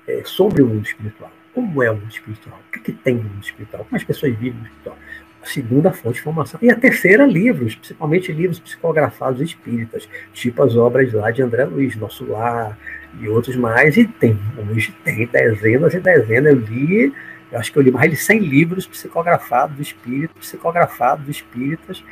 é, 0.07 0.22
sobre 0.24 0.62
o 0.62 0.66
mundo 0.66 0.87
espiritual. 0.87 1.30
Como 1.53 1.82
é 1.82 1.91
o 1.91 1.95
mundo 1.95 2.11
espiritual? 2.11 2.59
O 2.68 2.72
que, 2.72 2.80
que 2.80 2.93
tem 2.93 3.14
no 3.14 3.24
mundo 3.24 3.43
espiritual? 3.43 3.85
Como 3.85 3.97
as 3.97 4.05
pessoas 4.05 4.32
vivem 4.32 4.51
no 4.51 4.57
mundo 4.57 4.66
espiritual? 4.66 4.99
A 5.43 5.47
segunda 5.47 5.93
fonte 5.93 6.14
de 6.14 6.20
informação. 6.20 6.59
E 6.62 6.70
a 6.70 6.74
terceira, 6.74 7.26
livros, 7.26 7.74
principalmente 7.74 8.32
livros 8.32 8.59
psicografados 8.59 9.41
espíritas, 9.43 10.09
tipo 10.32 10.62
as 10.62 10.74
obras 10.74 11.12
lá 11.12 11.30
de 11.30 11.43
André 11.43 11.64
Luiz, 11.66 11.95
Nosso 11.97 12.24
Lar, 12.24 12.78
e 13.20 13.28
outros 13.28 13.57
mais, 13.57 13.97
e 13.97 14.05
tem, 14.05 14.39
hoje 14.70 14.93
tem 15.05 15.26
dezenas 15.26 15.95
e 15.95 16.01
dezenas. 16.01 16.53
Eu 16.53 16.59
li, 16.59 17.12
eu 17.53 17.59
acho 17.59 17.72
que 17.72 17.78
eu 17.78 17.82
li 17.82 17.91
mais 17.91 18.11
de 18.11 18.16
100 18.16 18.39
livros 18.41 18.87
psicografados 18.87 19.78
espíritas, 19.78 20.37
psicografados 20.39 21.28
espíritas, 21.28 22.03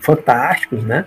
fantásticos, 0.00 0.84
né? 0.84 1.06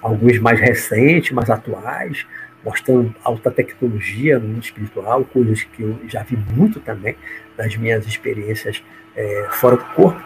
Alguns 0.00 0.38
mais 0.38 0.60
recentes, 0.60 1.32
mais 1.32 1.50
atuais, 1.50 2.26
mostrando 2.64 3.14
alta 3.24 3.50
tecnologia 3.50 4.38
no 4.38 4.48
mundo 4.48 4.62
espiritual, 4.62 5.24
coisas 5.24 5.64
que 5.64 5.82
eu 5.82 5.98
já 6.06 6.22
vi 6.22 6.36
muito 6.36 6.80
também 6.80 7.16
nas 7.56 7.76
minhas 7.76 8.06
experiências 8.06 8.82
é, 9.16 9.48
fora 9.50 9.76
do 9.76 9.84
corpo. 9.94 10.22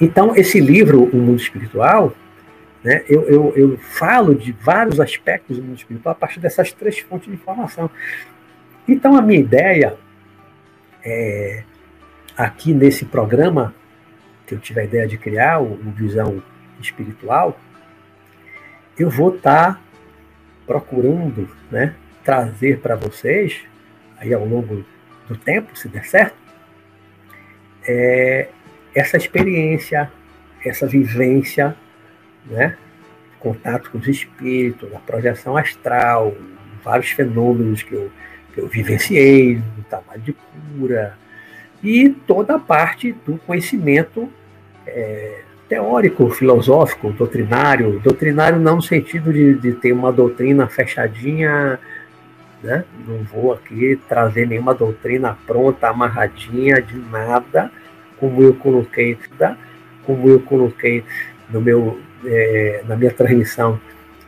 Então, 0.00 0.34
esse 0.34 0.60
livro, 0.60 1.04
O 1.04 1.16
Mundo 1.16 1.40
Espiritual, 1.40 2.14
né? 2.84 3.02
Eu, 3.08 3.22
eu, 3.22 3.52
eu 3.56 3.78
falo 3.78 4.34
de 4.34 4.52
vários 4.52 5.00
aspectos 5.00 5.56
do 5.56 5.62
mundo 5.62 5.78
espiritual 5.78 6.12
a 6.12 6.14
partir 6.14 6.38
dessas 6.38 6.70
três 6.70 6.98
fontes 6.98 7.28
de 7.28 7.34
informação. 7.34 7.90
Então, 8.86 9.16
a 9.16 9.22
minha 9.22 9.40
ideia 9.40 9.96
é, 11.02 11.64
aqui 12.36 12.74
nesse 12.74 13.06
programa, 13.06 13.74
que 14.46 14.54
eu 14.54 14.58
tive 14.58 14.80
a 14.80 14.84
ideia 14.84 15.08
de 15.08 15.16
criar, 15.16 15.60
o, 15.60 15.72
o 15.72 15.90
Visão 15.92 16.42
Espiritual, 16.78 17.58
eu 18.98 19.10
vou 19.10 19.34
estar 19.34 19.74
tá 19.74 19.80
procurando 20.66 21.48
né, 21.70 21.94
trazer 22.24 22.80
para 22.80 22.96
vocês, 22.96 23.60
aí 24.18 24.32
ao 24.32 24.44
longo 24.44 24.84
do 25.28 25.36
tempo, 25.36 25.76
se 25.76 25.88
der 25.88 26.04
certo, 26.04 26.36
é, 27.86 28.48
essa 28.94 29.16
experiência, 29.16 30.10
essa 30.64 30.86
vivência 30.86 31.76
né? 32.46 32.76
contato 33.38 33.90
com 33.90 33.98
os 33.98 34.08
espíritos, 34.08 34.92
a 34.94 34.98
projeção 34.98 35.56
astral, 35.56 36.34
vários 36.82 37.10
fenômenos 37.10 37.82
que 37.82 37.92
eu, 37.92 38.10
que 38.54 38.60
eu 38.60 38.66
vivenciei 38.66 39.56
no 39.76 39.84
trabalho 39.84 40.22
de 40.22 40.32
cura, 40.32 41.16
e 41.82 42.08
toda 42.08 42.54
a 42.54 42.58
parte 42.58 43.12
do 43.26 43.36
conhecimento 43.38 44.32
é, 44.86 45.42
teórico, 45.74 46.30
filosófico, 46.30 47.10
doutrinário, 47.10 47.98
doutrinário 47.98 48.60
não 48.60 48.76
no 48.76 48.82
sentido 48.82 49.32
de, 49.32 49.54
de 49.54 49.72
ter 49.72 49.92
uma 49.92 50.12
doutrina 50.12 50.68
fechadinha, 50.68 51.80
né? 52.62 52.84
não 53.08 53.24
vou 53.24 53.52
aqui 53.52 53.98
trazer 54.08 54.46
nenhuma 54.46 54.72
doutrina 54.72 55.36
pronta, 55.44 55.88
amarradinha, 55.88 56.80
de 56.80 56.96
nada, 56.96 57.72
como 58.18 58.40
eu 58.40 58.54
coloquei, 58.54 59.18
como 60.04 60.28
eu 60.28 60.40
coloquei 60.40 61.02
no 61.50 61.60
meu 61.60 61.98
é, 62.24 62.82
na 62.86 62.96
minha 62.96 63.10
transmissão 63.10 63.78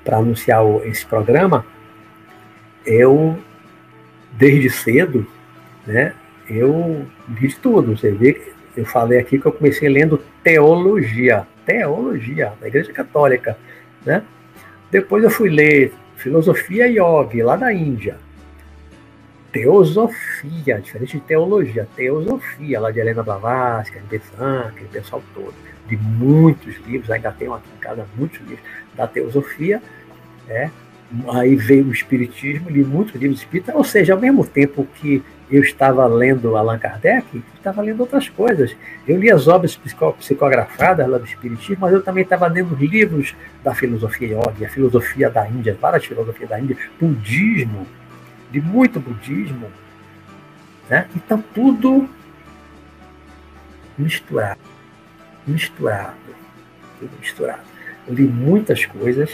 para 0.05 0.17
anunciar 0.19 0.63
esse 0.85 1.07
programa, 1.07 1.65
eu, 2.85 3.39
desde 4.33 4.69
cedo, 4.69 5.25
né, 5.87 6.13
eu 6.49 7.07
vi 7.29 7.49
de 7.49 7.57
tudo. 7.57 7.97
Você 7.97 8.11
vê 8.11 8.33
que 8.35 8.56
eu 8.77 8.85
falei 8.85 9.19
aqui 9.19 9.39
que 9.39 9.47
eu 9.47 9.53
comecei 9.53 9.89
lendo 9.89 10.23
teologia, 10.43 11.47
teologia 11.65 12.53
da 12.61 12.69
Igreja 12.69 12.93
Católica, 12.93 13.57
né? 14.05 14.23
Depois 14.91 15.25
eu 15.25 15.31
fui 15.31 15.49
ler 15.49 15.93
filosofia 16.17 16.87
yoga 16.87 17.45
lá 17.45 17.57
da 17.57 17.73
Índia. 17.73 18.17
Teosofia, 19.53 20.81
diferente 20.81 21.19
de 21.19 21.23
teologia, 21.25 21.89
teosofia, 21.97 22.79
lá 22.79 22.91
de 22.91 23.01
Helena 23.01 23.23
Blavatsky, 23.23 23.99
de 24.01 24.21
aquele 24.67 24.89
pessoal 24.89 25.23
todo 25.35 25.55
de 25.89 25.97
muitos 25.97 26.77
livros, 26.87 27.11
ainda 27.11 27.31
tenho 27.33 27.55
aqui 27.55 27.69
em 27.75 27.81
casa 27.81 28.07
muitos 28.17 28.41
livros 28.41 28.65
da 28.95 29.07
teosofia, 29.07 29.83
é, 30.49 30.71
aí 31.33 31.55
veio 31.55 31.87
o 31.87 31.93
Espiritismo, 31.93 32.71
li 32.71 32.85
muitos 32.85 33.15
livros 33.15 33.41
espíritas, 33.41 33.75
ou 33.75 33.85
seja, 33.85 34.15
ao 34.15 34.21
mesmo 34.21 34.45
tempo 34.45 34.87
que 34.97 35.23
eu 35.51 35.63
estava 35.63 36.07
lendo 36.07 36.57
Allan 36.57 36.79
Kardec, 36.79 37.25
eu 37.33 37.43
estava 37.57 37.81
lendo 37.81 38.01
outras 38.01 38.29
coisas. 38.29 38.77
Eu 39.07 39.19
li 39.19 39.31
as 39.31 39.47
obras 39.47 39.79
psicografadas 40.19 41.09
lá 41.09 41.19
do 41.19 41.25
Espiritismo, 41.25 41.79
mas 41.81 41.93
eu 41.93 42.03
também 42.03 42.25
estava 42.25 42.49
lendo 42.49 42.75
livros 42.75 43.37
da 43.63 43.75
filosofia 43.75 44.29
yoga, 44.29 44.67
a 44.67 44.69
filosofia 44.69 45.31
da 45.31 45.49
Índia, 45.49 45.79
várias 45.81 46.05
filosofias 46.05 46.49
da 46.49 46.59
Índia, 46.59 46.77
budismo, 47.01 47.87
de 48.51 48.61
muito 48.61 48.99
budismo. 48.99 49.71
Né? 50.91 51.07
Então, 51.15 51.43
tudo 51.55 52.09
misturado 53.97 54.77
misturado, 55.47 56.17
tudo 56.99 57.11
misturado. 57.21 57.63
Eu 58.07 58.15
li 58.15 58.25
muitas 58.25 58.85
coisas, 58.85 59.31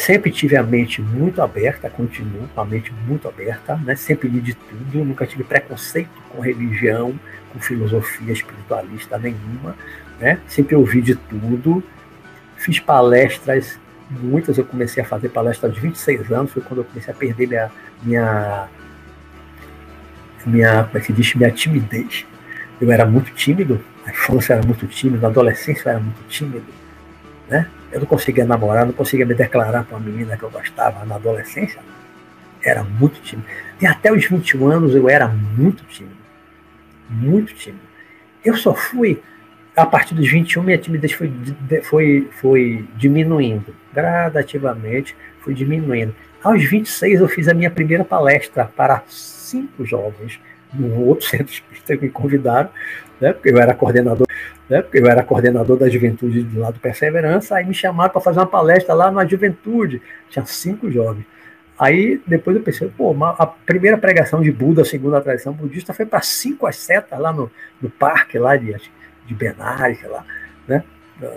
sempre 0.00 0.30
tive 0.30 0.56
a 0.56 0.62
mente 0.62 1.02
muito 1.02 1.42
aberta, 1.42 1.90
continuo 1.90 2.48
com 2.54 2.60
a 2.62 2.64
mente 2.64 2.90
muito 3.06 3.28
aberta, 3.28 3.76
né? 3.76 3.94
sempre 3.94 4.28
li 4.28 4.40
de 4.40 4.54
tudo, 4.54 5.04
nunca 5.04 5.26
tive 5.26 5.44
preconceito 5.44 6.08
com 6.30 6.40
religião, 6.40 7.14
com 7.52 7.60
filosofia 7.60 8.32
espiritualista 8.32 9.18
nenhuma, 9.18 9.76
né? 10.18 10.40
sempre 10.48 10.74
ouvi 10.74 11.02
de 11.02 11.14
tudo, 11.14 11.84
fiz 12.56 12.80
palestras, 12.80 13.78
muitas 14.10 14.56
eu 14.56 14.64
comecei 14.64 15.02
a 15.02 15.06
fazer 15.06 15.28
palestras 15.28 15.70
aos 15.70 15.82
26 15.82 16.32
anos, 16.32 16.50
foi 16.50 16.62
quando 16.62 16.78
eu 16.78 16.84
comecei 16.84 17.12
a 17.12 17.16
perder 17.16 17.46
minha, 17.46 17.70
minha, 18.02 18.68
minha 20.46 20.84
como 20.84 20.96
é 20.96 21.00
que 21.00 21.12
diz, 21.12 21.34
minha 21.34 21.50
timidez. 21.50 22.26
Eu 22.80 22.90
era 22.90 23.04
muito 23.04 23.30
tímido, 23.34 23.78
na 24.06 24.12
infância 24.12 24.54
era 24.54 24.66
muito 24.66 24.86
tímido, 24.86 25.20
na 25.20 25.28
adolescência 25.28 25.88
eu 25.88 25.90
era 25.90 26.00
muito 26.00 26.26
tímido, 26.26 26.64
né? 27.46 27.68
Eu 27.92 28.00
não 28.00 28.06
conseguia 28.06 28.44
namorar, 28.44 28.86
não 28.86 28.92
conseguia 28.92 29.26
me 29.26 29.34
declarar 29.34 29.84
para 29.84 29.96
uma 29.96 30.06
menina 30.06 30.36
que 30.36 30.42
eu 30.42 30.50
gostava 30.50 31.04
na 31.04 31.16
adolescência. 31.16 31.80
Era 32.62 32.84
muito 32.84 33.20
tímido. 33.20 33.48
E 33.80 33.86
até 33.86 34.12
os 34.12 34.24
21 34.24 34.68
anos 34.68 34.94
eu 34.94 35.08
era 35.08 35.26
muito 35.28 35.84
tímido. 35.84 36.16
Muito 37.08 37.54
tímido. 37.54 37.82
Eu 38.44 38.56
só 38.56 38.74
fui 38.74 39.20
a 39.76 39.86
partir 39.86 40.14
dos 40.14 40.30
21, 40.30 40.62
minha 40.62 40.78
timidez 40.78 41.12
foi, 41.12 41.32
foi, 41.84 42.28
foi 42.40 42.84
diminuindo, 42.96 43.74
gradativamente 43.92 45.16
foi 45.40 45.54
diminuindo. 45.54 46.14
Aos 46.42 46.64
26, 46.64 47.20
eu 47.20 47.28
fiz 47.28 47.48
a 47.48 47.54
minha 47.54 47.70
primeira 47.70 48.04
palestra 48.04 48.64
para 48.64 49.02
cinco 49.08 49.84
jovens, 49.84 50.40
num 50.72 50.98
outro 51.06 51.26
centro 51.26 51.52
espírita 51.52 51.96
que 51.96 52.04
me 52.04 52.10
convidaram, 52.10 52.70
né, 53.20 53.32
porque 53.32 53.50
eu 53.50 53.58
era 53.58 53.74
coordenador, 53.74 54.26
né, 54.68 54.82
porque 54.82 54.98
eu 54.98 55.06
era 55.06 55.22
coordenador 55.22 55.76
da 55.76 55.88
juventude 55.88 56.42
do 56.42 56.60
lado 56.60 56.80
Perseverança, 56.80 57.56
aí 57.56 57.66
me 57.66 57.74
chamaram 57.74 58.10
para 58.10 58.20
fazer 58.20 58.38
uma 58.38 58.46
palestra 58.46 58.94
lá 58.94 59.10
na 59.10 59.26
juventude, 59.26 60.00
tinha 60.28 60.44
cinco 60.46 60.90
jovens. 60.90 61.26
Aí 61.78 62.20
depois 62.26 62.56
eu 62.56 62.62
pensei, 62.62 62.90
pô, 62.94 63.16
a 63.24 63.46
primeira 63.46 63.96
pregação 63.96 64.42
de 64.42 64.52
Buda, 64.52 64.84
segundo 64.84 65.16
a 65.16 65.20
tradição 65.20 65.52
budista, 65.52 65.94
foi 65.94 66.04
para 66.04 66.20
cinco 66.20 66.66
às 66.66 66.76
setas 66.76 67.18
lá 67.18 67.32
no, 67.32 67.50
no 67.80 67.88
parque 67.88 68.38
lá 68.38 68.56
de, 68.56 68.76
de 69.26 69.34
Benares, 69.34 70.02
lá, 70.02 70.24
né, 70.68 70.84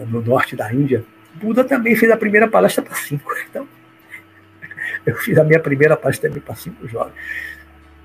no 0.07 0.21
norte 0.21 0.55
da 0.55 0.71
Índia. 0.73 1.03
Buda 1.35 1.63
também 1.63 1.95
fez 1.95 2.11
a 2.11 2.17
primeira 2.17 2.47
palestra 2.47 2.83
para 2.83 2.95
cinco. 2.95 3.31
Então, 3.49 3.67
eu 5.05 5.15
fiz 5.15 5.37
a 5.37 5.43
minha 5.43 5.59
primeira 5.59 5.95
palestra 5.95 6.29
também 6.29 6.41
para 6.41 6.55
cinco 6.55 6.87
jovens. 6.87 7.13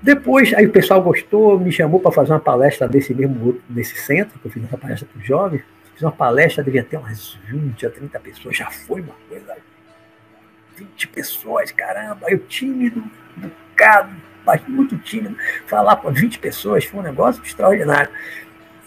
Depois, 0.01 0.53
aí 0.53 0.65
o 0.65 0.71
pessoal 0.71 1.01
gostou, 1.01 1.59
me 1.59 1.71
chamou 1.71 1.99
para 1.99 2.11
fazer 2.11 2.31
uma 2.31 2.39
palestra 2.39 2.87
desse 2.87 3.13
mesmo 3.13 3.59
desse 3.67 3.95
centro, 3.97 4.39
que 4.39 4.45
eu 4.47 4.51
fiz 4.51 4.63
essa 4.63 4.77
palestra 4.77 5.07
para 5.11 5.19
os 5.19 5.27
jovens. 5.27 5.61
Fiz 5.93 6.01
uma 6.01 6.11
palestra, 6.11 6.63
devia 6.63 6.83
ter 6.83 6.97
umas 6.97 7.37
20 7.49 7.85
a 7.85 7.89
30 7.89 8.19
pessoas, 8.19 8.55
já 8.55 8.71
foi 8.71 9.01
uma 9.01 9.15
coisa. 9.27 9.57
20 10.77 11.07
pessoas, 11.09 11.71
caramba, 11.71 12.27
eu 12.29 12.39
tímido, 12.39 13.03
bocado, 13.35 14.15
mas 14.45 14.61
muito 14.67 14.97
tímido. 14.97 15.35
Falar 15.65 15.97
para 15.97 16.09
20 16.09 16.39
pessoas 16.39 16.85
foi 16.85 16.99
um 17.01 17.03
negócio 17.03 17.43
extraordinário. 17.43 18.09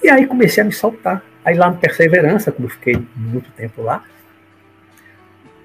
E 0.03 0.09
aí 0.09 0.27
comecei 0.27 0.63
a 0.63 0.67
me 0.67 0.73
soltar. 0.73 1.23
Aí 1.45 1.57
lá 1.57 1.71
no 1.71 1.77
Perseverança, 1.77 2.51
como 2.51 2.67
eu 2.67 2.71
fiquei 2.71 2.95
muito 3.17 3.51
tempo 3.53 3.83
lá, 3.83 4.05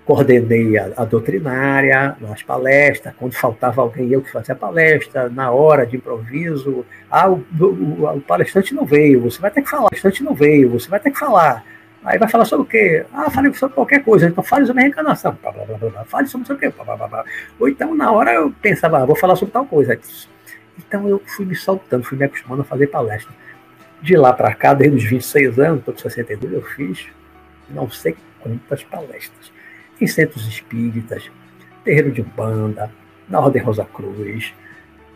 coordenei 0.08 0.78
a, 0.78 0.90
a, 0.96 1.04
doutrinária, 1.04 2.16
nas 2.22 2.42
palestras, 2.42 3.14
quando 3.18 3.34
faltava 3.34 3.82
alguém, 3.82 4.10
eu 4.10 4.22
que 4.22 4.32
fazia 4.32 4.56
a 4.56 4.58
palestra, 4.58 5.28
na 5.28 5.52
hora 5.52 5.86
de 5.86 5.98
improviso, 5.98 6.86
ah, 7.12 7.30
o, 7.30 7.46
o, 7.60 8.06
o, 8.16 8.22
palestrante 8.22 8.74
não 8.74 8.86
veio, 8.86 9.20
você 9.20 9.42
vai 9.42 9.52
ter 9.52 9.62
que 9.62 9.70
falar, 9.70 9.88
o 9.88 9.90
palestrante 9.90 10.24
não 10.24 10.34
veio, 10.34 10.70
você 10.70 10.88
vai 10.88 11.02
ter 11.02 11.12
que 11.12 11.20
falar. 11.20 11.62
Aí 12.06 12.18
vai 12.18 12.30
falar 12.30 12.46
sobre 12.46 12.66
o 12.66 12.70
quê? 12.70 13.06
Ah, 13.12 13.30
falei 13.30 13.54
sobre 13.54 13.76
qualquer 13.76 14.02
coisa, 14.02 14.30
então 14.30 14.42
fale 14.42 14.66
sobre 14.66 14.82
a 14.82 14.84
reencarnação, 14.86 15.38
blá, 15.42 15.52
blá, 15.52 15.66
blá, 15.66 15.90
blá, 15.90 16.06
fale 16.06 16.28
sobre 16.28 16.54
o 16.54 16.58
quê? 16.58 16.70
Blá, 16.70 16.96
blá, 16.96 17.06
blá. 17.06 17.26
Ou 17.60 17.68
então, 17.68 17.94
na 17.94 18.10
hora 18.10 18.34
eu 18.34 18.54
pensava, 18.62 19.00
ah, 19.00 19.06
vou 19.06 19.16
falar 19.16 19.36
sobre 19.36 19.52
tal 19.52 19.66
coisa. 19.66 20.00
Então 20.80 21.10
eu 21.10 21.22
fui 21.26 21.46
me 21.46 21.56
soltando, 21.56 22.06
fui 22.06 22.18
me 22.18 22.24
acostumando 22.24 22.62
a 22.62 22.66
fazer 22.66 22.88
palestra. 22.88 23.34
De 24.02 24.16
lá 24.16 24.32
para 24.32 24.56
cá, 24.56 24.74
desde 24.74 24.96
os 24.96 25.04
26 25.04 25.60
anos, 25.60 25.80
estou 25.80 25.94
com 25.94 26.00
62, 26.00 26.54
eu 26.54 26.62
fiz 26.62 27.08
não 27.70 27.92
sei 27.92 28.16
quantas 28.40 28.82
palestras 28.86 29.57
em 30.00 30.08
centros 30.08 30.48
espíritas, 30.48 31.30
terreiro 31.84 32.12
de 32.12 32.22
Umbanda, 32.22 32.92
na 33.28 33.40
Ordem 33.40 33.62
Rosa 33.62 33.86
Cruz, 33.86 34.54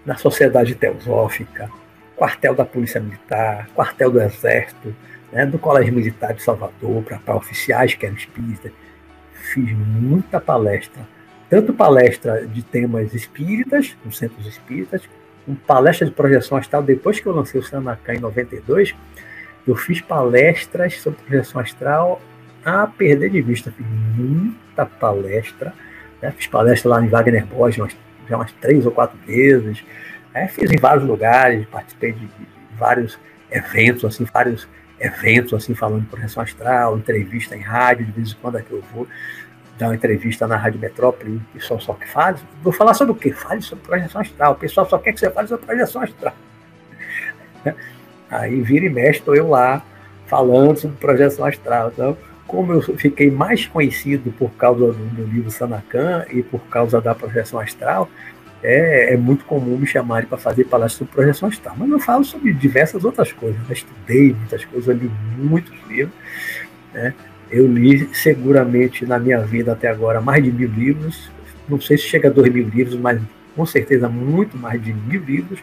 na 0.06 0.16
Sociedade 0.18 0.76
Teosófica, 0.76 1.70
quartel 2.16 2.54
da 2.54 2.66
Polícia 2.66 3.00
Militar, 3.00 3.70
quartel 3.74 4.12
do 4.12 4.22
Exército, 4.22 4.96
né, 5.32 5.46
do 5.46 5.58
Colégio 5.58 5.94
Militar 5.94 6.34
de 6.34 6.42
Salvador, 6.42 7.04
para 7.04 7.36
oficiais 7.36 7.94
que 7.96 8.06
eram 8.06 8.16
espíritas. 8.16 8.72
Fiz 9.34 9.72
muita 9.72 10.40
palestra, 10.40 11.08
tanto 11.50 11.74
palestra 11.74 12.46
de 12.46 12.64
temas 12.64 13.14
espíritas, 13.14 13.96
nos 14.04 14.18
centros 14.18 14.46
espíritas, 14.46 15.02
como 15.46 15.58
palestra 15.58 16.06
de 16.06 16.14
projeção 16.14 16.58
astral. 16.58 16.84
Depois 16.84 17.20
que 17.20 17.26
eu 17.26 17.34
lancei 17.34 17.60
o 17.60 17.64
Sanacan 17.64 18.14
em 18.14 18.20
92, 18.20 18.96
eu 19.68 19.76
fiz 19.76 20.02
palestras 20.02 21.00
sobre 21.02 21.20
projeção 21.24 21.62
astral 21.62 22.22
a 22.64 22.88
perder 22.88 23.30
de 23.30 23.42
vista. 23.42 23.72
Fiz 23.72 23.86
muita 23.86 24.86
palestra, 24.86 25.74
né? 26.22 26.32
fiz 26.32 26.48
palestra 26.48 26.90
lá 26.92 27.02
em 27.02 27.08
Wagner 27.08 27.46
Borges 27.46 27.80
umas, 27.80 27.98
já 28.30 28.36
umas 28.38 28.52
três 28.54 28.86
ou 28.86 28.92
quatro 28.92 29.18
vezes, 29.26 29.84
né? 30.34 30.48
fiz 30.48 30.72
em 30.72 30.78
vários 30.78 31.06
lugares, 31.06 31.66
participei 31.68 32.14
de, 32.14 32.26
de, 32.26 32.48
vários 32.78 33.20
eventos, 33.50 34.06
assim, 34.06 34.26
vários 34.26 34.68
eventos 35.00 35.54
assim 35.54 35.74
falando 35.74 36.02
de 36.02 36.08
projeção 36.08 36.44
astral, 36.44 36.98
entrevista 36.98 37.56
em 37.56 37.62
rádio, 37.62 38.06
de 38.06 38.12
vez 38.12 38.32
em 38.32 38.36
quando 38.36 38.58
é 38.58 38.62
que 38.62 38.72
eu 38.72 38.84
vou 38.94 39.08
dar 39.78 39.88
uma 39.88 39.96
entrevista 39.96 40.48
na 40.48 40.56
Rádio 40.56 40.80
Metrópole, 40.80 41.38
o 41.38 41.54
pessoal 41.54 41.80
só 41.80 41.94
que 41.94 42.08
faz. 42.08 42.40
Vou 42.62 42.72
falar 42.72 42.94
sobre 42.94 43.14
o 43.14 43.16
quê? 43.16 43.32
Fale 43.32 43.62
sobre 43.62 43.84
projeção 43.84 44.22
astral. 44.22 44.52
O 44.54 44.56
pessoal 44.56 44.88
só 44.88 44.98
quer 45.00 45.12
que 45.12 45.20
você 45.20 45.30
fale 45.32 45.48
sobre 45.48 45.66
projeção 45.66 46.04
astral. 46.04 46.36
Aí 48.30 48.62
vira 48.62 48.86
e 48.86 48.90
mexe, 48.90 49.20
estou 49.20 49.36
eu 49.36 49.50
lá 49.50 49.84
falando 50.28 50.78
sobre 50.78 50.98
projeção 50.98 51.46
astral. 51.46 51.92
Então, 51.94 52.18
como 52.52 52.74
eu 52.74 52.82
fiquei 52.82 53.32
mais 53.32 53.66
conhecido 53.66 54.30
por 54.34 54.52
causa 54.52 54.92
do, 54.92 55.24
livro 55.24 55.50
Sanacan 55.50 56.26
e 56.30 56.44
por 56.44 56.60
causa 56.64 57.00
da 57.00 57.16
projeção 57.16 57.62
astral, 57.62 58.10
é, 58.62 59.14
é 59.14 59.18
muito 59.18 59.46
comum 59.46 59.78
me 59.78 59.88
chamarem 59.88 60.28
para 60.28 60.38
fazer 60.38 60.66
palestras 60.66 60.98
sobre 60.98 61.14
projeção 61.14 61.48
astral. 61.48 61.76
Mas 61.78 61.90
eu 61.90 62.00
falo 62.00 62.26
sobre 62.26 62.52
diversas 62.52 63.06
outras 63.06 63.32
coisas. 63.32 63.58
Eu 63.70 63.74
estudei 63.74 64.34
muitas 64.34 64.66
coisas, 64.66 64.88
eu 64.90 64.96
li 64.96 65.12
muitos 65.38 65.74
livros. 65.88 66.14
Né? 66.94 67.14
Eu 67.50 67.66
li 67.68 68.10
seguramente 68.14 69.06
na 69.06 69.18
minha 69.18 69.40
vida 69.40 69.72
até 69.72 69.88
agora 69.88 70.20
mais 70.20 70.44
de 70.44 70.52
mil 70.52 70.70
livros. 70.70 71.32
Não 71.70 71.80
sei 71.80 71.98
se 71.98 72.04
chega 72.04 72.28
a 72.28 72.32
dois 72.32 72.52
mil 72.52 72.68
livros, 72.68 72.98
mas 72.98 73.22
com 73.56 73.66
certeza 73.66 74.10
muito 74.10 74.58
mais 74.58 74.84
de 74.84 74.94
mil 74.94 75.24
livros. 75.24 75.60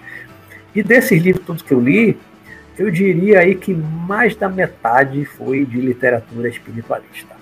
E 0.75 0.83
desses 0.83 1.23
livros 1.23 1.45
todos 1.45 1.61
que 1.61 1.73
eu 1.73 1.81
li, 1.81 2.17
eu 2.79 2.91
diria 2.91 3.41
aí 3.41 3.57
que 3.57 3.75
mais 3.75 4.37
da 4.37 4.49
metade 4.49 5.25
foi 5.25 5.67
de 5.67 5.81
literatura 5.81 6.49
espiritualista. 6.49 7.37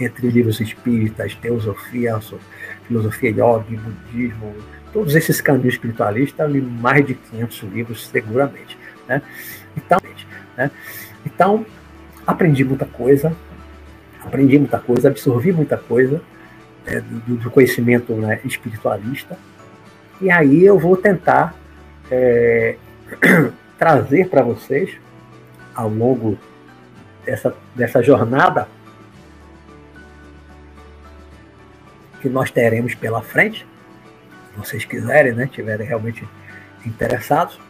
Entre 0.00 0.28
livros 0.28 0.60
espíritas, 0.60 1.34
teosofia, 1.34 2.18
filosofia 2.86 3.30
yoga, 3.30 3.64
budismo, 3.68 4.54
todos 4.92 5.16
esses 5.16 5.40
caminhos 5.40 5.74
espiritualistas, 5.74 6.50
li 6.50 6.60
mais 6.60 7.04
de 7.04 7.14
500 7.14 7.62
livros 7.72 8.06
seguramente. 8.06 8.78
Né? 9.08 9.20
Então, 9.76 9.98
né? 10.56 10.70
então, 11.26 11.66
aprendi 12.24 12.64
muita 12.64 12.86
coisa, 12.86 13.36
aprendi 14.24 14.56
muita 14.56 14.78
coisa, 14.78 15.08
absorvi 15.08 15.52
muita 15.52 15.76
coisa 15.76 16.22
né, 16.86 17.02
do, 17.26 17.36
do, 17.36 17.50
conhecimento 17.50 18.12
né, 18.14 18.40
espiritualista, 18.44 19.36
e 20.20 20.30
aí 20.30 20.64
eu 20.64 20.78
vou 20.78 20.96
tentar 20.96 21.54
é, 22.10 22.76
trazer 23.78 24.28
para 24.28 24.42
vocês 24.42 24.98
ao 25.74 25.88
longo 25.88 26.38
dessa, 27.24 27.54
dessa 27.74 28.02
jornada 28.02 28.68
que 32.20 32.28
nós 32.28 32.50
teremos 32.50 32.94
pela 32.94 33.20
frente, 33.20 33.66
se 34.52 34.58
vocês 34.58 34.84
quiserem, 34.84 35.32
né, 35.32 35.48
tiverem 35.50 35.86
realmente 35.86 36.26
interessados, 36.86 37.60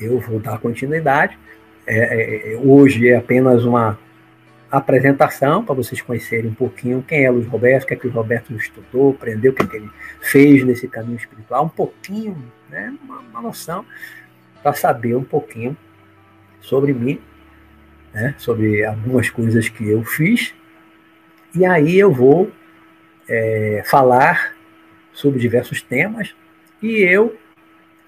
eu 0.00 0.20
vou 0.20 0.38
dar 0.38 0.58
continuidade. 0.58 1.38
É, 1.86 1.98
é, 1.98 2.52
é 2.52 2.56
hoje 2.56 3.08
é 3.08 3.16
apenas 3.16 3.64
uma 3.64 3.98
apresentação 4.70 5.64
para 5.64 5.74
vocês 5.74 6.02
conhecerem 6.02 6.50
um 6.50 6.54
pouquinho 6.54 7.04
quem 7.06 7.24
é 7.24 7.30
Luiz 7.30 7.46
Roberto, 7.46 7.84
o 7.84 7.86
que 7.86 7.94
é 7.94 7.96
que 7.96 8.06
o 8.06 8.10
Roberto 8.10 8.52
estudou, 8.54 9.10
aprendeu, 9.10 9.52
o 9.52 9.54
que, 9.54 9.62
é 9.62 9.66
que 9.66 9.76
ele 9.76 9.90
fez 10.20 10.64
nesse 10.64 10.88
caminho 10.88 11.16
espiritual, 11.16 11.64
um 11.64 11.68
pouquinho, 11.68 12.36
né, 12.68 12.94
uma, 13.02 13.18
uma 13.20 13.42
noção 13.42 13.84
para 14.62 14.72
saber 14.74 15.14
um 15.14 15.24
pouquinho 15.24 15.76
sobre 16.60 16.92
mim, 16.92 17.20
né, 18.12 18.34
sobre 18.38 18.84
algumas 18.84 19.30
coisas 19.30 19.68
que 19.68 19.88
eu 19.88 20.04
fiz. 20.04 20.54
E 21.54 21.64
aí 21.64 21.98
eu 21.98 22.12
vou 22.12 22.50
é, 23.28 23.82
falar 23.86 24.54
sobre 25.12 25.38
diversos 25.38 25.80
temas. 25.80 26.34
E 26.82 27.00
eu 27.00 27.36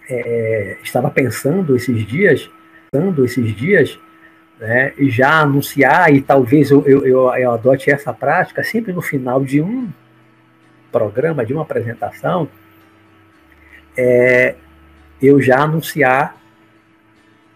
é, 0.08 0.76
estava 0.82 1.10
pensando 1.10 1.76
esses 1.76 2.06
dias, 2.06 2.50
pensando 2.90 3.24
esses 3.24 3.54
dias, 3.54 3.98
né, 4.58 4.92
e 4.98 5.08
já 5.08 5.40
anunciar, 5.40 6.12
e 6.12 6.20
talvez 6.20 6.70
eu, 6.70 6.84
eu, 6.86 7.06
eu, 7.06 7.34
eu 7.34 7.52
adote 7.52 7.90
essa 7.90 8.12
prática 8.12 8.64
sempre 8.64 8.92
no 8.92 9.00
final 9.00 9.44
de 9.44 9.60
um 9.60 9.88
programa, 10.90 11.44
de 11.44 11.52
uma 11.52 11.62
apresentação, 11.62 12.48
é, 13.96 14.54
eu 15.20 15.40
já 15.40 15.60
anunciar 15.60 16.37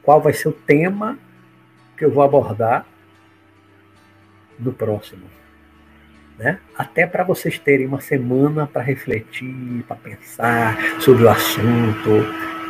qual 0.02 0.20
vai 0.20 0.32
ser 0.32 0.48
o 0.48 0.52
tema 0.52 1.18
que 1.96 2.04
eu 2.04 2.10
vou 2.10 2.22
abordar 2.22 2.86
no 4.58 4.72
próximo. 4.72 5.22
Né? 6.38 6.58
Até 6.76 7.06
para 7.06 7.24
vocês 7.24 7.58
terem 7.58 7.86
uma 7.86 8.00
semana 8.00 8.66
para 8.66 8.82
refletir, 8.82 9.84
para 9.86 9.96
pensar 9.96 10.76
sobre 11.00 11.24
o 11.24 11.28
assunto, 11.28 12.10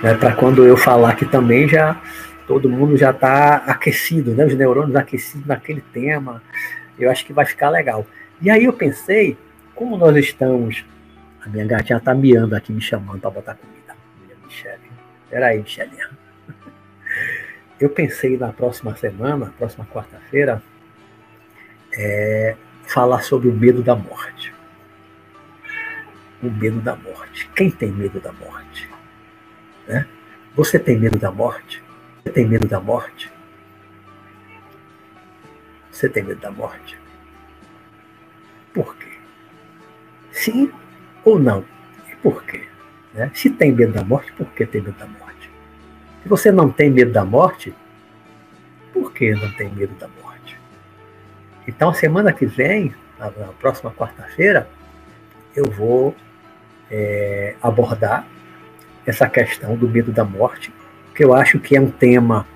né? 0.03 0.15
para 0.15 0.35
quando 0.35 0.65
eu 0.67 0.77
falar 0.77 1.15
que 1.15 1.25
também 1.25 1.69
já 1.69 2.01
todo 2.47 2.69
mundo 2.69 2.97
já 2.97 3.11
está 3.11 3.57
aquecido, 3.57 4.33
né? 4.33 4.45
os 4.45 4.55
neurônios 4.55 4.97
aquecidos 4.97 5.47
naquele 5.47 5.81
tema. 5.81 6.43
Eu 6.99 7.11
acho 7.11 7.25
que 7.25 7.33
vai 7.33 7.47
ficar 7.47 7.71
legal. 7.71 8.07
E 8.41 8.51
aí 8.51 8.65
eu 8.65 8.73
pensei, 8.73 9.39
como 9.75 9.97
nós 9.97 10.17
estamos. 10.17 10.85
A 11.45 11.49
minha 11.49 11.67
gatinha 11.67 11.97
está 11.97 12.15
miando 12.15 12.55
aqui, 12.55 12.73
me 12.73 12.81
chamando 12.81 13.21
para 13.21 13.31
botar 13.31 13.55
comida. 13.55 13.97
Michelle. 14.45 14.79
Peraí, 15.29 15.59
Michelle 15.59 15.91
eu 17.83 17.91
pensei 17.91 18.39
na 18.39 18.53
próxima 18.53 18.95
semana, 18.95 19.53
próxima 19.59 19.85
quarta-feira, 19.85 20.63
é, 21.93 22.57
falar 22.87 23.23
sobre 23.23 23.49
o 23.49 23.53
medo 23.53 23.83
da 23.83 23.97
morte. 23.97 24.55
O 26.41 26.49
medo 26.49 26.81
da 26.81 26.95
morte. 26.95 27.51
Quem 27.57 27.73
tem 27.73 27.91
medo 27.91 28.21
da 28.21 28.33
morte? 28.33 28.89
Né? 29.89 30.07
Você 30.55 30.79
tem 30.79 30.97
medo 30.97 31.19
da 31.19 31.33
morte? 31.33 31.83
Você 32.23 32.31
tem 32.31 32.47
medo 32.47 32.69
da 32.69 32.79
morte? 32.79 33.33
Você 35.91 36.09
tem 36.09 36.23
medo 36.23 36.41
da 36.41 36.53
morte? 36.53 36.97
Por 38.73 38.97
quê? 38.97 39.11
Sim 40.31 40.73
ou 41.25 41.37
não? 41.37 41.65
E 42.09 42.15
por 42.17 42.45
quê? 42.45 42.63
Né? 43.13 43.33
Se 43.35 43.51
tem 43.51 43.73
medo 43.73 43.93
da 43.93 44.05
morte, 44.05 44.33
por 44.35 44.47
que 44.53 44.65
tem 44.67 44.81
medo 44.81 44.97
da 44.97 45.07
morte? 45.07 45.22
Se 46.23 46.29
você 46.29 46.53
não 46.53 46.71
tem 46.71 46.89
medo 46.89 47.13
da 47.13 47.25
morte, 47.25 47.75
por 48.93 49.13
que 49.13 49.33
não 49.35 49.51
tem 49.53 49.69
medo 49.71 49.95
da 49.99 50.09
morte? 50.23 50.57
Então, 51.67 51.93
semana 51.93 52.33
que 52.33 52.47
vem, 52.47 52.95
na 53.19 53.29
próxima 53.31 53.91
quarta-feira, 53.91 54.69
eu 55.55 55.65
vou 55.65 56.15
é, 56.91 57.57
abordar 57.61 58.27
essa 59.05 59.29
questão 59.29 59.77
do 59.77 59.89
medo 59.89 60.13
da 60.13 60.25
morte, 60.25 60.73
que 61.15 61.25
eu 61.25 61.35
acho 61.35 61.59
que 61.59 61.77
é 61.77 61.81
um 61.81 61.91
tema 61.91 62.47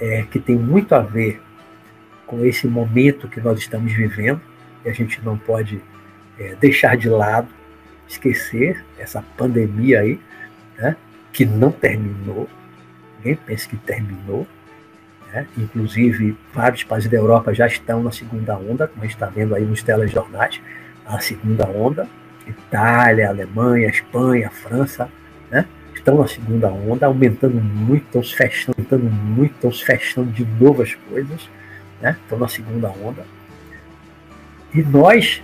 é, 0.00 0.22
que 0.30 0.38
tem 0.38 0.56
muito 0.56 0.94
a 0.94 1.00
ver 1.00 1.42
com 2.24 2.44
esse 2.44 2.68
momento 2.68 3.28
que 3.28 3.40
nós 3.40 3.58
estamos 3.58 3.92
vivendo, 3.92 4.40
e 4.84 4.88
a 4.88 4.92
gente 4.92 5.20
não 5.24 5.36
pode 5.36 5.82
é, 6.38 6.54
deixar 6.54 6.96
de 6.96 7.08
lado, 7.08 7.48
esquecer 8.06 8.84
essa 8.96 9.22
pandemia 9.36 10.00
aí, 10.00 10.20
né, 10.78 10.96
que 11.32 11.44
não 11.44 11.72
terminou, 11.72 12.48
ninguém 13.18 13.36
pensa 13.36 13.68
que 13.68 13.76
terminou, 13.76 14.46
né, 15.32 15.46
inclusive 15.56 16.36
vários 16.54 16.84
países 16.84 17.10
da 17.10 17.16
Europa 17.16 17.52
já 17.54 17.66
estão 17.66 18.02
na 18.02 18.12
segunda 18.12 18.56
onda, 18.56 18.88
como 18.88 19.02
a 19.02 19.06
gente 19.06 19.14
está 19.14 19.26
vendo 19.26 19.54
aí 19.54 19.64
nos 19.64 19.82
telejornais, 19.82 20.60
a 21.06 21.18
segunda 21.20 21.66
onda, 21.66 22.08
Itália, 22.46 23.28
Alemanha, 23.28 23.88
Espanha, 23.88 24.50
França, 24.50 25.08
né, 25.50 25.66
estão 25.94 26.18
na 26.18 26.26
segunda 26.26 26.68
onda, 26.68 27.06
aumentando 27.06 27.60
muito, 27.60 28.04
estão 28.06 28.22
se 28.22 28.34
fechando, 28.34 28.76
aumentando 28.78 29.10
muito, 29.10 29.54
estão 29.54 29.72
se 29.72 29.84
fechando 29.84 30.30
de 30.30 30.46
novas 30.60 30.94
coisas, 30.94 31.48
né? 32.00 32.16
estão 32.22 32.38
na 32.38 32.48
segunda 32.48 32.88
onda. 32.88 33.24
E 34.74 34.82
nós, 34.82 35.42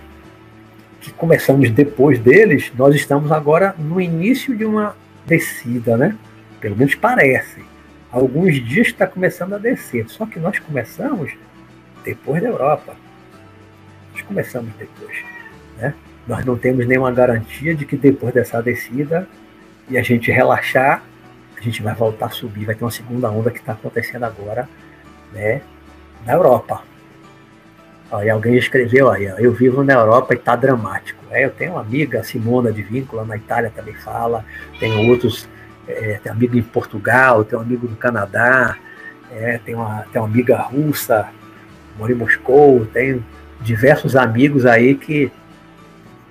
que 1.01 1.11
começamos 1.11 1.69
depois 1.69 2.19
deles, 2.19 2.71
nós 2.77 2.95
estamos 2.95 3.31
agora 3.31 3.75
no 3.77 3.99
início 3.99 4.55
de 4.55 4.65
uma 4.65 4.95
descida, 5.25 5.97
né? 5.97 6.15
Pelo 6.65 6.75
menos 6.75 6.95
parece. 6.95 7.63
alguns 8.11 8.55
dias 8.55 8.87
está 8.87 9.05
começando 9.05 9.53
a 9.53 9.59
descer. 9.59 10.09
Só 10.09 10.25
que 10.25 10.39
nós 10.39 10.57
começamos 10.57 11.31
depois 12.03 12.41
da 12.41 12.49
Europa. 12.49 12.95
Nós 14.11 14.23
começamos 14.23 14.73
depois. 14.73 15.15
Né? 15.77 15.93
Nós 16.27 16.43
não 16.43 16.57
temos 16.57 16.87
nenhuma 16.87 17.11
garantia 17.11 17.75
de 17.75 17.85
que 17.85 17.95
depois 17.95 18.33
dessa 18.33 18.63
descida 18.63 19.27
e 19.87 19.95
a 19.95 20.01
gente 20.01 20.31
relaxar, 20.31 21.03
a 21.55 21.61
gente 21.61 21.83
vai 21.83 21.93
voltar 21.93 22.25
a 22.25 22.29
subir, 22.29 22.65
vai 22.65 22.73
ter 22.73 22.83
uma 22.83 22.89
segunda 22.89 23.29
onda 23.29 23.51
que 23.51 23.59
está 23.59 23.73
acontecendo 23.73 24.23
agora, 24.23 24.67
né, 25.31 25.61
na 26.25 26.33
Europa. 26.33 26.81
Aí 28.11 28.27
alguém 28.27 28.57
escreveu 28.57 29.11
aí, 29.11 29.25
eu 29.37 29.53
vivo 29.53 29.83
na 29.83 29.93
Europa 29.93 30.33
e 30.33 30.37
está 30.37 30.55
dramático. 30.55 31.23
É, 31.29 31.45
eu 31.45 31.51
tenho 31.51 31.73
uma 31.73 31.81
amiga, 31.81 32.23
Simona 32.23 32.71
de 32.71 32.81
Víncula, 32.81 33.23
na 33.23 33.37
Itália 33.37 33.71
também 33.75 33.93
fala, 33.93 34.43
tenho 34.79 35.07
outros, 35.11 35.47
é, 35.87 36.19
tenho 36.21 36.35
amigo 36.35 36.57
em 36.57 36.61
Portugal, 36.61 37.43
tenho 37.43 37.61
um 37.61 37.65
amigo 37.65 37.87
no 37.87 37.95
Canadá, 37.95 38.77
é, 39.31 39.59
tenho, 39.59 39.79
uma, 39.79 40.05
tenho 40.11 40.23
uma 40.23 40.31
amiga 40.31 40.57
russa, 40.57 41.29
moro 41.97 42.11
em 42.11 42.15
Moscou, 42.15 42.85
tenho 42.87 43.23
diversos 43.61 44.15
amigos 44.15 44.65
aí 44.65 44.95
que, 44.95 45.31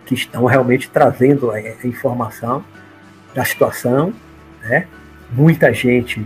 que 0.06 0.14
estão 0.14 0.44
realmente 0.44 0.88
trazendo 0.90 1.50
a, 1.50 1.56
a 1.56 1.86
informação 1.86 2.64
da 3.34 3.44
situação, 3.44 4.12
né? 4.62 4.86
Muita 5.30 5.72
gente, 5.72 6.24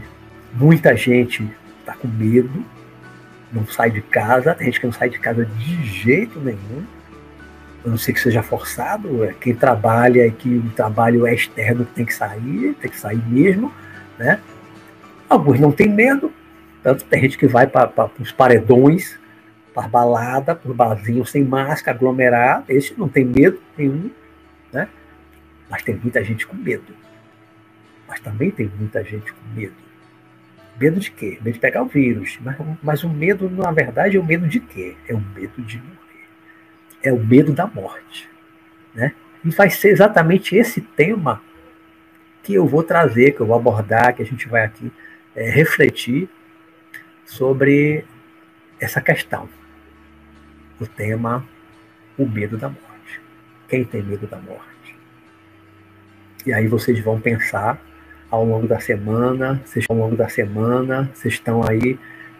muita 0.52 0.94
gente 0.96 1.48
está 1.80 1.94
com 1.94 2.08
medo, 2.08 2.64
não 3.50 3.66
sai 3.66 3.90
de 3.90 4.02
casa, 4.02 4.54
tem 4.54 4.66
gente 4.66 4.80
que 4.80 4.86
não 4.86 4.92
sai 4.92 5.08
de 5.08 5.18
casa 5.18 5.44
de 5.44 5.84
jeito 5.86 6.38
nenhum. 6.38 6.84
Eu 7.84 7.90
não 7.92 7.98
sei 7.98 8.12
que 8.12 8.20
seja 8.20 8.42
forçado, 8.42 9.24
é 9.24 9.32
quem 9.32 9.54
trabalha 9.54 10.26
e 10.26 10.30
que 10.30 10.48
o 10.48 10.70
trabalho 10.70 11.26
é 11.26 11.34
externo 11.34 11.84
tem 11.84 12.04
que 12.04 12.14
sair, 12.14 12.74
tem 12.80 12.90
que 12.90 12.98
sair 12.98 13.22
mesmo, 13.26 13.72
né? 14.18 14.40
Alguns 15.28 15.60
não 15.60 15.70
têm 15.70 15.88
medo, 15.88 16.32
tanto 16.82 17.04
tem 17.04 17.22
gente 17.22 17.38
que 17.38 17.46
vai 17.46 17.66
para 17.66 18.10
os 18.18 18.32
paredões, 18.32 19.18
para 19.72 19.86
balada, 19.86 20.54
para 20.54 20.72
barzinhos 20.72 21.30
sem 21.30 21.44
máscara, 21.44 21.96
aglomerar, 21.96 22.64
esse 22.68 22.98
não 22.98 23.08
tem 23.08 23.24
medo 23.24 23.60
nenhum, 23.76 24.10
né? 24.72 24.88
Mas 25.70 25.82
tem 25.82 25.94
muita 25.94 26.24
gente 26.24 26.46
com 26.46 26.56
medo. 26.56 26.94
Mas 28.08 28.20
também 28.20 28.50
tem 28.50 28.70
muita 28.78 29.04
gente 29.04 29.32
com 29.32 29.54
medo. 29.54 29.74
Medo 30.80 30.98
de 30.98 31.10
quê? 31.10 31.38
Medo 31.42 31.54
de 31.54 31.60
pegar 31.60 31.82
o 31.82 31.86
vírus. 31.86 32.38
Mas, 32.40 32.56
mas 32.82 33.04
o 33.04 33.08
medo, 33.08 33.50
na 33.50 33.70
verdade, 33.70 34.16
é 34.16 34.20
o 34.20 34.24
medo 34.24 34.48
de 34.48 34.60
quê? 34.60 34.96
É 35.06 35.14
o 35.14 35.20
medo 35.20 35.60
de 35.62 35.76
morrer. 35.76 36.07
É 37.02 37.12
o 37.12 37.18
medo 37.18 37.52
da 37.52 37.66
morte. 37.66 38.28
Né? 38.94 39.14
E 39.44 39.50
vai 39.50 39.70
ser 39.70 39.90
exatamente 39.90 40.56
esse 40.56 40.80
tema 40.80 41.40
que 42.42 42.54
eu 42.54 42.66
vou 42.66 42.82
trazer, 42.82 43.32
que 43.32 43.40
eu 43.40 43.46
vou 43.46 43.56
abordar, 43.56 44.14
que 44.14 44.22
a 44.22 44.26
gente 44.26 44.48
vai 44.48 44.64
aqui 44.64 44.90
é, 45.34 45.48
refletir 45.50 46.28
sobre 47.24 48.04
essa 48.80 49.00
questão. 49.00 49.48
O 50.80 50.86
tema, 50.86 51.44
o 52.16 52.26
medo 52.26 52.56
da 52.56 52.68
morte. 52.68 53.20
Quem 53.68 53.84
tem 53.84 54.02
medo 54.02 54.26
da 54.26 54.38
morte? 54.38 54.96
E 56.46 56.52
aí 56.52 56.66
vocês 56.66 56.98
vão 57.00 57.20
pensar 57.20 57.80
ao 58.30 58.44
longo 58.44 58.66
da 58.66 58.80
semana, 58.80 59.60
vocês 59.64 59.84
ao 59.88 59.96
longo 59.96 60.16
da 60.16 60.28
semana, 60.28 61.10
vocês 61.14 61.34
estão 61.34 61.62
aí 61.68 61.98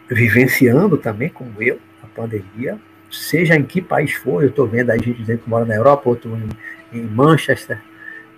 vivenciando 0.08 0.96
também, 0.96 1.28
como 1.28 1.62
eu, 1.62 1.78
a 2.02 2.06
pandemia, 2.06 2.78
seja 3.10 3.56
em 3.56 3.62
que 3.62 3.80
país 3.80 4.12
for, 4.14 4.42
eu 4.42 4.50
estou 4.50 4.66
vendo 4.66 4.90
aí 4.90 4.98
gente 4.98 5.18
dizendo 5.18 5.40
que 5.40 5.48
mora 5.50 5.64
na 5.64 5.74
Europa, 5.74 6.08
outro 6.08 6.36
em, 6.36 6.98
em 6.98 7.02
Manchester, 7.02 7.80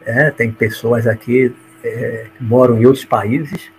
é, 0.04 0.30
tem 0.30 0.50
pessoas 0.50 1.06
aqui 1.06 1.54
é, 1.82 2.26
que 2.36 2.44
moram 2.44 2.78
em 2.78 2.86
outros 2.86 3.04
países, 3.04 3.70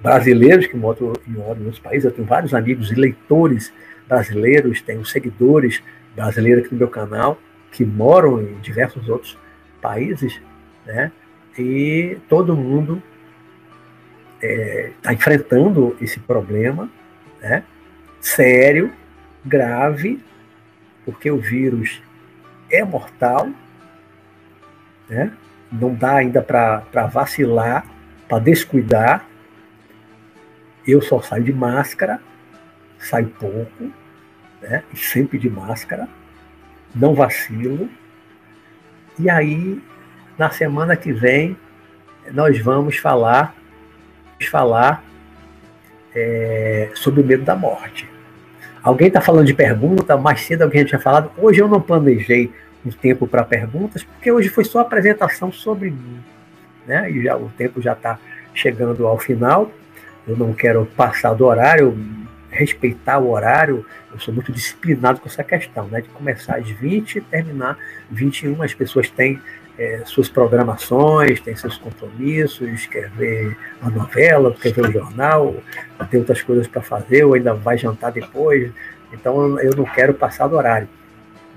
brasileiros 0.00 0.66
que 0.66 0.76
moram, 0.76 1.12
moram 1.26 1.60
em 1.60 1.64
outros 1.64 1.78
países, 1.78 2.04
eu 2.04 2.10
tenho 2.10 2.26
vários 2.26 2.54
amigos 2.54 2.90
e 2.90 2.94
leitores 2.94 3.72
brasileiros, 4.08 4.80
tenho 4.82 5.04
seguidores 5.04 5.82
brasileiros 6.14 6.64
aqui 6.64 6.74
no 6.74 6.78
meu 6.78 6.88
canal, 6.88 7.38
que 7.70 7.84
moram 7.84 8.40
em 8.40 8.58
diversos 8.60 9.08
outros 9.08 9.38
países, 9.80 10.40
né? 10.84 11.12
E 11.58 12.16
todo 12.28 12.56
mundo 12.56 13.02
está 14.40 14.46
é, 14.46 14.92
tá 15.02 15.12
enfrentando 15.12 15.96
esse 16.00 16.18
problema 16.18 16.90
né, 17.40 17.64
sério, 18.20 18.92
grave, 19.44 20.20
porque 21.10 21.28
o 21.28 21.38
vírus 21.38 22.00
é 22.70 22.84
mortal, 22.84 23.48
né, 25.08 25.32
não 25.72 25.92
dá 25.92 26.16
ainda 26.16 26.40
para 26.40 27.06
vacilar, 27.06 27.84
para 28.28 28.38
descuidar. 28.38 29.26
Eu 30.86 31.02
só 31.02 31.20
saio 31.20 31.42
de 31.42 31.52
máscara, 31.52 32.20
saio 32.98 33.28
pouco, 33.28 33.90
né, 34.62 34.84
sempre 34.94 35.36
de 35.36 35.50
máscara, 35.50 36.08
não 36.94 37.12
vacilo. 37.12 37.88
E 39.18 39.28
aí, 39.28 39.82
na 40.38 40.50
semana 40.50 40.94
que 40.94 41.12
vem, 41.12 41.56
nós 42.32 42.58
vamos 42.60 42.96
falar 42.96 43.54
falar 44.46 45.04
é, 46.14 46.90
sobre 46.94 47.20
o 47.20 47.24
medo 47.24 47.44
da 47.44 47.54
morte. 47.54 48.08
Alguém 48.82 49.08
está 49.08 49.20
falando 49.20 49.46
de 49.46 49.54
pergunta, 49.54 50.16
mais 50.16 50.40
cedo 50.40 50.62
alguém 50.62 50.84
tinha 50.84 50.98
falado. 50.98 51.30
Hoje 51.36 51.60
eu 51.60 51.68
não 51.68 51.80
planejei 51.80 52.50
um 52.84 52.90
tempo 52.90 53.26
para 53.26 53.44
perguntas, 53.44 54.02
porque 54.02 54.32
hoje 54.32 54.48
foi 54.48 54.64
só 54.64 54.80
apresentação 54.80 55.52
sobre 55.52 55.90
mim. 55.90 56.20
Né? 56.86 57.10
E 57.10 57.22
já, 57.22 57.36
o 57.36 57.50
tempo 57.50 57.82
já 57.82 57.92
está 57.92 58.18
chegando 58.54 59.06
ao 59.06 59.18
final. 59.18 59.70
Eu 60.26 60.36
não 60.36 60.54
quero 60.54 60.86
passar 60.96 61.34
do 61.34 61.44
horário, 61.44 61.96
respeitar 62.50 63.18
o 63.18 63.30
horário. 63.30 63.84
Eu 64.12 64.18
sou 64.18 64.32
muito 64.32 64.50
disciplinado 64.50 65.20
com 65.20 65.28
essa 65.28 65.44
questão, 65.44 65.86
né? 65.88 66.00
De 66.00 66.08
começar 66.08 66.56
às 66.56 66.68
20 66.68 67.16
e 67.16 67.20
terminar 67.20 67.76
21. 68.10 68.62
As 68.62 68.72
pessoas 68.72 69.10
têm 69.10 69.40
é, 69.80 70.02
suas 70.04 70.28
programações, 70.28 71.40
tem 71.40 71.56
seus 71.56 71.78
compromissos, 71.78 72.84
quer 72.84 73.08
ver 73.08 73.56
uma 73.80 73.90
novela, 73.90 74.52
quer 74.52 74.74
ver 74.74 74.82
o 74.82 74.92
jornal, 74.92 75.56
tem 76.10 76.20
outras 76.20 76.42
coisas 76.42 76.68
para 76.68 76.82
fazer, 76.82 77.24
ou 77.24 77.32
ainda 77.32 77.54
vai 77.54 77.78
jantar 77.78 78.12
depois. 78.12 78.70
Então 79.10 79.58
eu 79.58 79.74
não 79.74 79.86
quero 79.86 80.12
passar 80.12 80.48
do 80.48 80.56
horário. 80.56 80.86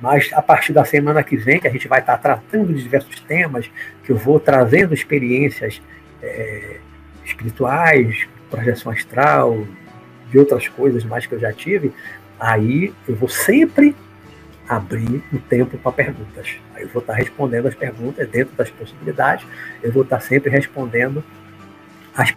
Mas 0.02 0.32
a 0.32 0.42
partir 0.42 0.72
da 0.72 0.86
semana 0.86 1.22
que 1.22 1.36
vem, 1.36 1.60
que 1.60 1.68
a 1.68 1.72
gente 1.72 1.86
vai 1.86 2.00
estar 2.00 2.18
tratando 2.18 2.74
de 2.74 2.82
diversos 2.82 3.20
temas, 3.20 3.70
que 4.06 4.14
eu 4.14 4.16
vou 4.16 4.40
trazendo 4.40 4.94
experiências 4.94 5.82
é, 6.22 6.78
espirituais, 7.26 8.26
projeção 8.50 8.90
astral, 8.90 9.68
de 10.32 10.40
outras 10.40 10.70
coisas 10.70 11.04
mais 11.04 11.26
que 11.26 11.36
eu 11.36 11.40
já 11.40 11.52
tive, 11.52 11.92
aí 12.40 12.94
eu 13.06 13.16
vou 13.18 13.28
sempre 13.28 13.94
abrir 14.68 15.22
o 15.32 15.38
tempo 15.40 15.78
para 15.78 15.92
perguntas. 15.92 16.56
Aí 16.74 16.84
eu 16.84 16.90
vou 16.90 17.02
estar 17.02 17.14
respondendo 17.14 17.68
as 17.68 17.76
perguntas 17.76 18.28
dentro 18.30 18.56
das 18.56 18.70
possibilidades, 18.70 19.46
eu 19.82 19.92
vou 19.92 20.04
estar 20.04 20.20
sempre 20.20 20.50
respondendo 20.50 21.24
as, 22.16 22.34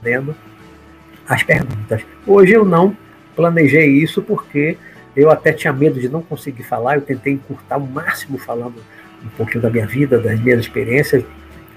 as 1.29 1.43
perguntas. 1.43 2.03
Hoje 2.27 2.53
eu 2.53 2.65
não 2.65 2.97
planejei 3.35 3.89
isso 3.89 4.23
porque 4.23 4.77
eu 5.15 5.31
até 5.31 5.53
tinha 5.53 5.73
medo 5.73 6.01
de 6.01 6.09
não 6.09 6.23
conseguir 6.23 6.63
falar, 6.63 6.97
eu 6.97 7.03
tentei 7.03 7.35
encurtar 7.35 7.77
o 7.77 7.87
máximo 7.87 8.39
falando 8.39 8.83
um 9.25 9.29
pouquinho 9.37 9.63
da 9.63 9.71
minha 9.71 9.87
vida, 9.87 10.19
das 10.19 10.39
minhas 10.41 10.61
experiências, 10.61 11.25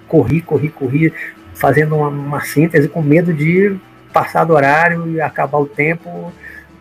corri, 0.07 0.41
corri, 0.41 0.69
corri, 0.69 1.13
fazendo 1.53 1.95
uma, 1.95 2.09
uma 2.09 2.41
síntese 2.41 2.87
com 2.87 3.01
medo 3.01 3.33
de 3.33 3.77
passar 4.11 4.43
do 4.43 4.53
horário 4.53 5.09
e 5.09 5.21
acabar 5.21 5.59
o 5.59 5.65
tempo. 5.65 6.33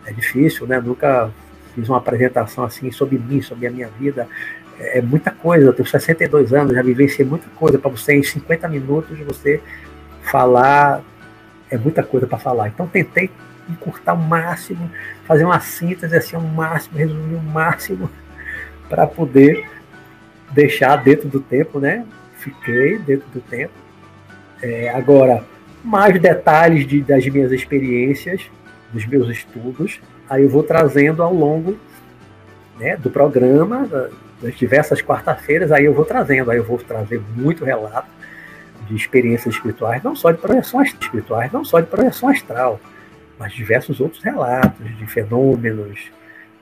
É 0.05 0.11
difícil, 0.11 0.65
né? 0.65 0.81
Nunca 0.81 1.31
fiz 1.79 1.89
uma 1.89 1.97
apresentação 1.97 2.63
assim 2.63 2.91
sobre 2.91 3.17
mim, 3.17 3.41
sobre 3.41 3.67
a 3.67 3.71
minha 3.71 3.87
vida. 3.87 4.27
É, 4.79 4.99
é 4.99 5.01
muita 5.01 5.31
coisa, 5.31 5.65
eu 5.65 5.73
tenho 5.73 5.87
62 5.87 6.53
anos, 6.53 6.73
já 6.73 6.81
vivenciei 6.81 7.27
muita 7.27 7.47
coisa. 7.55 7.79
Para 7.79 7.89
você, 7.89 8.13
em 8.13 8.23
50 8.23 8.67
minutos, 8.67 9.17
você 9.19 9.61
falar, 10.21 11.01
é 11.69 11.77
muita 11.77 12.03
coisa 12.03 12.27
para 12.27 12.37
falar. 12.37 12.67
Então, 12.67 12.87
tentei 12.87 13.29
encurtar 13.69 14.13
o 14.13 14.17
máximo, 14.17 14.89
fazer 15.25 15.45
uma 15.45 15.59
síntese 15.59 16.15
assim, 16.15 16.35
o 16.35 16.41
máximo, 16.41 16.97
resumir 16.97 17.35
o 17.35 17.41
máximo, 17.41 18.09
para 18.89 19.05
poder 19.05 19.65
deixar 20.51 20.95
dentro 20.97 21.29
do 21.29 21.39
tempo, 21.39 21.79
né? 21.79 22.05
Fiquei 22.37 22.97
dentro 22.97 23.27
do 23.29 23.41
tempo. 23.41 23.73
É, 24.61 24.89
agora, 24.89 25.45
mais 25.83 26.19
detalhes 26.19 26.87
de, 26.87 27.01
das 27.01 27.25
minhas 27.27 27.51
experiências, 27.51 28.49
dos 28.91 29.05
meus 29.05 29.29
estudos, 29.29 29.99
aí 30.29 30.43
eu 30.43 30.49
vou 30.49 30.63
trazendo 30.63 31.23
ao 31.23 31.33
longo 31.33 31.77
né, 32.79 32.95
do 32.95 33.09
programa, 33.09 33.87
das 34.41 34.55
diversas 34.55 35.01
quarta-feiras, 35.01 35.71
aí 35.71 35.85
eu 35.85 35.93
vou 35.93 36.05
trazendo, 36.05 36.51
aí 36.51 36.57
eu 36.57 36.63
vou 36.63 36.77
trazer 36.77 37.21
muito 37.35 37.65
relato 37.65 38.07
de 38.87 38.95
experiências 38.95 39.55
espirituais, 39.55 40.01
não 40.01 40.15
só 40.15 40.31
de 40.31 40.37
projeção 40.37 40.81
espirituais, 40.81 41.51
não 41.51 41.65
só 41.65 41.79
de 41.79 41.87
projeção 41.87 42.29
astral, 42.29 42.79
mas 43.37 43.53
diversos 43.53 43.99
outros 43.99 44.23
relatos 44.23 44.97
de 44.97 45.05
fenômenos 45.05 46.11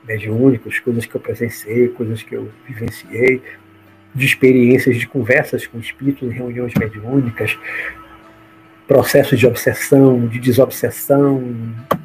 mediúnicos, 0.06 0.78
coisas 0.80 1.06
que 1.06 1.14
eu 1.14 1.20
presenciei, 1.20 1.88
coisas 1.88 2.22
que 2.22 2.34
eu 2.34 2.50
vivenciei, 2.66 3.42
de 4.14 4.26
experiências 4.26 4.96
de 4.96 5.06
conversas 5.06 5.66
com 5.66 5.78
espíritos 5.78 6.28
em 6.28 6.32
reuniões 6.32 6.72
mediúnicas, 6.74 7.58
processos 8.86 9.38
de 9.38 9.46
obsessão, 9.46 10.26
de 10.26 10.38
desobsessão, 10.38 11.42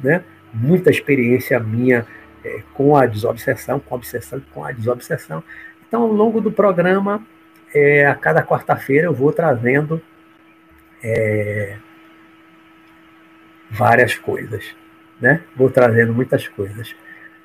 né? 0.02 0.22
Muita 0.54 0.90
experiência 0.90 1.58
minha 1.58 2.06
é, 2.44 2.62
com 2.72 2.96
a 2.96 3.06
desobsessão, 3.06 3.80
com 3.80 3.94
a 3.94 3.98
obsessão, 3.98 4.40
com 4.52 4.64
a 4.64 4.72
desobsessão. 4.72 5.42
Então, 5.86 6.02
ao 6.02 6.12
longo 6.12 6.40
do 6.40 6.52
programa, 6.52 7.22
é, 7.74 8.06
a 8.06 8.14
cada 8.14 8.42
quarta-feira 8.42 9.06
eu 9.06 9.12
vou 9.12 9.32
trazendo 9.32 10.00
é, 11.02 11.76
várias 13.70 14.16
coisas, 14.16 14.74
né? 15.20 15.42
Vou 15.56 15.68
trazendo 15.68 16.14
muitas 16.14 16.46
coisas. 16.48 16.94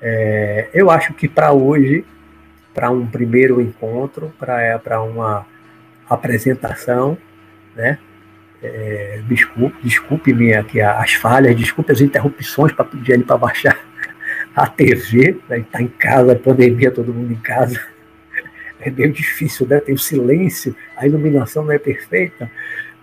É, 0.00 0.68
eu 0.72 0.90
acho 0.90 1.12
que 1.14 1.28
para 1.28 1.52
hoje, 1.52 2.04
para 2.72 2.90
um 2.90 3.06
primeiro 3.06 3.60
encontro, 3.60 4.32
para 4.38 5.02
uma 5.02 5.46
apresentação, 6.08 7.18
né? 7.74 7.98
É, 8.62 9.22
desculpe, 9.26 9.76
desculpe-me 9.82 10.52
aqui 10.52 10.80
as 10.80 11.14
falhas, 11.14 11.56
desculpe 11.56 11.92
as 11.92 12.00
interrupções 12.00 12.72
para 12.72 12.84
pedir 12.84 13.12
ele 13.12 13.24
para 13.24 13.38
baixar 13.38 13.78
a 14.54 14.66
TV, 14.66 15.38
né? 15.48 15.64
tá 15.70 15.80
em 15.80 15.88
casa, 15.88 16.34
pandemia, 16.36 16.90
todo 16.90 17.14
mundo 17.14 17.32
em 17.32 17.40
casa. 17.40 17.80
É 18.80 18.90
meio 18.90 19.12
difícil, 19.12 19.66
né? 19.66 19.78
Tem 19.78 19.94
o 19.94 19.98
silêncio, 19.98 20.74
a 20.96 21.06
iluminação 21.06 21.64
não 21.64 21.72
é 21.72 21.78
perfeita, 21.78 22.50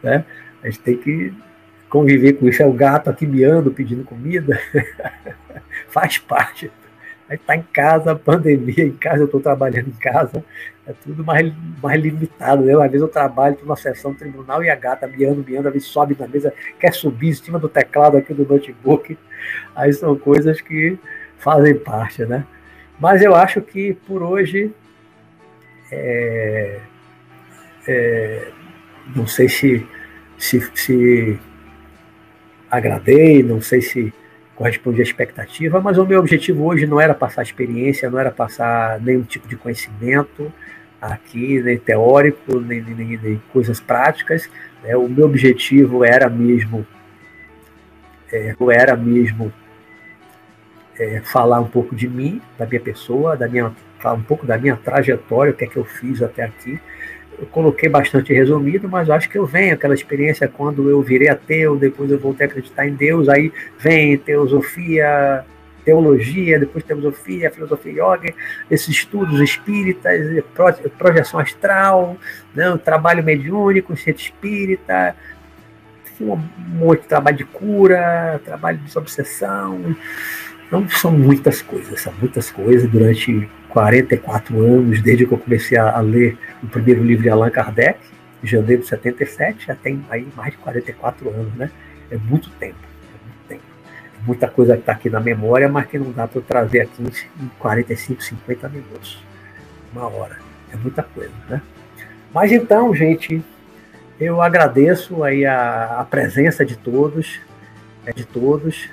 né? 0.01 0.25
A 0.63 0.67
gente 0.67 0.79
tem 0.79 0.97
que 0.97 1.33
conviver 1.87 2.33
com 2.33 2.47
isso. 2.47 2.61
É 2.61 2.65
o 2.65 2.73
gato 2.73 3.09
aqui 3.09 3.25
miando, 3.25 3.71
pedindo 3.71 4.03
comida. 4.03 4.59
Faz 5.89 6.17
parte. 6.17 6.71
Aí 7.29 7.37
tá 7.37 7.55
em 7.55 7.61
casa, 7.61 8.15
pandemia, 8.15 8.85
em 8.85 8.91
casa, 8.91 9.19
eu 9.19 9.25
estou 9.25 9.41
trabalhando 9.41 9.89
em 9.89 9.99
casa, 9.99 10.43
é 10.87 10.93
tudo 11.03 11.23
mais, 11.23 11.53
mais 11.83 12.01
limitado. 12.01 12.63
Né? 12.63 12.73
Às 12.73 12.91
vezes 12.91 13.01
eu 13.01 13.09
trabalho, 13.09 13.53
estou 13.53 13.67
na 13.67 13.75
sessão 13.75 14.13
tribunal 14.13 14.63
e 14.63 14.69
a 14.69 14.75
gata 14.75 15.05
miando, 15.05 15.43
miando, 15.45 15.67
às 15.67 15.73
vezes 15.73 15.89
sobe 15.89 16.15
na 16.17 16.27
mesa, 16.27 16.53
quer 16.79 16.93
subir 16.93 17.29
em 17.29 17.33
cima 17.33 17.59
do 17.59 17.67
teclado 17.67 18.15
aqui 18.15 18.33
do 18.33 18.45
notebook. 18.45 19.17
Aí 19.75 19.91
são 19.91 20.17
coisas 20.17 20.61
que 20.61 20.97
fazem 21.37 21.77
parte, 21.77 22.25
né? 22.25 22.45
Mas 22.99 23.21
eu 23.21 23.35
acho 23.35 23.61
que 23.61 23.93
por 24.07 24.23
hoje 24.23 24.71
é, 25.91 26.79
é, 27.87 28.47
não 29.13 29.27
sei 29.27 29.49
se, 29.49 29.85
se, 30.37 30.71
se 30.73 31.39
agradei, 32.71 33.43
não 33.43 33.61
sei 33.61 33.81
se 33.81 34.13
corresponde 34.55 35.01
à 35.01 35.03
expectativa, 35.03 35.79
mas 35.79 35.97
o 35.99 36.05
meu 36.05 36.19
objetivo 36.19 36.65
hoje 36.65 36.87
não 36.87 36.99
era 36.99 37.13
passar 37.13 37.43
experiência, 37.43 38.09
não 38.09 38.17
era 38.17 38.31
passar 38.31 38.99
nenhum 39.01 39.21
tipo 39.21 39.47
de 39.47 39.55
conhecimento 39.55 40.51
aqui, 41.01 41.61
nem 41.61 41.77
teórico, 41.77 42.59
nem, 42.59 42.81
nem, 42.81 43.17
nem 43.17 43.41
coisas 43.51 43.79
práticas. 43.79 44.49
Né? 44.83 44.95
O 44.95 45.07
meu 45.07 45.25
objetivo 45.25 46.03
era 46.03 46.29
mesmo, 46.29 46.85
é, 48.31 48.55
era 48.71 48.95
mesmo 48.95 49.53
é, 50.99 51.21
falar 51.21 51.59
um 51.59 51.67
pouco 51.67 51.95
de 51.95 52.07
mim, 52.07 52.41
da 52.57 52.65
minha 52.65 52.81
pessoa, 52.81 53.37
da 53.37 53.47
minha, 53.47 53.71
um 54.05 54.23
pouco 54.23 54.45
da 54.45 54.57
minha 54.57 54.75
trajetória, 54.75 55.51
o 55.51 55.55
que 55.55 55.65
é 55.65 55.67
que 55.67 55.77
eu 55.77 55.85
fiz 55.85 56.21
até 56.21 56.43
aqui, 56.43 56.79
eu 57.39 57.45
coloquei 57.47 57.87
bastante 57.87 58.33
resumido, 58.33 58.89
mas 58.89 59.09
acho 59.09 59.29
que 59.29 59.37
eu 59.37 59.45
venho 59.45 59.73
aquela 59.73 59.93
experiência 59.93 60.47
quando 60.47 60.89
eu 60.89 61.01
virei 61.01 61.29
ateu, 61.29 61.75
depois 61.75 62.09
eu 62.09 62.17
voltei 62.17 62.47
a 62.47 62.49
acreditar 62.49 62.87
em 62.87 62.95
Deus, 62.95 63.29
aí 63.29 63.51
vem 63.77 64.17
teosofia, 64.17 65.45
teologia, 65.87 66.59
depois 66.59 66.83
teosofia, 66.83 67.49
filosofia 67.49 67.93
yoga, 67.93 68.33
esses 68.69 68.89
estudos 68.89 69.39
espíritas, 69.39 70.43
projeção 70.97 71.39
astral, 71.39 72.17
né, 72.53 72.77
trabalho 72.83 73.23
mediúnico, 73.23 73.95
centro 73.95 74.21
espírita, 74.21 75.15
um 76.19 76.37
monte 76.75 77.03
de 77.03 77.07
trabalho 77.07 77.37
de 77.37 77.45
cura, 77.45 78.41
trabalho 78.43 78.79
de 78.79 78.83
desobsessão, 78.83 79.95
então 80.67 80.89
são 80.89 81.11
muitas 81.11 81.61
coisas, 81.61 82.01
são 82.01 82.11
muitas 82.19 82.51
coisas 82.51 82.89
durante 82.89 83.49
44 83.69 84.59
anos, 84.59 85.01
desde 85.01 85.25
que 85.25 85.31
eu 85.33 85.37
comecei 85.37 85.77
a, 85.77 85.95
a 85.95 86.01
ler 86.01 86.37
o 86.61 86.67
primeiro 86.67 87.01
livro 87.01 87.23
de 87.23 87.29
Allan 87.29 87.49
Kardec, 87.49 87.97
em 88.43 88.47
janeiro 88.47 88.81
de 88.81 88.89
77, 88.89 89.67
já 89.67 89.75
tem 89.75 90.03
aí 90.09 90.27
mais 90.35 90.51
de 90.51 90.57
44 90.57 91.29
anos, 91.29 91.53
né? 91.53 91.71
É 92.11 92.17
muito 92.17 92.49
tempo, 92.51 92.86
muita 94.27 94.47
coisa 94.49 94.73
que 94.73 94.81
está 94.81 94.91
aqui 94.91 95.09
na 95.09 95.21
memória, 95.21 95.69
mas 95.69 95.87
que 95.87 95.97
não 95.97 96.11
dá 96.11 96.27
para 96.27 96.41
trazer 96.41 96.81
aqui 96.81 97.01
em 97.01 97.47
45, 97.57 98.21
50 98.21 98.69
minutos, 98.69 99.23
uma 99.93 100.05
hora. 100.07 100.37
É 100.71 100.75
muita 100.75 101.01
coisa, 101.01 101.31
né? 101.49 101.61
Mas 102.33 102.51
então, 102.51 102.93
gente, 102.93 103.41
eu 104.19 104.41
agradeço 104.41 105.23
aí 105.23 105.45
a, 105.45 106.01
a 106.01 106.03
presença 106.03 106.65
de 106.65 106.75
todos, 106.75 107.39
é, 108.05 108.11
de 108.11 108.25
todos 108.25 108.89